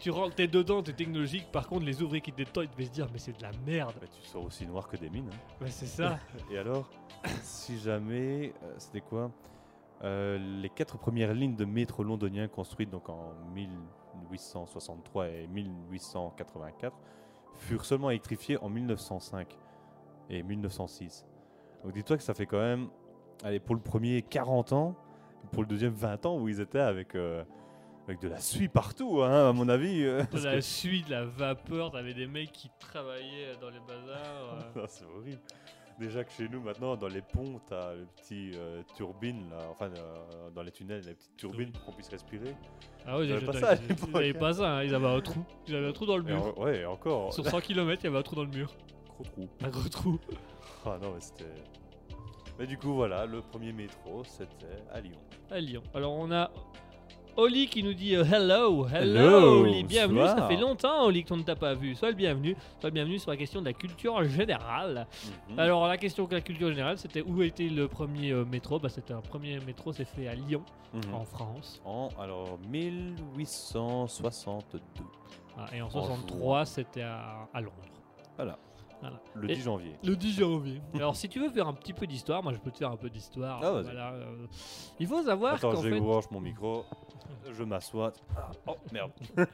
[0.00, 1.50] Tu rentres, t'es dedans, t'es technologique.
[1.50, 3.50] Par contre, les ouvriers qui étaient dedans, ils devaient se dire mais c'est de la
[3.66, 3.94] merde.
[4.00, 5.30] mais tu sors aussi noir que des mines.
[5.32, 5.36] hein.
[5.64, 6.18] Ouais, c'est ça.
[6.50, 6.88] Et alors,
[7.40, 9.30] si jamais, euh, c'était quoi
[10.04, 16.94] Euh, Les quatre premières lignes de métro londonien construites donc en 1863 et 1884
[17.54, 19.56] furent seulement électrifiées en 1905
[20.28, 21.24] et 1906.
[21.84, 22.88] Donc dis-toi que ça fait quand même,
[23.44, 24.94] allez, pour le premier 40 ans,
[25.52, 27.44] pour le deuxième 20 ans où ils étaient avec, euh,
[28.08, 30.02] avec de la suie partout, hein, à mon avis.
[30.04, 33.80] euh, De la que- suie, de la vapeur, t'avais des mecs qui travaillaient dans les
[33.80, 34.72] bazars.
[34.76, 34.84] euh.
[34.88, 35.40] C'est horrible.
[35.98, 38.50] Déjà que chez nous, maintenant, dans les ponts, t'as le petit
[38.96, 39.88] turbine, là, enfin,
[40.54, 42.54] dans les tunnels, les petites turbines pour qu'on puisse respirer.
[43.06, 44.10] Ah avaient j'ai- pas ça ils l'époque.
[44.14, 45.42] avaient pas ça, ils avaient un trou.
[45.66, 46.52] Ils avaient un trou dans le mur.
[46.58, 48.74] en- ouais, encore, Sur 100 km, il y avait un trou dans le mur.
[49.08, 49.48] gros trou.
[49.64, 50.18] Un gros trou.
[50.86, 51.44] Ah non, mais c'était.
[52.58, 55.18] Mais du coup, voilà, le premier métro, c'était à Lyon.
[55.50, 55.82] à Lyon.
[55.94, 56.50] Alors on a
[57.36, 60.24] Oli qui nous dit euh, hello, hello, Hello, Oli, bienvenue.
[60.24, 61.94] Ça fait longtemps Oli qu'on ne t'a pas vu.
[61.94, 65.06] Sois le bienvenu, sois le bienvenu sur la question de la culture générale.
[65.50, 65.58] Mhm.
[65.58, 68.78] Alors la question de la culture générale, c'était où était le premier euh, métro?
[68.78, 70.62] Bah c'était un premier métro, c'est fait à Lyon,
[70.94, 71.14] Mhm.
[71.14, 71.82] en France.
[71.84, 74.80] En, alors, 1862.
[75.58, 77.74] Ah, et en En 63, c'était à, à Londres.
[79.34, 79.96] Le Et- 10 janvier.
[80.04, 80.80] Le 10 janvier.
[80.94, 82.96] Alors si tu veux faire un petit peu d'histoire, moi je peux te faire un
[82.96, 83.60] peu d'histoire.
[83.62, 83.82] Ah.
[83.82, 84.46] Voilà, euh,
[84.98, 86.84] il faut savoir Attends, je fait, mon micro.
[87.50, 88.12] Je m'assois.
[88.36, 89.12] Ah, oh, merde.
[89.36, 89.44] il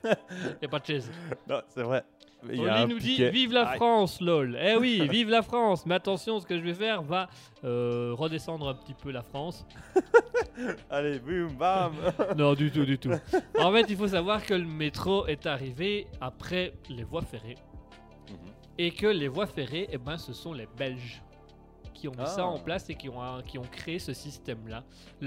[0.61, 1.11] n'y a pas de chaise.
[1.49, 2.05] Non, c'est vrai.
[2.51, 3.25] Un nous dit.
[3.31, 3.77] Vive la Aïe.
[3.77, 4.59] France, lol.
[4.61, 5.87] Eh oui, vive la France.
[5.87, 7.29] Mais attention, ce que je vais faire va
[7.65, 9.67] euh, redescendre un petit peu la France.
[10.91, 11.93] Allez, boum, bam
[12.37, 13.13] Non, du tout, du tout.
[13.59, 17.57] En fait, il faut savoir que le métro est arrivé après les voies ferrées.
[18.79, 21.23] Et que les voies ferrées, eh ben, ce sont les Belges
[21.95, 22.47] qui ont mis ça Ah.
[22.47, 24.83] en place et qui ont, euh, qui ont créé ce système-là.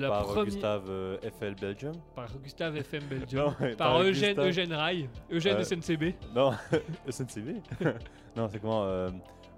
[0.10, 3.46] Par Gustave euh, FL Belgium Par Gustave FM Belgium.
[3.46, 4.48] Non, par par Eugène, Gustave.
[4.48, 5.10] Eugène Rai.
[5.32, 6.16] Eugène Euh, SNCB.
[6.36, 6.52] Non,
[7.10, 7.62] SNCB
[8.36, 9.10] Non, c'est comment euh,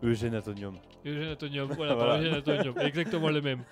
[0.04, 0.76] Eugène Atonium.
[1.06, 2.20] Eugène Antonium, voilà, par.
[2.20, 3.64] Eugène Antonium, exactement le même.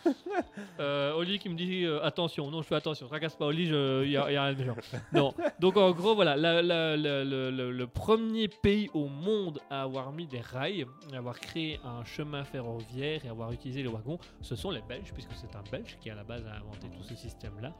[0.79, 4.09] Euh, Oli qui me dit euh, attention, non, je fais attention, tracasse pas Oli, il
[4.09, 4.75] n'y a, y a rien de méchant.
[5.13, 9.83] Non, donc en gros, voilà, la- la- la- le, le- premier pays au monde à
[9.83, 14.17] avoir mis des rails, à avoir créé un chemin ferroviaire et avoir utilisé les wagons,
[14.41, 17.03] ce sont les Belges, puisque c'est un Belge qui à la base a inventé tout
[17.03, 17.73] ce système-là.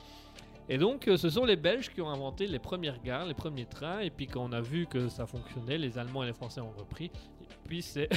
[0.67, 3.65] Et donc, euh, ce sont les Belges qui ont inventé les premières gares, les premiers
[3.67, 6.59] trains, et puis quand on a vu que ça fonctionnait, les Allemands et les Français
[6.61, 7.11] ont repris,
[7.49, 8.09] et puis c'est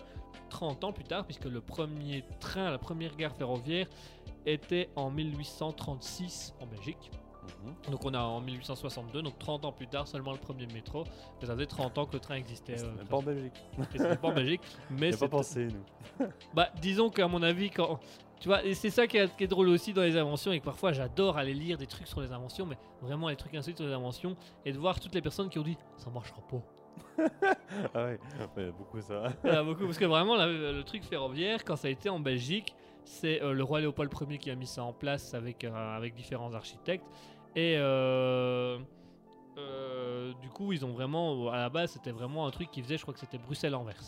[0.50, 3.86] 30 ans plus tard, puisque le premier train, la première gare ferroviaire
[4.46, 7.10] était en 1836 en Belgique.
[7.64, 7.92] Mhm.
[7.92, 11.04] Donc on a en 1862, donc 30 ans plus tard seulement le premier métro.
[11.40, 12.78] Mais ça faisait 30 ans que le train existait.
[12.78, 13.52] C'est euh, même pas en Belgique.
[13.92, 14.60] c'était pas en Belgique,
[14.90, 16.26] mais On a pas c'est pensé, nous.
[16.54, 18.00] bah, disons qu'à mon avis, quand.
[18.38, 20.60] Tu vois, et c'est ça qui est, qui est drôle aussi dans les inventions, et
[20.60, 23.78] que parfois j'adore aller lire des trucs sur les inventions, mais vraiment les trucs insolites
[23.78, 24.36] sur les inventions,
[24.66, 26.60] et de voir toutes les personnes qui ont dit ça marchera pas.
[27.94, 28.18] Ah ouais,
[28.78, 29.32] beaucoup ça.
[29.44, 32.08] Il y a beaucoup, parce que vraiment, la- le truc ferroviaire, quand ça a été
[32.08, 32.74] en Belgique,
[33.04, 36.14] c'est euh, le roi Léopold Ier qui a mis ça en place avec, euh, avec
[36.14, 37.04] différents architectes.
[37.54, 38.78] Et euh,
[40.42, 43.02] du coup, ils ont vraiment, à la base, c'était vraiment un truc qui faisait, je
[43.02, 44.02] crois que c'était Bruxelles-Anvers.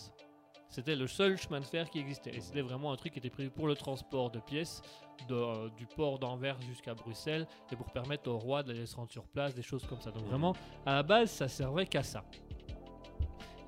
[0.69, 2.35] C'était le seul chemin de fer qui existait.
[2.37, 4.83] Et c'était vraiment un truc qui était prévu pour le transport de pièces
[5.27, 9.25] de, du port d'Anvers jusqu'à Bruxelles et pour permettre au roi d'aller se rendre sur
[9.25, 10.11] place, des choses comme ça.
[10.11, 10.55] Donc vraiment,
[10.85, 12.23] à la base, ça servait qu'à ça.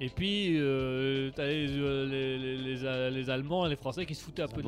[0.02, 4.06] Et puis, euh, t'as les, euh, les, les- les, euh, les Allemands et les Français
[4.06, 4.66] qui se foutaient un peu de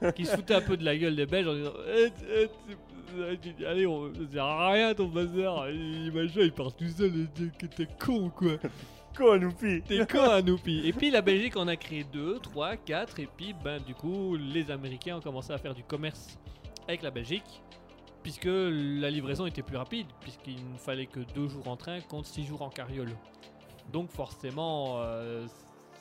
[0.00, 2.46] la, qui se foutaient un peu de la gueule des Belges en disant Eh, eh,
[2.56, 7.08] c'est- Allez, on, ça sert à rien ton bazar, il, machin, il part tout seul,
[7.22, 8.52] et t'es- que t'es con quoi.
[9.16, 10.82] Quoi, Noupi T'es con, Anoupi.
[10.84, 14.36] Et puis la Belgique en a créé deux, trois, quatre, et puis ben du coup
[14.36, 16.38] les Américains ont commencé à faire du commerce
[16.86, 17.62] avec la Belgique,
[18.22, 22.28] puisque la livraison était plus rapide, puisqu'il ne fallait que deux jours en train contre
[22.28, 23.10] six jours en carriole.
[23.92, 25.46] Donc forcément euh,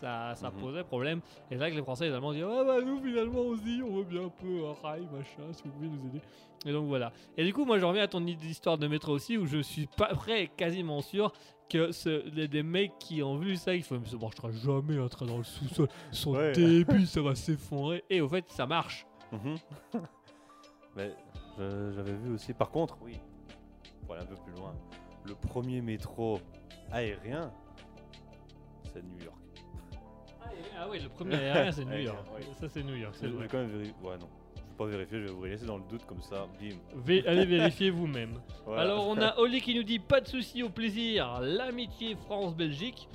[0.02, 0.60] ça, ça Mhm.
[0.62, 1.20] posait problème.
[1.50, 3.82] Et c'est là que les Français et les Allemands disaient Ah bah nous finalement aussi
[3.84, 6.22] on veut bien un peu un rail, machin, si vous pouvez nous aider.
[6.66, 7.12] Et donc voilà.
[7.38, 9.88] Et du coup moi je reviens à ton histoire de métro aussi, où je suis
[9.88, 11.32] pas prêt, quasiment sûr
[11.70, 14.98] que ce, les- des mecs qui ont vu ça, ils font mais ça marchera jamais
[14.98, 16.52] un train dans le sous-sol, son Ouais.
[16.54, 18.04] début ça va s'effondrer.
[18.10, 19.06] Et au fait ça marche.
[19.32, 19.56] Mhm.
[20.96, 21.12] Mais
[21.58, 22.54] j'avais vu aussi.
[22.54, 23.20] Par contre, oui,
[24.06, 24.74] pour aller un peu plus loin,
[25.26, 26.40] le premier métro
[26.92, 27.52] aérien,
[29.02, 29.38] c'est New York.
[30.80, 32.26] Ah oui, le premier aérien c'est New York.
[32.60, 33.48] Ça c'est New York, c'est Je vais vrai.
[33.50, 33.94] quand même vérifier.
[34.04, 34.28] Ouais, non.
[34.56, 36.48] Je vais pas vérifier, je vais vous laisser dans le doute comme ça.
[36.60, 36.76] Bim.
[37.06, 38.40] Vé- allez vérifier vous-même.
[38.66, 38.82] Voilà.
[38.82, 43.08] Alors on a Oli qui nous dit pas de souci au plaisir, l'amitié France-Belgique.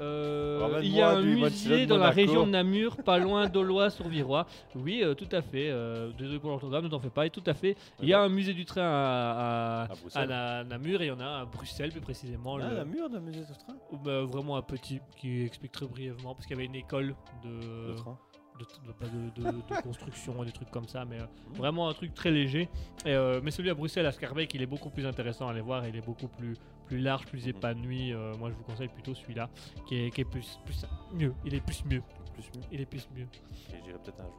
[0.00, 4.46] Euh, il y a un du musée dans la région de Namur, pas loin d'Aulois-sur-Virois.
[4.74, 5.70] Oui, euh, tout à fait.
[5.70, 7.26] euh, désolé pour l'orthographe, ne t'en fais pas.
[7.26, 7.76] Et tout à fait.
[8.02, 10.28] Il y a un musée du train à, à- à à Bruxelles.
[10.28, 12.56] Na- Namur et il y en a un à Bruxelles plus précisément.
[12.60, 13.76] Ah, le- la mur de musée de train?
[14.04, 17.14] Bah, vraiment un petit qui explique très brièvement parce qu'il y avait une école
[17.44, 18.18] de, Le train
[18.58, 21.54] de, de- construction et des trucs comme ça, mais euh, Mhm.
[21.56, 22.68] vraiment un truc très léger.
[23.04, 25.60] Et, euh, mais celui à Bruxelles, à Scarbeck, il est beaucoup plus intéressant à aller
[25.60, 25.86] voir.
[25.86, 26.56] Il est beaucoup plus,
[26.86, 27.50] plus large, plus Mhm.
[27.50, 28.12] épanoui.
[28.12, 29.48] Euh, moi, je vous conseille plutôt celui-là,
[29.86, 31.34] qui est, qui est plus, plus mieux.
[31.44, 32.02] Il est plus mieux.
[32.34, 32.64] Plus mieux.
[32.72, 33.26] Il est plus mieux.
[33.74, 34.38] Et j'irai peut-être un jour.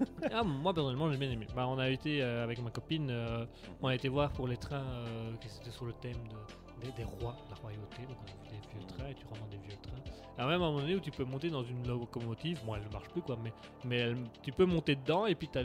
[0.32, 1.46] ah, moi, personnellement, j'ai bien aimé.
[1.54, 3.44] Bah, on a été euh, avec ma copine, euh,
[3.82, 6.90] on a été voir pour les trains euh, qui étaient sur le thème de, des,
[6.92, 8.02] des rois, la royauté.
[8.06, 8.86] Donc, on a vu des vieux Mhm.
[8.86, 10.00] trains et tu rentres dans des vieux trains.
[10.38, 12.84] Alors, même à un moment donné où tu peux monter dans une locomotive, bon, elle
[12.84, 13.52] ne marche plus quoi, mais,
[13.84, 15.58] mais elle- tu peux monter dedans et puis tu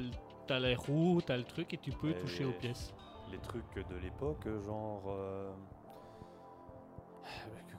[0.54, 2.94] as, les roues, tu as le truc et tu peux Et toucher aux pièces.
[3.32, 5.04] Les trucs de l'époque, genre.
[5.08, 5.52] euh,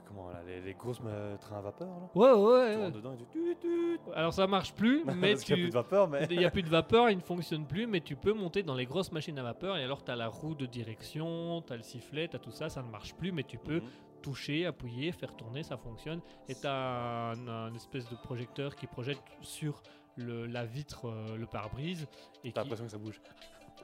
[0.07, 2.35] Comment là Les, les grosses euh, trains à vapeur là Ouais, ouais,
[2.73, 2.83] Tu ouais.
[2.85, 3.25] rentres dedans et tu.
[3.25, 3.99] tut, tut.
[4.15, 5.69] Alors, ça marche plus, mais Parce qu'il n'y a plus tu.
[5.69, 6.27] de vapeur, mais.
[6.29, 8.73] Il n'y a plus de vapeur, il ne fonctionne plus, mais tu peux monter dans
[8.75, 11.75] les grosses machines à vapeur et alors tu as la roue de direction, tu as
[11.75, 13.89] le sifflet, tu as tout ça, ça ne marche plus, mais tu peux Mhm.
[14.21, 16.21] toucher, appuyer, faire tourner, ça fonctionne.
[16.47, 19.83] Et tu as un, un espèce de projecteur qui projette sur
[20.15, 22.07] le- la vitre, euh, le pare-brise.
[22.45, 23.21] Et T'as qui, l'impression que ça bouge.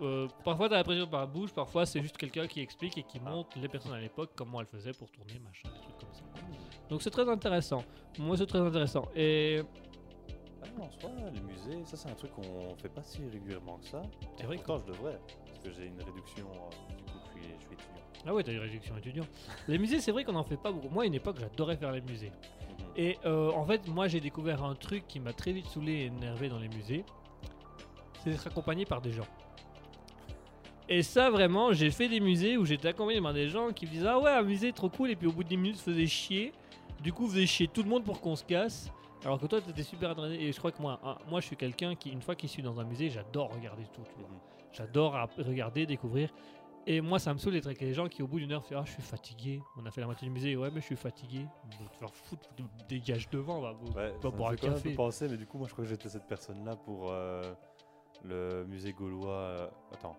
[0.02, 3.04] Euh, parfois, tu as l'impression que par bouge, parfois, c'est juste quelqu'un qui explique et
[3.04, 3.30] qui Ah.
[3.30, 6.24] montre les personnes à l'époque comment elles faisaient pour tourner, machin, des trucs comme ça.
[6.90, 7.84] Donc c'est très intéressant.
[8.20, 9.06] Moi, c'est très intéressant.
[9.16, 9.62] Et
[10.66, 13.78] Ah non, en soi, les musées, ça c'est un truc qu'on fait pas si régulièrement
[13.80, 14.02] que ça.
[14.38, 15.20] C'est vrai que- Pourtant, je devrais.
[15.46, 18.02] Parce que j'ai une réduction, euh, du coup, je suis, je suis étudiant.
[18.26, 19.26] Ah ouais, t'as une réduction étudiant.
[19.68, 20.88] les musées, c'est vrai qu'on en fait pas beaucoup.
[20.90, 22.30] Moi, à une époque, j'adorais faire les musées.
[22.32, 22.86] Mhm.
[22.96, 26.06] Et euh, en fait, moi, j'ai découvert un truc qui m'a très vite saoulé et
[26.06, 27.04] énervé dans les musées.
[28.24, 29.28] C'est d'être accompagné par des gens.
[30.90, 33.92] Et ça, vraiment, j'ai fait des musées où j'étais accompagné par des gens qui me
[33.92, 35.12] disaient Ah ouais, un musée trop cool.
[35.12, 36.52] Et puis au bout de 10 minutes, faisait chier.
[37.02, 38.92] Du coup, faisait chier tout le monde pour qu'on se casse.
[39.26, 40.36] Alors que toi, t'étais super intéressé.
[40.36, 42.62] Et je crois que moi, hein, moi, je suis quelqu'un qui, une fois qu'il suis
[42.62, 44.02] dans un musée, j'adore regarder tout.
[44.04, 44.28] tu vois.
[44.30, 44.38] Mhm.
[44.74, 46.30] J'adore regarder, découvrir.
[46.86, 48.76] Et moi, ça me saoule d'être avec les gens qui, au bout d'une heure, font
[48.78, 49.62] Ah, je suis fatigué.
[49.78, 50.58] On a fait la moitié du musée.
[50.58, 51.46] Ouais, mais je suis fatigué.
[51.80, 52.50] Bon, te faire foutre,
[52.90, 53.62] dégage devant.
[53.62, 54.94] Va, Ouais, va boire un café.
[54.94, 57.42] penser, mais du coup, moi je crois que j'étais cette personne-là pour euh,
[58.26, 59.30] le musée gaulois.
[59.32, 60.18] euh, attends,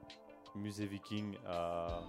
[0.54, 2.00] musée viking à.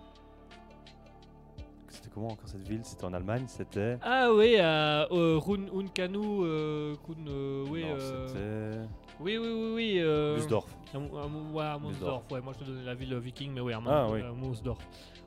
[1.90, 2.82] C'était comment encore cette ville?
[2.84, 3.98] C'était en Allemagne C'était.
[4.02, 8.80] Ah oui, euh, euh, Run, Unkanu, euh, Kun, euh, oui, Non, c'était.
[9.20, 10.02] oui, oui, oui.
[10.94, 12.42] À à Mo- ouais, à Monsdorf, ouais.
[12.42, 14.22] Moi, je te donnais la ville viking, mais oui, à, Ah, oui.
[14.22, 14.78] à Monsdorf.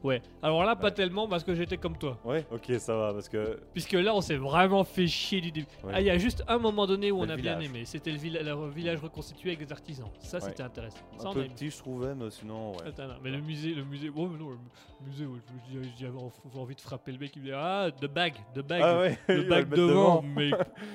[0.05, 0.23] Ouais.
[0.43, 0.91] Alors là, pas Ouais.
[0.95, 2.17] tellement parce que j'étais comme toi.
[2.25, 3.59] Ouais, ok, ça va, parce que.
[3.73, 5.67] Puisque là, on s'est vraiment fait chier du début.
[5.83, 5.93] ouais.
[5.95, 7.85] Ah, il y a juste un moment donné où on a bien aimé.
[7.85, 10.09] C'était le, villa- le village reconstitué avec des artisans.
[10.21, 10.45] Ça, Ouais.
[10.45, 10.99] c'était intéressant.
[11.17, 12.87] Ça, un peu petit, je trouvais, mais sinon, ouais.
[12.87, 15.39] Attends, non, mais le musée, le musée, oh, mais non, le musée, ouais,
[15.99, 18.81] j'avais env- envie de frapper le mec qui me dit Ah, de bag, de bag,
[18.85, 20.51] Ah ouais, il bac mettre devant, mais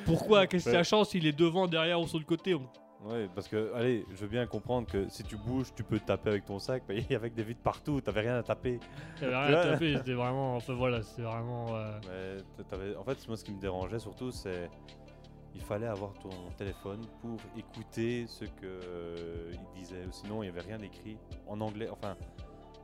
[0.05, 0.47] pourquoi?
[0.47, 0.75] Qu'est-ce que Ouais.
[0.77, 2.55] ça change s'il est devant, derrière ou sur le côté?
[3.05, 6.29] Ouais, parce que, allez, je veux bien comprendre que si tu bouges, tu peux taper
[6.29, 8.79] avec ton sac, mais avec des vides partout, t'avais rien à taper.
[9.21, 10.55] Avait rien à taper, c'était vraiment.
[10.55, 11.75] Enfin voilà, c'était vraiment.
[11.75, 11.99] euh,
[12.57, 14.69] Mais t'avais- en fait, moi, ce qui me dérangeait surtout, c'est
[15.55, 20.01] il fallait avoir ton téléphone pour écouter ce que euh, disait.
[20.11, 21.17] Sinon, il n'y avait rien écrit
[21.47, 21.89] en anglais.
[21.91, 22.15] Enfin,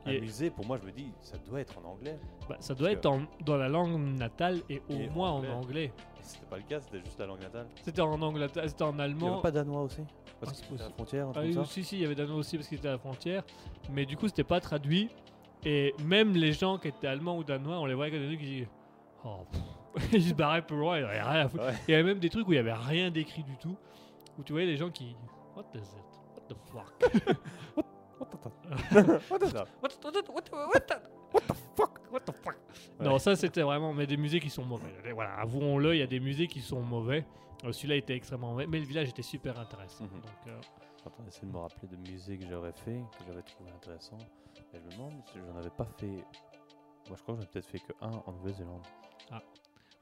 [0.06, 2.18] Un Et- musée, pour moi, je me dis, ça doit être en anglais.
[2.48, 5.50] Bah, ça doit être en- dans la langue natale et au Et moins anglais.
[5.50, 5.92] en anglais.
[6.22, 7.66] C'était pas le cas, c'était juste la langue natale.
[7.82, 9.32] C'était en Angleterre, c'était en Il n'y allemand.
[9.34, 11.64] avait pas danois aussi Ah, Parce c'est que c'était à la frontière, Ah oui, ça
[11.66, 13.42] si, si, il y avait Danois aussi parce qu'il était à la frontière.
[13.92, 15.10] Mais du coup, c'était pas traduit.
[15.64, 18.40] Et même les gens qui étaient allemands ou danois, on les voyait comme des trucs
[18.40, 18.68] qui disaient
[19.24, 19.40] Oh.
[20.12, 21.64] Ils se barraient plus loin, il y avait rien à foutre.
[21.64, 21.74] Ouais.
[21.88, 23.76] Il y avait même des trucs où il y avait rien d'écrit du tout.
[24.38, 25.14] Où tu voyais les gens qui.
[25.56, 25.84] What is it?
[26.36, 27.36] What the fuck?
[27.76, 27.84] What
[28.90, 29.38] what the- What,
[29.80, 31.02] what, what, what, what, the-
[31.32, 32.00] what the fuck?
[32.12, 32.56] What the fuck?
[32.98, 33.04] Ouais.
[33.06, 33.92] Non, ça c'était vraiment.
[33.92, 34.90] Mais des musées qui sont mauvais.
[35.14, 37.24] Voilà, avouons-le, il y a des musées qui sont mauvais.
[37.64, 38.66] Euh, Celui-là était extrêmement mauvais.
[38.66, 40.04] Mais le village était super intéressant.
[40.04, 40.10] Mhm.
[40.20, 43.00] Donc, euh, Je suis en train d'essayer de me rappeler de musées que j'aurais fait,
[43.18, 44.18] que j'avais trouvé intéressant.
[44.74, 46.06] Et je me demande si j'en avais pas fait.
[46.06, 48.82] Moi, je crois que j'en ai peut-être fait que un en Nouvelle-Zélande.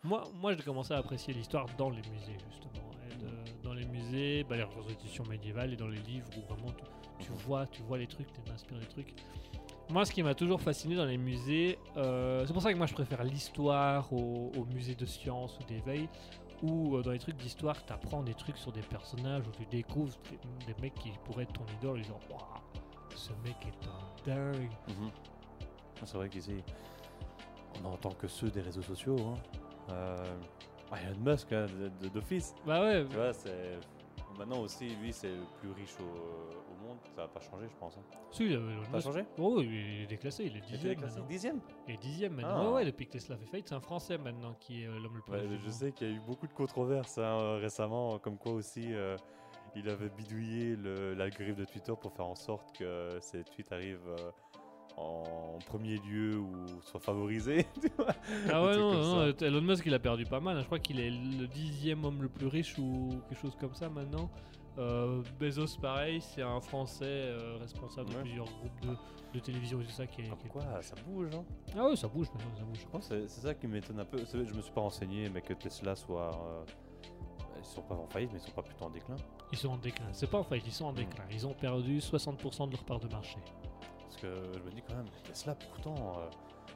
[0.05, 2.91] Moi, moi j'ai commencé à apprécier l'histoire dans les musées, justement.
[3.11, 6.71] Et de- dans les musées, bah, les reconstitutions médiévales et dans les livres où vraiment
[6.73, 6.85] tu,
[7.19, 9.15] tu vois, tu vois les trucs, tu t'inspires des trucs.
[9.91, 12.87] Moi, ce qui m'a toujours fasciné dans les musées, euh, c'est pour ça que moi
[12.87, 16.09] je préfère l'histoire au, au musée de sciences ou d'éveil,
[16.63, 19.65] où euh, dans les trucs d'histoire, tu apprends des trucs sur des personnages, où tu
[19.67, 24.35] découvres des, des mecs qui pourraient être ton idole, genre, waouh, ce mec est un
[24.35, 24.71] dingue.
[24.89, 26.63] Ah, C'est vrai qu'ici,
[27.79, 29.17] on n'entend que ceux des réseaux sociaux.
[29.19, 29.35] Hein.
[29.91, 30.37] Euh,
[30.93, 31.67] Elon Musk, hein,
[32.13, 32.55] d'office.
[32.67, 33.79] Bah ouais, Tu vois, c'est.
[34.39, 36.99] Maintenant aussi, lui, c'est le plus riche au, au monde.
[37.15, 37.97] Ça va pas changer, je pense.
[37.97, 38.19] hein.
[38.31, 39.25] si, il Elon Ça a changé?
[39.39, 41.29] Oh, oui, il est déclassé, il est Il était dixième classé maintenant.
[41.29, 41.61] dixième?
[41.89, 42.57] Et dixième maintenant.
[42.57, 42.67] Ah.
[42.69, 45.17] Ouais, ouais, depuis que Tesla fait faillite, c'est un Français maintenant qui est euh, l'homme
[45.17, 48.19] le plus Ouais, je sais qu'il y a eu beaucoup de controverses hein, euh, récemment,
[48.19, 49.17] comme quoi aussi euh,
[49.77, 50.77] il avait bidouillé
[51.17, 54.31] l'algorithme de Twitter pour faire en sorte que ses tweets arrivent euh,
[54.97, 56.53] en premier lieu ou
[56.83, 57.65] soient favorisés.
[57.81, 58.09] tu vois.
[58.51, 60.57] Ah ouais, non, non, euh, Elon Musk il a perdu pas mal.
[60.57, 60.61] hein.
[60.63, 63.89] Je crois qu'il est le dixième homme le plus riche ou quelque chose comme ça
[63.89, 64.29] maintenant.
[64.79, 68.21] Euh, Bezos, pareil, c'est un Français euh, responsable de Ouais.
[68.23, 68.97] plusieurs groupes de,
[69.35, 70.29] de télévision et tout ça qui est.
[70.29, 71.35] Comme qui est- quoi, ça bouge.
[71.35, 71.45] Hein.
[71.77, 72.79] Ah ouais, ça bouge maintenant, ça bouge.
[72.81, 74.19] Je pense que c'est c'est ça qui m'étonne un peu.
[74.25, 76.31] C'est vrai, Je me suis pas renseigné, mais que Tesla soit.
[76.47, 76.65] euh,
[77.59, 79.17] ils sont pas en faillite, mais ils sont pas plutôt en déclin.
[79.51, 80.07] Ils sont en déclin.
[80.13, 80.97] C'est pas en faillite, ils sont en Mm.
[80.97, 81.25] déclin.
[81.33, 83.39] Ils ont perdu 60% de leur part de marché.
[84.01, 86.29] Parce que je me dis quand même, Tesla, pourtant, euh,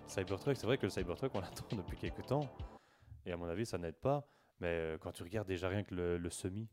[0.09, 2.49] Cybertruck, c'est vrai que le Cybertruck, on l'attend depuis quelques temps.
[3.25, 4.27] Et à mon avis, ça n'aide pas.
[4.61, 6.69] Mais euh, quand tu regardes déjà rien que le, le semi.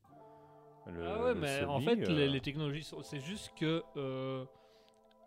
[0.89, 3.83] Le- ah ouais, mais en fait, euh, les, les technologies, sont- c'est juste que.
[3.97, 4.45] euh,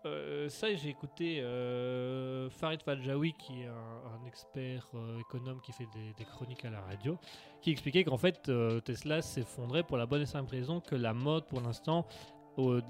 [0.04, 5.70] euh, ça, j'ai écouté euh, Farid Fadjaoui, qui est un, un expert euh, économe qui
[5.72, 7.16] fait des, des chroniques à la radio,
[7.60, 8.50] qui expliquait qu'en fait,
[8.84, 12.04] Tesla s'effondrait pour la bonne et simple raison que la mode, pour l'instant,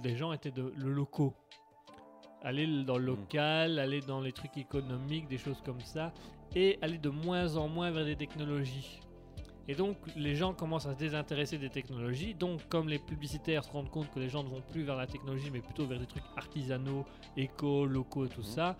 [0.03, 1.35] des gens étaient de, le locaux.
[2.43, 3.19] Aller dans le Mhm.
[3.19, 6.13] local, aller dans les trucs économiques, des choses comme ça,
[6.57, 9.01] et aller de moins en moins vers des technologies.
[9.69, 12.35] Et donc, les gens commencent à se désintéresser des technologies.
[12.35, 15.07] Donc, comme les publicitaires se rendent compte que les gens ne vont plus vers la
[15.07, 17.05] technologie, mais plutôt vers des trucs artisanaux,
[17.37, 18.47] éco, locaux et tout Mhm.
[18.47, 18.77] ça,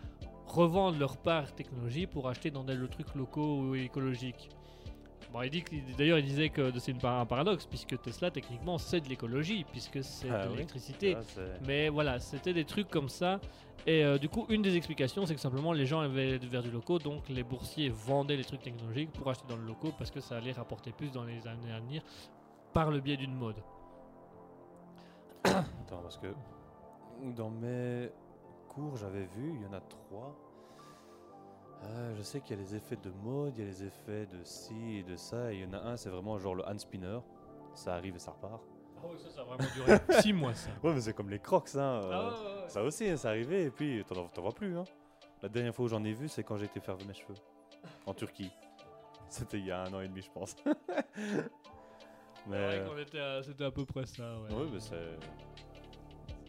[0.47, 4.51] revendent leur part technologie pour acheter dans des trucs locaux ou écologiques.
[5.33, 9.01] Bon, il dit que- d'ailleurs, il disait que c'est un paradoxe, puisque Tesla, techniquement, c'est
[9.01, 10.55] de l'écologie, puisque c'est Ah de oui.
[10.57, 11.17] l'électricité.
[11.17, 11.23] ah,
[11.67, 13.41] Mais voilà, c'était des trucs comme ça.
[13.87, 16.71] Et euh, du coup, une des explications, c'est que simplement les gens avaient vers du
[16.71, 20.21] locaux, donc les boursiers vendaient les trucs technologiques pour acheter dans le locaux parce que
[20.21, 22.03] ça allait rapporter plus dans les années à venir
[22.73, 23.57] par le biais d'une mode.
[25.45, 26.29] Attends, parce que
[27.35, 28.11] dans mes
[28.69, 30.37] cours, j'avais vu, il y en a trois.
[31.85, 34.27] Euh, je sais qu'il y a les effets de mode, il y a les effets
[34.27, 35.53] de ci et de ça.
[35.53, 37.19] Et il y en a un, c'est vraiment genre le hand spinner.
[37.75, 38.63] Ça arrive et ça repart.
[38.99, 40.71] Ah oui, ça, ça a vraiment duré 6 mois ça.
[40.83, 41.81] Ouais, mais c'est comme les crocs, hein.
[42.05, 42.69] euh, Ah ouais, ouais, ouais.
[42.69, 44.77] Ça aussi, hein, c'est arrivé et puis t'en t'en vois plus.
[44.79, 44.85] Hein.
[45.43, 47.35] La dernière fois où j'en ai vu, c'est quand j'ai été faire mes cheveux
[48.07, 48.53] en Turquie.
[49.29, 50.55] C'était il y a un an et demi, je pense.
[50.65, 50.75] mais,
[52.47, 54.55] C'est vrai qu'on était à- C'était à peu près ça, ouais.
[54.55, 55.19] ouais, mais c'est.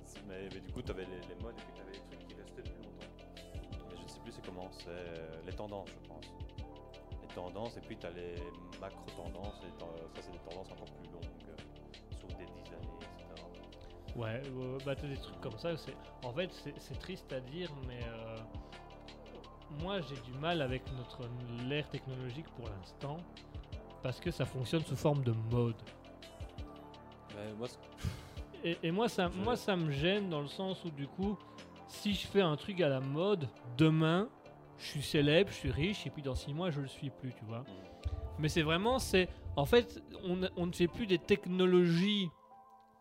[0.05, 1.82] c'est- Mais, mais du coup, t'avais les, les modes et puis t'avais
[4.35, 6.25] c'est comment, c'est euh, les tendances, je pense.
[7.21, 8.35] Les tendances et puis t'as les
[8.81, 9.59] macro tendances.
[9.67, 13.43] Et ten- ça, c'est des tendances encore plus longues, euh, sur des dix années, etc.
[14.15, 15.75] Ouais, euh, bah t'as des trucs comme ça.
[15.77, 18.37] c'est- En fait, c'est c'est triste à dire, mais euh,
[19.81, 21.21] moi j'ai du mal avec notre
[21.67, 23.17] l'ère technologique pour l'instant
[24.03, 25.75] parce que ça fonctionne sous forme de mode.
[27.57, 27.67] Moi,
[28.63, 31.37] Et, et moi, ça, moi, ça me gêne dans le sens où, du coup,
[31.93, 33.47] si je fais un truc à la mode,
[33.77, 34.27] demain,
[34.77, 37.33] je suis célèbre, je suis riche, et puis dans six mois, je le suis plus,
[37.33, 37.63] tu vois.
[38.39, 39.29] Mais c'est vraiment, c'est.
[39.55, 42.29] En fait, on, ne- on ne fait plus des technologies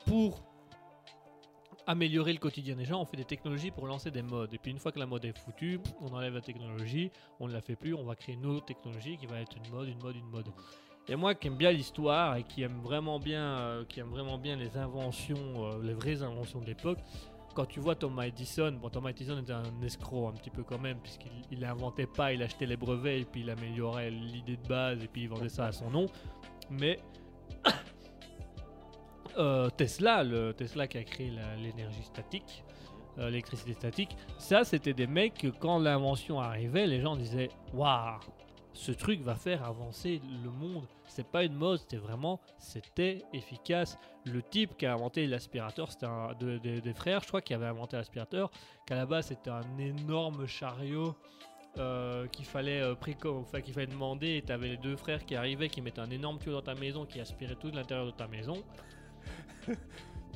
[0.06, 0.42] pour
[1.86, 4.52] améliorer le quotidien des gens, on fait des technologies pour lancer des modes.
[4.54, 7.10] Et puis une fois que la mode est foutue, on enlève la technologie,
[7.40, 9.68] on ne la fait plus, on va créer une autre technologie qui va être une
[9.74, 10.48] mode, une mode, une mode.
[11.08, 14.38] Et moi qui aime bien l'histoire et qui aime vraiment bien, euh, qui aime vraiment
[14.38, 16.98] bien les inventions, euh, les vraies inventions de l'époque,
[17.54, 20.78] quand tu vois Thomas Edison, bon Thomas Edison était un escroc un petit peu quand
[20.78, 24.68] même, puisqu'il il inventait pas, il achetait les brevets et puis il améliorait l'idée de
[24.68, 26.06] base et puis il vendait ça à son nom.
[26.70, 26.98] Mais
[29.38, 32.64] euh, Tesla, le Tesla qui a créé l'énergie statique,
[33.18, 38.18] euh, l'électricité statique, ça c'était des mecs que quand l'invention arrivait, les gens disaient Waouh,
[38.74, 40.84] ce truc va faire avancer le monde.
[41.06, 43.98] C'est pas une mode, c'était vraiment, c'était efficace.
[44.24, 47.52] Le type qui a inventé l'aspirateur, c'était un de- de- des frères, je crois, qui
[47.54, 48.50] avait inventé l'aspirateur,
[48.86, 51.14] qu'à la base c'était un énorme chariot.
[51.78, 52.94] euh, qu'il fallait euh,
[53.24, 56.38] enfin, qu'il fallait demander et t'avais les deux frères qui arrivaient qui mettaient un énorme
[56.38, 58.62] tuyau dans ta maison qui aspirait tout de l'intérieur de ta maison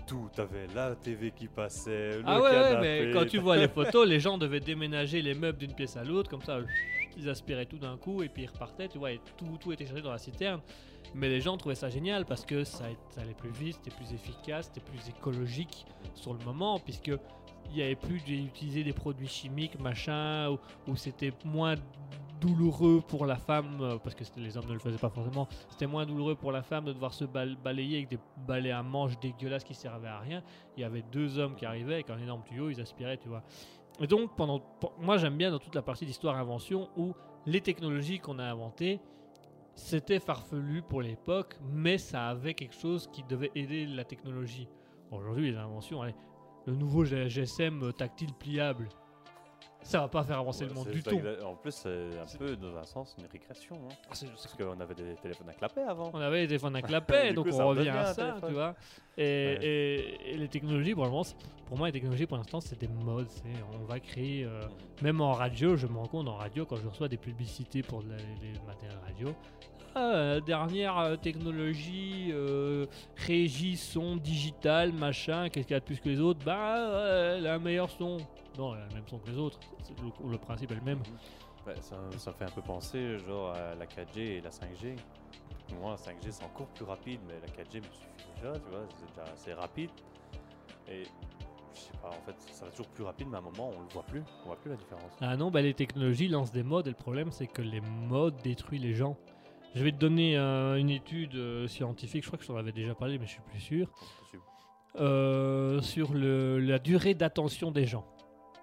[0.07, 3.07] Tout, t'avais la TV qui passait, le Ah ouais, ouais, canapé.
[3.07, 6.05] mais quand tu vois les photos, les gens devaient déménager les meubles d'une pièce à
[6.05, 6.61] l'autre, comme ça,
[7.17, 9.87] ils aspiraient tout d'un coup et puis ils repartaient, tu vois, et tout, tout était
[9.87, 10.61] chargé dans la citerne.
[11.15, 12.85] Mais les gens trouvaient ça génial parce que ça,
[13.17, 17.13] allait plus vite, c'était plus efficace, c'était plus écologique sur le moment, puisque
[17.69, 20.57] il n'y avait plus d'utiliser des produits chimiques, machin,
[20.87, 21.75] ou, c'était moins
[22.41, 25.87] douloureux pour la femme, euh, parce que les hommes ne le faisaient pas forcément, c'était
[25.87, 29.19] moins douloureux pour la femme de devoir se bal- balayer avec des balais à manches
[29.21, 30.43] dégueulasses qui servaient à rien
[30.77, 33.43] il y avait deux hommes qui arrivaient avec un énorme tuyau, ils aspiraient, tu vois.
[34.01, 37.15] Et donc, pendant, pe- moi j'aime bien dans toute la partie d'histoire-invention où
[37.47, 39.01] les technologies qu'on a inventées,
[39.75, 44.69] c'était farfelu pour l'époque, mais ça avait quelque chose qui devait aider la technologie.
[45.11, 46.15] Aujourd'hui, les inventions, allez,
[46.67, 48.89] le nouveau GSM tactile pliable,
[49.87, 51.21] ça va pas faire avancer Ouais, le monde du tout.
[51.45, 53.77] En plus, c'est un peu, dans un sens, une régression.
[53.77, 53.95] hein.
[54.05, 56.11] Ah, Parce qu'on avait des téléphones à clapet avant.
[56.13, 58.49] On avait des téléphones à clapet, donc coup, on revient à ça, téléphone.
[58.49, 58.75] tu vois.
[59.19, 59.25] Et,
[59.63, 61.25] et- et les technologies, pour, le moment,
[61.67, 63.29] pour moi, les technologies, pour l'instant, c'est des modes.
[63.81, 64.61] On va créer, euh,
[65.03, 68.03] même en radio, je me rends compte en radio, quand je reçois des publicités pour
[68.03, 69.35] la- les matériels radio,
[69.95, 72.85] ah, euh, dernière euh, technologie, euh,
[73.17, 76.41] régie, son, digital, machin, qu'est-ce qu'il y a de plus que les autres?
[76.45, 78.19] Bah, euh, elle a un meilleur son.
[78.59, 79.61] Non, elle a le même son que les autres.
[80.03, 81.03] Le, le principe est le même.
[81.81, 84.97] Ça, ça fait un peu penser genre à la 4G et la 5G.
[85.81, 88.87] Moi, la 5G c'est encore plus rapide, mais la 4G me suffit déjà, tu vois,
[88.95, 89.91] c'est déjà assez rapide.
[90.89, 91.03] Et
[91.75, 93.81] je sais pas, en fait, ça va toujours plus rapide, mais à un moment, on
[93.81, 95.13] le voit plus, on voit plus la différence.
[95.21, 98.37] Ah non, bah les technologies lancent des modes et le problème c'est que les modes
[98.43, 99.17] détruisent les gens.
[99.75, 102.73] Je vais te donner euh, une étude euh, scientifique, je crois que je t'en avais
[102.73, 103.89] déjà parlé mais je suis plus sûr,
[104.99, 108.07] euh, sur le, la durée d'attention des gens.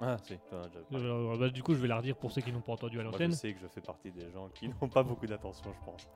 [0.05, 1.05] Ah, si, t'en as déjà parlé.
[1.05, 3.03] Euh, bah, du coup je vais la redire pour ceux qui n'ont pas entendu à
[3.03, 3.31] Moi, je l'antenne.
[3.31, 6.01] sais que je fais partie des gens qui n'ont pas beaucoup d'attention, je pense.
[6.01, 6.09] Ça,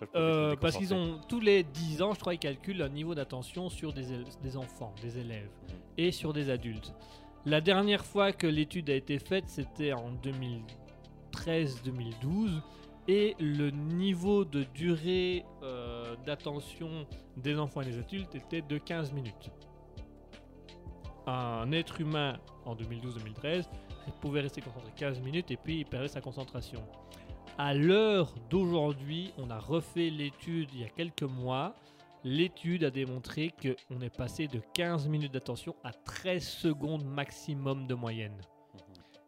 [0.00, 2.88] je peux Euh, parce qu'ils ont tous les 10 ans, je crois, ils calculent un
[2.88, 5.50] niveau d'attention sur des, enfants, des élèves
[5.96, 6.92] et sur des adultes.
[7.46, 10.10] La dernière fois que l'étude a été faite, c'était en
[11.36, 12.60] 2013-2012
[13.08, 19.12] et le niveau de durée euh, d'attention des enfants et des adultes était de 15
[19.12, 19.50] minutes.
[21.30, 23.66] Un être humain en 2012-2013
[24.20, 26.82] pouvait rester concentré 15 minutes et puis il perdait sa concentration.
[27.56, 31.76] À l'heure d'aujourd'hui, on a refait l'étude il y a quelques mois.
[32.24, 37.94] L'étude a démontré qu'on est passé de 15 minutes d'attention à 13 secondes maximum de
[37.94, 38.36] moyenne.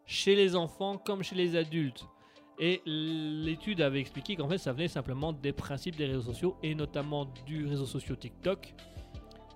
[0.05, 2.05] Chez les enfants comme chez les adultes.
[2.59, 6.75] Et l'étude avait expliqué qu'en fait ça venait simplement des principes des réseaux sociaux et
[6.75, 8.75] notamment du réseau social TikTok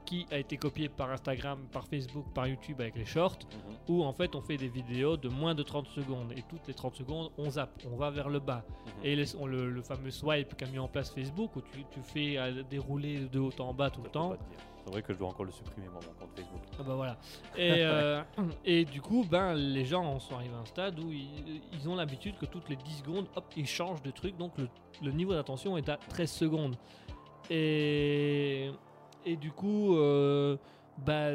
[0.06, 3.74] qui a été copié par Instagram, par Facebook, par YouTube avec les shorts Mhm.
[3.88, 6.74] où en fait on fait des vidéos de moins de 30 secondes et toutes les
[6.74, 8.64] 30 secondes on zappe, on va vers le bas.
[8.68, 8.92] Mhm.
[9.04, 12.00] Et les- on- le, le fameux swipe qu'a mis en place Facebook où tu, tu
[12.02, 14.36] fais euh, dérouler de haut en bas tout Ça le temps.
[14.84, 16.60] C'est vrai que je dois encore le supprimer, moi, mon compte Facebook.
[16.78, 17.18] Ah bah voilà.
[17.56, 18.22] Et, euh,
[18.64, 21.88] et du coup, ben, les gens en sont arrivés à un stade où ils, ils
[21.88, 24.36] ont l'habitude que toutes les 10 secondes, hop, ils changent de truc.
[24.36, 24.68] Donc le,
[25.02, 26.76] le niveau d'attention est à 13 secondes.
[27.50, 28.70] Et,
[29.26, 30.56] et du coup, euh,
[31.04, 31.34] bah,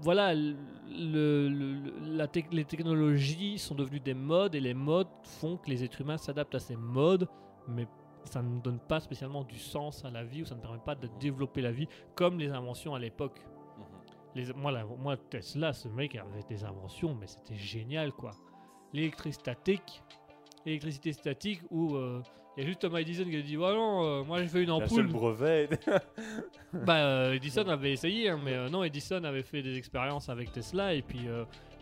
[0.00, 0.56] voilà, le,
[0.88, 5.68] le- le- la tec- les technologies sont devenues des modes et les modes font que
[5.70, 7.28] les êtres humains s'adaptent à ces modes,
[7.68, 7.86] mais
[8.24, 10.94] ça ne donne pas spécialement du sens à la vie ou ça ne permet pas
[10.94, 13.40] de développer la vie comme les inventions à l'époque.
[13.78, 13.84] Mhm.
[14.34, 18.30] Les, moi, la- moi, Tesla, ce mec avait des inventions, mais c'était génial, quoi.
[18.92, 20.02] L'électricité statique,
[20.64, 22.22] l'électricité statique, où euh,
[22.58, 24.64] il y a juste Thomas Edison qui a dit Voilà, non, euh, moi j'ai fait
[24.64, 25.06] une ampoule.
[25.06, 25.68] brevet.
[26.72, 30.50] bah, euh, Edison avait essayé, hein, mais euh, non, Edison avait fait des expériences avec
[30.50, 31.28] Tesla, et puis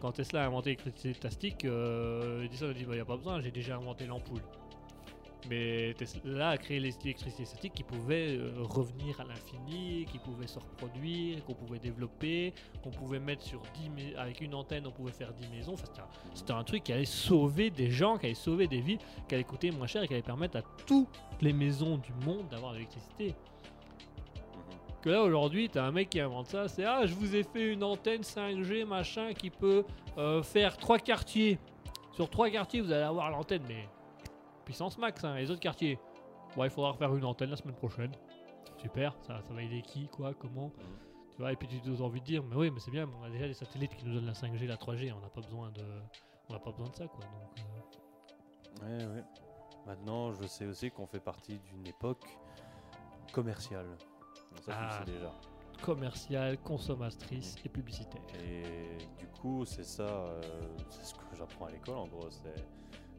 [0.02, 3.50] quand Tesla a inventé l'électricité euh, Edison a dit Il n'y a pas besoin, j'ai
[3.50, 4.42] déjà inventé l'ampoule.
[5.48, 10.58] Mais Tesla a créé l'électricité statique qui pouvait euh, revenir à l'infini, qui pouvait se
[10.58, 12.52] reproduire, qu'on pouvait développer,
[12.82, 15.74] qu'on pouvait mettre sur 10 mais- avec une antenne, on pouvait faire 10 maisons.
[15.74, 15.84] Enfin,
[16.34, 18.98] c'était un- truc qui allait sauver des gens, qui allait sauver des vies,
[19.28, 21.08] qui allait coûter moins cher et qui allait permettre à toutes
[21.40, 23.28] les maisons du monde d'avoir l'électricité.
[23.28, 23.34] Mhm.
[25.02, 27.72] Que là aujourd'hui, t'as un mec qui invente ça, c'est ah, je vous ai fait
[27.72, 29.84] une antenne 5G machin qui peut
[30.18, 31.58] euh, faire trois quartiers.
[32.14, 33.86] Sur trois quartiers, vous allez avoir l'antenne, mais
[34.66, 35.98] puissance max, hein, les autres quartiers.
[36.56, 38.12] Ouais, il faudra refaire une antenne la semaine prochaine.
[38.76, 40.70] Super, ça, ça va aider qui, quoi, comment
[41.34, 43.24] Tu vois, et puis tu as envie de dire, mais oui, mais c'est bien, on
[43.24, 45.70] a déjà des satellites qui nous donnent la 5G, la 3G, on n'a pas besoin
[45.72, 45.82] de,
[46.48, 47.20] on n'a pas besoin de ça, quoi.
[47.20, 47.58] Donc,
[48.82, 49.24] euh, Ouais, ouais.
[49.86, 52.26] Maintenant, je sais aussi qu'on fait partie d'une époque
[53.32, 53.86] commerciale.
[53.86, 54.88] Donc ça, Ah.
[54.88, 55.32] tu le sais déjà.
[55.82, 58.22] commercial, consommatrice et publicitaire.
[58.42, 60.40] Et du coup, c'est ça, euh,
[60.88, 62.64] c'est ce que j'apprends à l'école en gros, c'est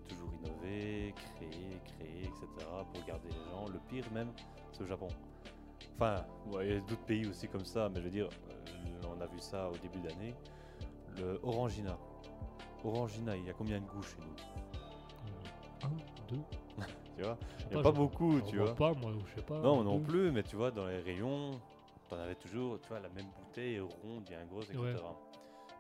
[0.08, 2.48] toujours innover, créer, créer, etc.
[2.94, 3.66] pour garder les gens.
[3.72, 4.32] Le pire même,
[4.72, 5.08] c'est au Japon.
[5.96, 9.08] Enfin, ouais, il y a d'autres pays aussi comme ça, mais je veux dire, euh,
[9.16, 10.34] on a vu ça au début d'année.
[11.18, 11.98] Le Orangina.
[12.84, 15.88] Orangina, il y a combien de goûts chez nous?
[15.88, 15.92] Un,
[16.28, 16.42] deux,
[17.18, 17.38] Tu vois?
[17.72, 19.60] Il n'y a pas beaucoup, tu vois pas, moi, je sais pas.
[19.60, 20.04] Non, non deux.
[20.04, 21.60] plus, mais tu vois, dans les rayons,
[22.08, 24.82] t'en avais toujours, tu vois, la même bouteille ronde, bien grosse, etc.
[24.84, 24.94] Ouais.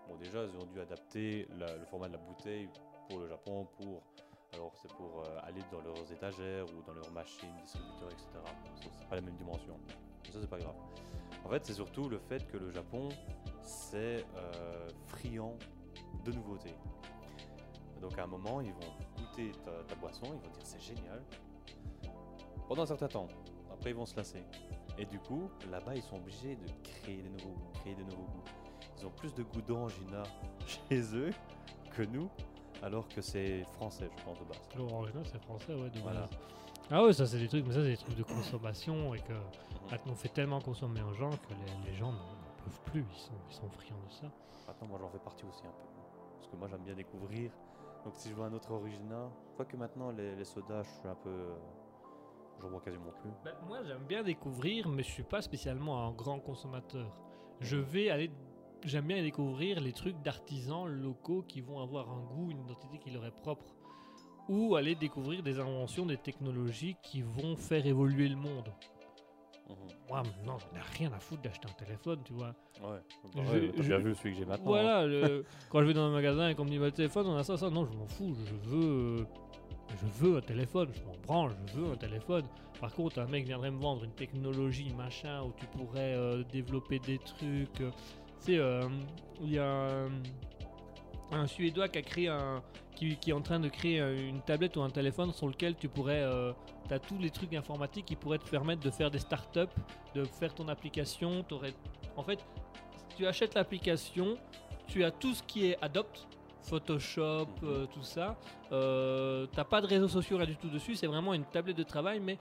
[0.08, 2.70] Bon, déjà, ils ont dû adapter la- le format de la bouteille
[3.08, 4.02] pour le Japon, pour.
[4.54, 8.28] Alors, c'est pour euh, aller dans leurs étagères ou dans leurs machines, distributeurs, etc.
[8.82, 9.78] C'est pas la même dimension.
[10.24, 10.76] Mais ça, c'est pas grave.
[11.44, 13.10] En fait, c'est surtout le fait que le Japon,
[13.62, 15.58] c'est euh, friand
[16.24, 16.76] de nouveautés.
[18.02, 21.22] Donc, à un moment, ils vont goûter ta, boisson, ils vont dire c'est génial.
[22.68, 23.28] Pendant un certain temps.
[23.72, 24.44] Après, ils vont se lasser.
[24.98, 28.24] Et du coup, là-bas, ils sont obligés de créer des nouveaux goûts, créer des nouveaux
[28.24, 28.44] goûts.
[28.98, 30.24] Ils ont plus de goût d'orangina
[30.66, 31.32] chez eux
[31.92, 32.30] que nous,
[32.84, 34.60] alors que c'est français, je pense, de base.
[34.78, 36.22] L'Orangina, c'est français, ouais, de Voilà.
[36.22, 36.30] base.
[36.90, 39.34] Ah ouais, ça c'est des trucs, mais ça c'est des trucs de consommation et que
[39.92, 41.54] maintenant on fait tellement consommer aux gens que
[41.86, 44.28] les, les gens n'en peuvent plus, ils sont, ils sont friands de ça.
[44.68, 45.88] Maintenant, moi, j'en fais partie aussi un peu.
[46.38, 47.52] Parce que moi, j'aime bien découvrir.
[48.04, 51.16] Donc, si je vois un autre origina, quoique maintenant, les, les sodas, je suis un
[51.16, 51.30] peu.
[51.30, 51.56] euh,
[52.62, 53.30] J'en bois quasiment plus.
[53.46, 57.16] Bah, moi j'aime bien découvrir, mais je suis pas spécialement un grand consommateur.
[57.62, 58.32] Je vais aller.
[58.86, 63.10] J'aime bien découvrir les trucs d'artisans locaux qui vont avoir un goût, une identité qui
[63.10, 63.66] leur est propre.
[64.50, 68.72] Ou aller découvrir des inventions, des technologies qui vont faire évoluer le monde.
[69.70, 69.76] Mhm.
[70.08, 72.56] Moi, non, j'en ai rien à foutre d'acheter un téléphone, tu vois.
[72.82, 74.64] Ouais, Je- bah ouais, je- bien vu celui que j'ai maintenant.
[74.74, 74.82] hein.
[74.82, 77.28] Voilà, le- quand je vais dans un magasin et qu'on me dit bah, le téléphone,
[77.28, 79.26] on a ça, ça, non, je m'en fous, je veux, euh,
[79.90, 82.46] je veux un téléphone, je m'en branle, je veux un téléphone.
[82.80, 87.00] Par contre, un mec viendrait me vendre une technologie, machin, où tu pourrais euh, développer
[87.00, 87.82] des trucs.
[87.82, 87.92] euh,
[88.40, 88.88] sais, euh,
[89.42, 90.10] il y a un,
[91.32, 92.62] un Suédois qui a créé un.
[92.96, 95.76] Qui, qui est en train de créer euh, une tablette ou un téléphone sur lequel
[95.76, 96.26] tu pourrais.
[96.88, 99.60] tu as tous les trucs informatiques qui pourraient te permettre de faire des startups,
[100.16, 101.44] de faire ton application.
[101.44, 101.76] T'aurais-
[102.16, 102.40] En fait,
[103.16, 104.36] tu achètes l'application,
[104.88, 106.28] tu as tout ce qui est Adopt,
[106.64, 107.70] Photoshop, Mhm.
[107.70, 108.36] euh, tout ça.
[108.72, 111.84] Euh, T'as pas de réseaux sociaux rien du tout dessus, c'est vraiment une tablette de
[111.84, 112.40] travail, mais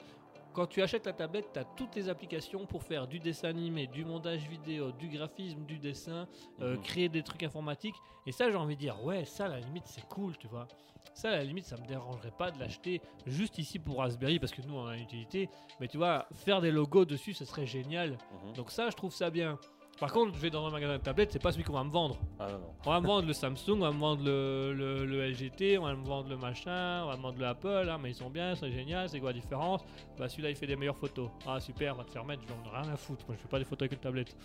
[0.56, 3.86] quand tu achètes la tablette, tu as toutes les applications pour faire du dessin animé,
[3.86, 6.26] du montage vidéo, du graphisme, du dessin,
[6.62, 6.82] euh, Mhm.
[6.82, 7.94] créer des trucs informatiques.
[8.26, 10.66] Et ça, j'ai envie de dire, ouais, ça, à la limite, c'est cool, tu vois.
[11.14, 14.52] Ça, à la limite, ça me dérangerait pas de l'acheter juste ici pour Raspberry parce
[14.52, 15.48] que nous, on a une utilité.
[15.78, 18.16] Mais tu vois, faire des logos dessus, ce serait génial.
[18.46, 18.54] Mhm.
[18.54, 19.58] Donc ça, je trouve ça bien.
[19.98, 21.90] Par contre, je vais dans un magasin de tablettes, c'est pas celui qu'on va me
[21.90, 22.18] vendre.
[22.38, 22.74] Ah non, non.
[22.84, 25.84] On va me vendre le Samsung, on va me vendre le, le- le LGT, on
[25.84, 28.28] va me vendre le machin, on va me vendre le Apple, ah, mais ils sont
[28.28, 29.82] bien, c'est génial, c'est quoi la différence?
[30.18, 31.30] Bah celui-là il fait des meilleures photos.
[31.46, 33.58] Ah super, va te faire mettre, j'en ai rien à foutre, moi je fais pas
[33.58, 34.36] des photos avec une tablette.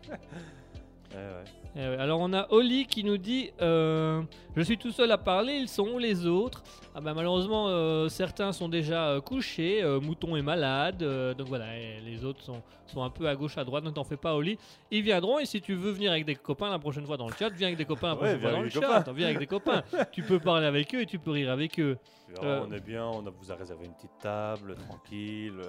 [1.12, 1.44] Ouais.
[1.76, 4.22] Eh ouais, Alors on a Oli qui nous dit euh,
[4.56, 6.62] Je suis tout seul à parler, ils sont où les autres?
[6.94, 11.02] Ah bah malheureusement euh, certains sont déjà euh, couchés, Mouton est malade,
[11.36, 14.04] donc voilà, et les autres sont, sont un peu à gauche à droite, ne t'en
[14.04, 14.58] fais pas Oli.
[14.90, 17.34] Ils viendront et si tu veux venir avec des copains la prochaine fois dans le
[17.36, 19.82] chat, viens avec des copains la prochaine fois dans le chat, viens avec des copains.
[20.12, 21.98] tu peux parler avec eux et tu peux rire avec eux.
[22.40, 25.60] On est bien, on a, vous a réservé une petite table, tranquille.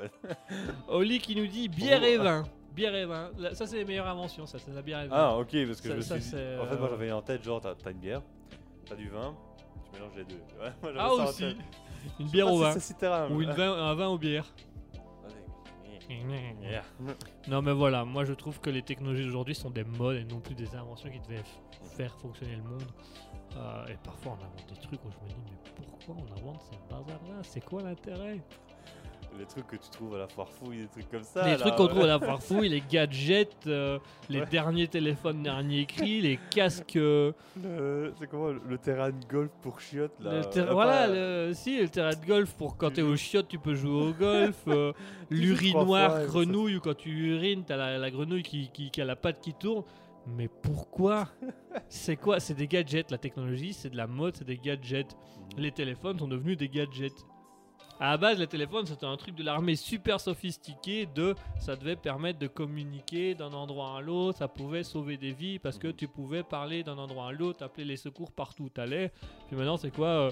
[0.87, 2.05] Oli qui nous dit bière Oh.
[2.05, 2.43] et vin.
[2.73, 5.15] Bière et vin, ça c'est les meilleures inventions, ça c'est la bière et vin.
[5.17, 6.91] Ah, ok, parce que Ça- je me ça, suis dit- c'est, En fait, moi euh,
[6.91, 8.21] j'avais en tête, genre, t'as t'as une bière,
[8.85, 9.35] t'as du vin,
[9.85, 10.35] tu mélanges les deux.
[10.59, 11.57] Ouais, moi, j'avais Ah ça en aussi, tête.
[12.19, 12.71] une bière au vin.
[12.71, 13.35] c'est si terrible.
[13.35, 14.45] Ou une vin, un vin aux bières.
[16.61, 16.83] Yeah.
[17.47, 20.41] Non mais voilà, moi je trouve que les technologies d'aujourd'hui sont des modes et non
[20.41, 22.83] plus des inventions qui devaient f- faire fonctionner le monde.
[23.55, 26.61] Euh, et parfois on invente des trucs où je me dis mais pourquoi on invente
[26.63, 28.41] ces bazars là C'est quoi l'intérêt?
[29.39, 31.43] Les trucs que tu trouves à la foire fouille, des trucs comme ça.
[31.45, 31.89] Les là, trucs qu'on ouais.
[31.89, 33.97] trouve à la farfouille, les gadgets, euh,
[34.29, 34.45] les Ouais.
[34.45, 36.95] derniers téléphones dernier cri, les casques...
[36.97, 37.31] euh,
[37.63, 41.07] Le- C'est comment le terrain de golf pour chiottes là le ter- euh, voilà, pas-
[41.07, 44.09] le, si, le terrain de golf pour quand Tu t'es au chiotte, tu peux jouer
[44.09, 44.61] au golf.
[44.67, 44.91] euh,
[45.31, 49.05] L'urinoir fois grenouille, où quand tu urines, t'as la, la grenouille qui, qui- qui a
[49.05, 49.83] la patte qui tourne.
[50.27, 51.29] Mais pourquoi
[51.89, 52.39] C'est quoi?
[52.39, 53.09] C'est des gadgets.
[53.09, 55.15] La technologie, c'est de la mode, c'est des gadgets.
[55.55, 55.63] Mhm.
[55.63, 57.25] Les téléphones sont devenus des gadgets.
[58.01, 61.07] À la base, les téléphones, c'était un truc de l'armée super sophistiqué.
[61.13, 64.39] De, ça devait permettre de communiquer d'un endroit à l'autre.
[64.39, 65.93] Ça pouvait sauver des vies parce que Mhm.
[65.93, 69.11] tu pouvais parler d'un endroit à l'autre, appeler les secours partout où t'allais.
[69.47, 70.31] Puis maintenant, c'est quoi euh,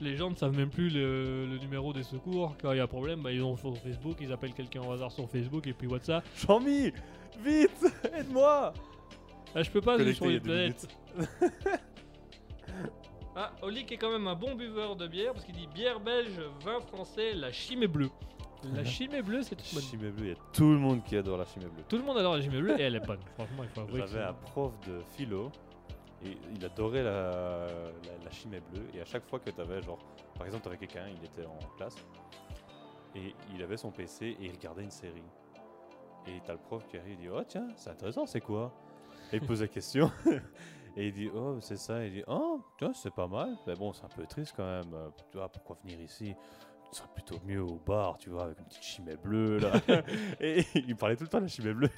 [0.00, 2.54] Les gens ne savent même plus le, le numéro des secours.
[2.62, 4.92] Quand il y a un problème, bah, ils ont sur Facebook, ils appellent quelqu'un au
[4.92, 6.24] hasard sur Facebook et puis WhatsApp.
[6.36, 6.92] Jean-Mi,
[7.44, 7.84] vite,
[8.16, 8.72] aide-moi.
[9.56, 10.86] Ah, je peux pas aller sur les planètes.
[13.40, 16.00] Ah, Oli qui est quand même un bon buveur de bière parce qu'il dit bière
[16.00, 18.10] belge, vin français, la chimée bleue.
[18.74, 19.82] La chimée bleue, c'est toute bonne.
[19.84, 21.84] Chimée bleue, il y a tout le monde qui adore la chimée bleue.
[21.88, 23.20] Tout le monde adore la chimée bleue et elle est bonne.
[23.34, 24.00] Franchement, il faut avouer.
[24.00, 25.52] J'avais un prof de philo
[26.24, 28.88] et il adorait la, la, la chimée bleue.
[28.92, 30.00] Et à chaque fois que tu avais, genre,
[30.36, 31.94] par exemple, tu avais quelqu'un, il était en classe
[33.14, 35.22] et il avait son PC et il regardait une série.
[36.26, 38.72] Et t'as le prof qui arrive et dit Oh, tiens, c'est intéressant, c'est quoi?
[39.32, 40.10] Et il pose la question
[40.96, 42.04] et il dit Oh, c'est ça.
[42.04, 43.56] Il dit Oh, tiens, c'est pas mal.
[43.66, 44.92] Mais bon, c'est un peu triste quand même.
[44.94, 46.34] Euh, Tu vois, pourquoi venir ici?
[46.90, 49.72] Ce serait plutôt mieux au bar, tu vois, avec une petite chimée bleue là.
[50.40, 51.90] et il parlait tout le temps de la chimée bleue.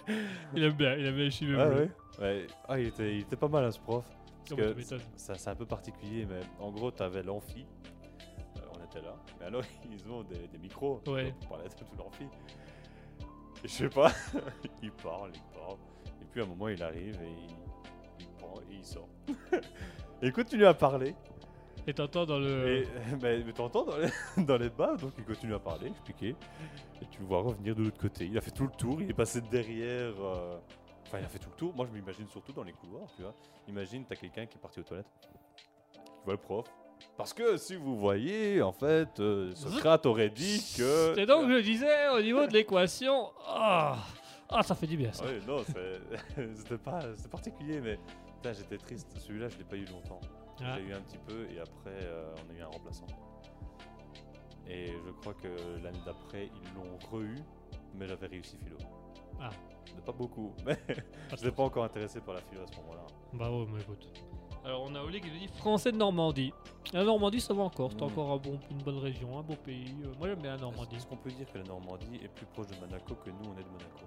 [0.54, 1.76] Il aime bien, il aime bien la chimée Ah bleue.
[1.78, 1.90] ouais,
[2.20, 2.46] ouais.
[2.68, 4.04] Ah, il était, il était pas mal, hein, ce prof.
[4.48, 4.74] Parce Oh, que
[5.16, 7.64] c'est un peu particulier, mais en gros, tu avais l'amphi.
[8.56, 9.14] Euh, on était là.
[9.38, 11.00] Mais alors, ils ont des, des micros.
[11.06, 11.32] Ouais.
[11.38, 12.24] Pour parler à tout l'amphi.
[13.62, 14.10] Je sais pas,
[14.82, 15.76] il parle, il parle.
[16.20, 17.69] Et puis à un moment, il arrive et il,
[18.80, 19.08] il sort.
[19.52, 21.14] et il continue à parler.
[21.86, 22.66] Et t'entends dans le.
[22.68, 22.88] Et
[23.22, 24.10] mais, mais t'entends dans les,
[24.44, 26.36] dans les bas, donc il continue à parler, expliquer.
[27.00, 28.26] Et tu le vois revenir de l'autre côté.
[28.26, 30.12] Il a fait tout le tour, il est passé derrière.
[30.20, 30.58] euh,
[31.06, 31.74] Enfin, il a fait tout le tour.
[31.74, 33.34] Moi, je m'imagine surtout dans les couloirs, tu vois.
[33.66, 35.06] Imagine, t'as quelqu'un qui est parti aux toilettes.
[35.92, 36.66] Tu vois le prof.
[37.16, 41.14] Parce que si vous voyez, en fait, euh, Socrate aurait dit que.
[41.16, 43.30] C'est donc, je disais, au niveau de l'équation.
[43.44, 43.96] Ah,
[44.50, 45.24] Ah, ça fait du bien ça.
[45.24, 47.98] Ouais, non, c'est- c'était pas, c'était particulier, mais
[48.40, 49.08] putain, j'étais triste.
[49.18, 50.20] Celui-là, je l'ai pas eu longtemps.
[50.62, 50.76] Ah.
[50.76, 53.06] J'ai eu un petit peu et après, euh, on a eu un remplaçant.
[54.68, 55.48] Et je crois que
[55.82, 57.36] l'année d'après, ils l'ont re-eu,
[57.94, 58.76] mais j'avais réussi philo.
[59.40, 59.50] Ah.
[60.06, 60.78] Pas beaucoup, mais
[61.30, 63.06] je n'étais pas encore intéressé par la philo à ce moment-là.
[63.32, 64.08] Bah ouais, mais écoute.
[64.64, 66.52] Alors on a Oli qui nous dit français de Normandie.
[66.92, 68.04] La Normandie ça va encore, c'est Mm.
[68.04, 69.96] encore un bon, une bonne région, un beau pays.
[70.04, 70.96] Euh, moi j'aime bien la Normandie.
[70.96, 73.58] Est-ce qu'on peut dire que la Normandie est plus proche de Monaco que nous, on
[73.58, 74.06] est de Monaco?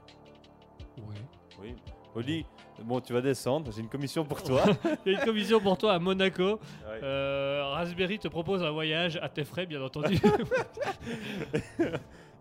[1.00, 1.16] Oui.
[1.60, 1.76] Oui.
[2.16, 2.46] Oli,
[2.84, 4.62] bon, tu vas descendre, j'ai une commission pour toi.
[4.86, 6.44] A une commission pour toi à Monaco.
[6.44, 6.60] Ouais.
[7.02, 10.20] Euh, Raspberry te propose un voyage à tes frais, bien entendu.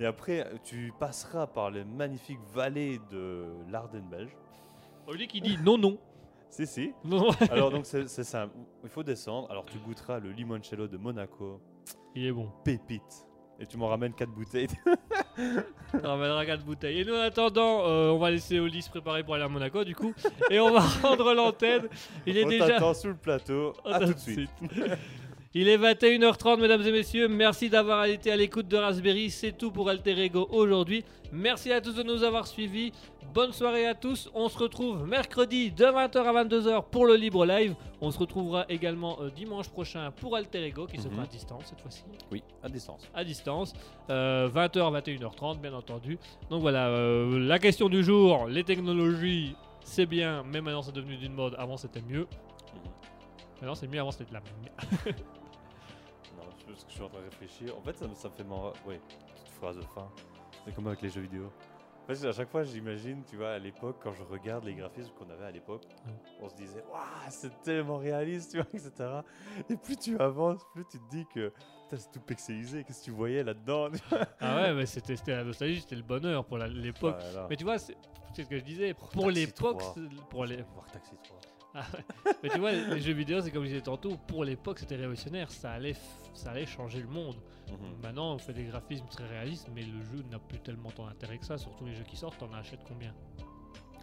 [0.00, 4.36] Et après, tu passeras par les magnifiques vallées de l'Ardenne belge.
[5.06, 5.98] Oli qui dit non, non.
[6.50, 6.92] Si, si.
[7.04, 7.30] non.
[7.50, 8.54] Alors donc c'est simple,
[8.84, 11.62] il faut descendre, alors tu goûteras le limoncello de Monaco,
[12.14, 12.50] Il est bon.
[12.62, 13.26] pépite.
[13.62, 14.66] Et tu m'en ramènes 4 bouteilles.
[15.94, 17.01] On ramènera quatre bouteilles.
[17.01, 19.84] Et nous, en attendant, euh, on va laisser Oli se préparer pour aller à Monaco,
[19.84, 20.12] du coup.
[20.51, 21.89] Et on va rendre l'antenne.
[22.26, 22.94] Il est On déjà.
[22.94, 23.74] sous le plateau.
[23.84, 24.51] On À tout de suite.
[25.54, 27.28] Il est 21h30, mesdames et messieurs.
[27.28, 29.28] Merci d'avoir été à l'écoute de Raspberry.
[29.28, 31.04] C'est tout pour Alter Ego aujourd'hui.
[31.30, 32.90] Merci à tous de nous avoir suivis.
[33.34, 34.30] Bonne soirée à tous.
[34.34, 37.74] On se retrouve mercredi de 20h à 22h pour le Libre Live.
[38.00, 41.12] On se retrouvera également euh, dimanche prochain pour Alter Ego qui se Mhm.
[41.14, 42.02] fera à distance cette fois-ci.
[42.30, 43.06] Oui, à distance.
[43.14, 43.74] À distance.
[44.08, 46.18] Euh, 20h, 21h30, bien entendu.
[46.48, 49.54] Donc voilà, euh, la question du jour les technologies,
[49.84, 51.54] c'est bien, mais maintenant c'est devenu d'une mode.
[51.58, 52.26] Avant c'était mieux.
[53.60, 55.16] Maintenant c'est mieux, avant c'était de la merde.
[56.82, 57.76] Parce que je suis en train de réfléchir.
[57.78, 58.72] En fait, ça, me- ça me fait marrer.
[58.86, 58.94] Oui,
[59.44, 60.09] petite phrase de fin.
[60.64, 61.50] C'est comme avec les jeux vidéo.
[62.09, 65.12] En fait, à chaque fois, j'imagine, tu vois, à l'époque, quand je regarde les graphismes
[65.16, 65.82] qu'on avait à l'époque,
[66.40, 67.00] on se disait, waouh,
[67.30, 68.90] c'est tellement réaliste, tu vois, etc.
[69.70, 71.52] Et plus tu avances, plus tu te dis que
[71.90, 72.82] c'est tout pixelisé.
[72.84, 73.88] Qu'est-ce que tu voyais là-dedans
[74.40, 77.16] Ah ouais, mais c'était la nostalgie, c'était le bonheur pour l'époque.
[77.20, 77.46] Voilà.
[77.48, 77.96] Mais tu vois, c'est
[78.36, 79.94] ce que je disais, pour l'époque, 3.
[79.94, 80.56] c'est- pour les...
[80.74, 81.38] Voir Taxi 3.
[82.42, 85.50] mais tu vois, les jeux vidéo, c'est comme je disais tantôt, pour l'époque, c'était révolutionnaire,
[85.50, 85.94] ça allait,
[86.34, 87.36] ça allait changer le monde.
[87.68, 87.76] Mhm.
[88.02, 91.38] Maintenant, on fait des graphismes très réalistes, mais le jeu n'a plus tellement tant d'intérêt
[91.38, 91.59] que ça.
[91.59, 93.14] Surtout les jeux qui sortent, t'en achètes combien?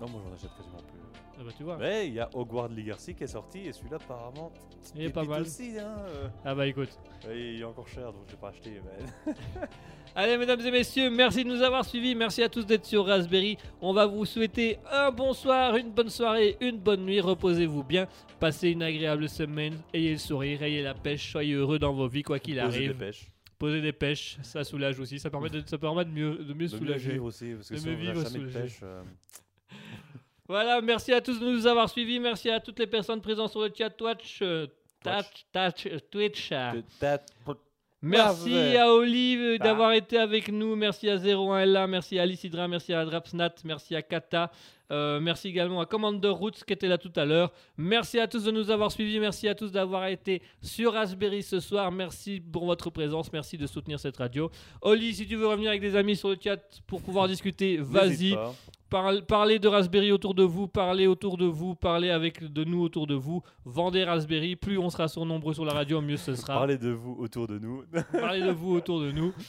[0.02, 1.00] Non, moi j'en achète quasiment plus.
[1.38, 1.78] Ah bah tu vois.
[1.78, 4.52] Mais il y a Hogwarts Legacy qui est sorti et celui-là apparemment
[4.96, 5.42] Il est pas mal.
[5.42, 5.78] aussi.
[5.78, 6.30] Hein, euh.
[6.46, 6.98] Ah bah écoute.
[7.26, 8.82] Il est encore cher donc je l'ai pas acheté.
[9.26, 9.34] Mais...
[10.16, 12.14] Allez, mesdames et messieurs, merci de nous avoir suivis.
[12.16, 13.58] Merci à tous d'être sur Raspberry.
[13.82, 17.22] On va vous souhaiter un bon soir, une bonne soirée, une bonne nuit.
[17.22, 18.08] Reposez-vous bien.
[18.40, 19.76] Passez une agréable semaine.
[19.94, 21.32] Ayez le sourire, ayez la pêche.
[21.32, 22.98] Soyez heureux dans vos vies, quoi qu'il Poser arrive.
[22.98, 23.12] des.
[23.58, 25.20] Posez des pêches, ça soulage aussi.
[25.20, 27.12] Ça permet de, ça permet de mieux, de mieux De mieux soulager.
[27.12, 28.60] vivre aussi parce que De si mieux vivre, jamais de soulager.
[28.62, 28.80] pêche.
[28.84, 29.04] euh,
[30.48, 32.20] Voilà, merci à tous de nous avoir suivis.
[32.20, 34.40] Merci à toutes les personnes présentes sur le chat Twitch.
[34.42, 34.68] euh,
[35.04, 36.50] Touch, touch, euh, Twitch.
[36.50, 37.24] que that-
[38.02, 38.78] Merci Parfait.
[38.78, 40.76] à Olive d'avoir été avec nous.
[40.76, 41.88] Merci à 01LA.
[41.88, 42.68] Merci à Alice Hydra.
[42.68, 43.56] Merci à Drapsnat.
[43.66, 44.52] Merci à Kata.
[44.92, 47.52] Euh, merci également à Commander Roots qui était là tout à l'heure.
[47.78, 49.20] Merci à tous de nous avoir suivis.
[49.20, 51.92] Merci à tous d'avoir été sur Raspberry ce soir.
[51.92, 53.32] Merci pour votre présence.
[53.32, 54.50] Merci de soutenir cette radio.
[54.82, 56.58] Oli, si tu veux revenir avec des amis sur le chat
[56.88, 58.36] pour pouvoir discuter, vas-y.
[58.90, 62.82] Parle- parlez de Raspberry autour de vous, parlez autour de vous, parlez avec de nous
[62.82, 63.44] autour de vous.
[63.64, 64.56] Vendez Raspberry.
[64.56, 66.56] Plus on sera sur nombreux sur la radio, mieux ce sera.
[66.56, 67.84] Parlez de vous autour de nous.
[68.12, 69.32] Parlez de vous autour de nous.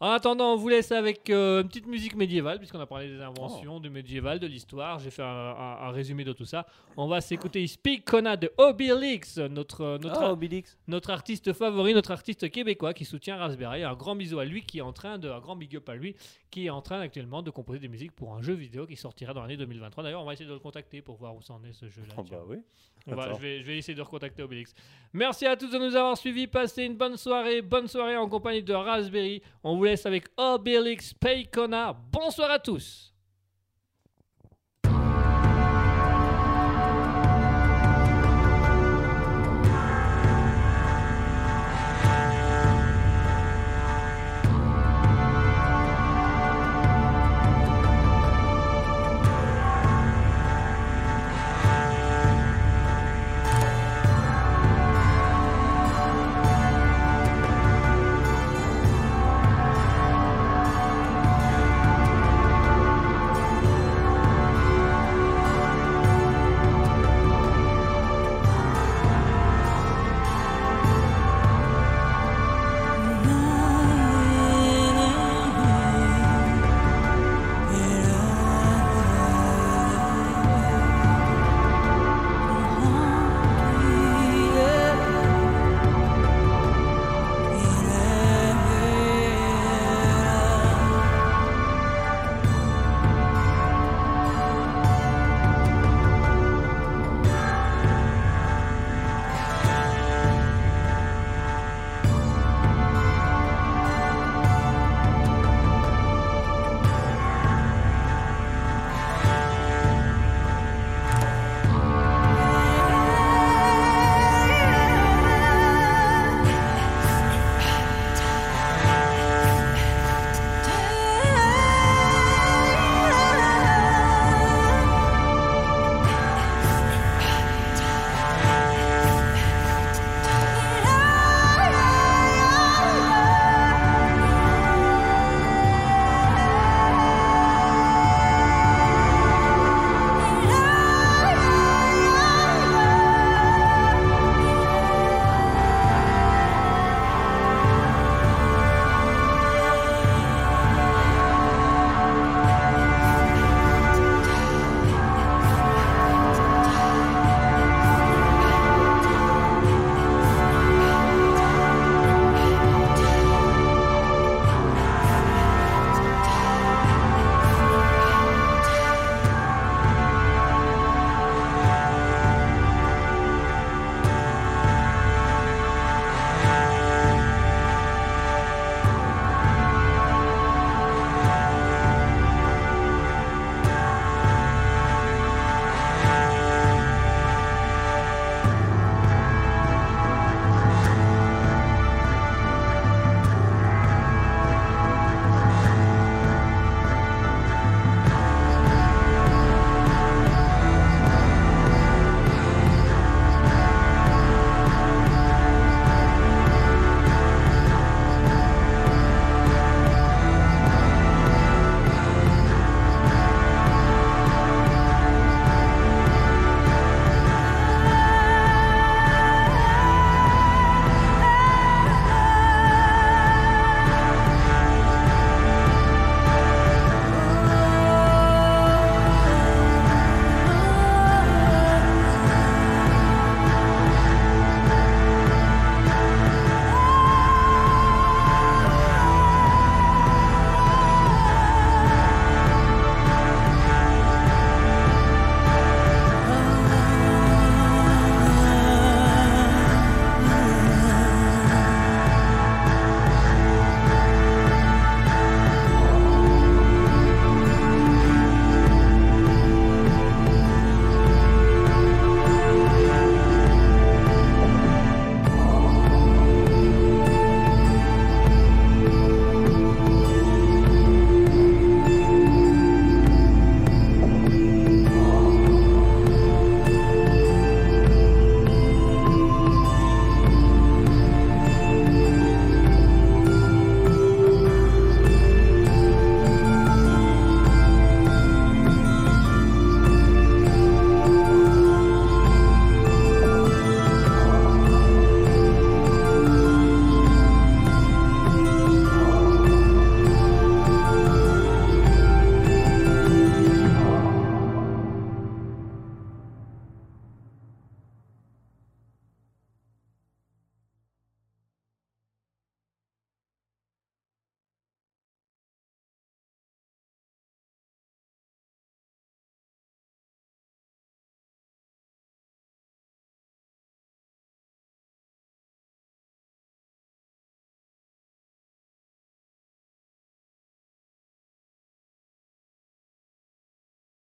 [0.00, 3.20] En attendant, on vous laisse avec euh, une petite musique médiévale, puisqu'on a parlé des
[3.22, 4.98] inventions, du médiéval, de l'histoire.
[4.98, 6.66] J'ai fait un, un- un résumé de tout ça.
[6.96, 12.50] On va s'écouter Speak Kona de Obelix, notre, notre, Ah, notre artiste favori, notre artiste
[12.50, 13.82] québécois qui soutient Raspberry.
[13.84, 15.94] Un grand bisou à lui qui est en train de, un grand big up à
[15.94, 16.14] lui,
[16.50, 19.32] qui est en train actuellement de composer des musiques pour un jeu vidéo qui sortira
[19.32, 20.02] dans l'année 2023.
[20.04, 22.14] D'ailleurs, on va essayer de le contacter pour voir où c'en est ce jeu-là.
[22.18, 22.58] Oh, bah oui.
[23.06, 23.34] On va- Attends.
[23.36, 24.74] je, vais, je vais essayer de recontacter Obélix.
[25.12, 26.46] Merci à tous de nous avoir suivis.
[26.46, 27.60] Passez une bonne soirée.
[27.62, 29.42] Bonne soirée en compagnie de Raspberry.
[29.62, 31.96] On vous avec Obélix Paycona.
[32.12, 33.13] Bonsoir à tous.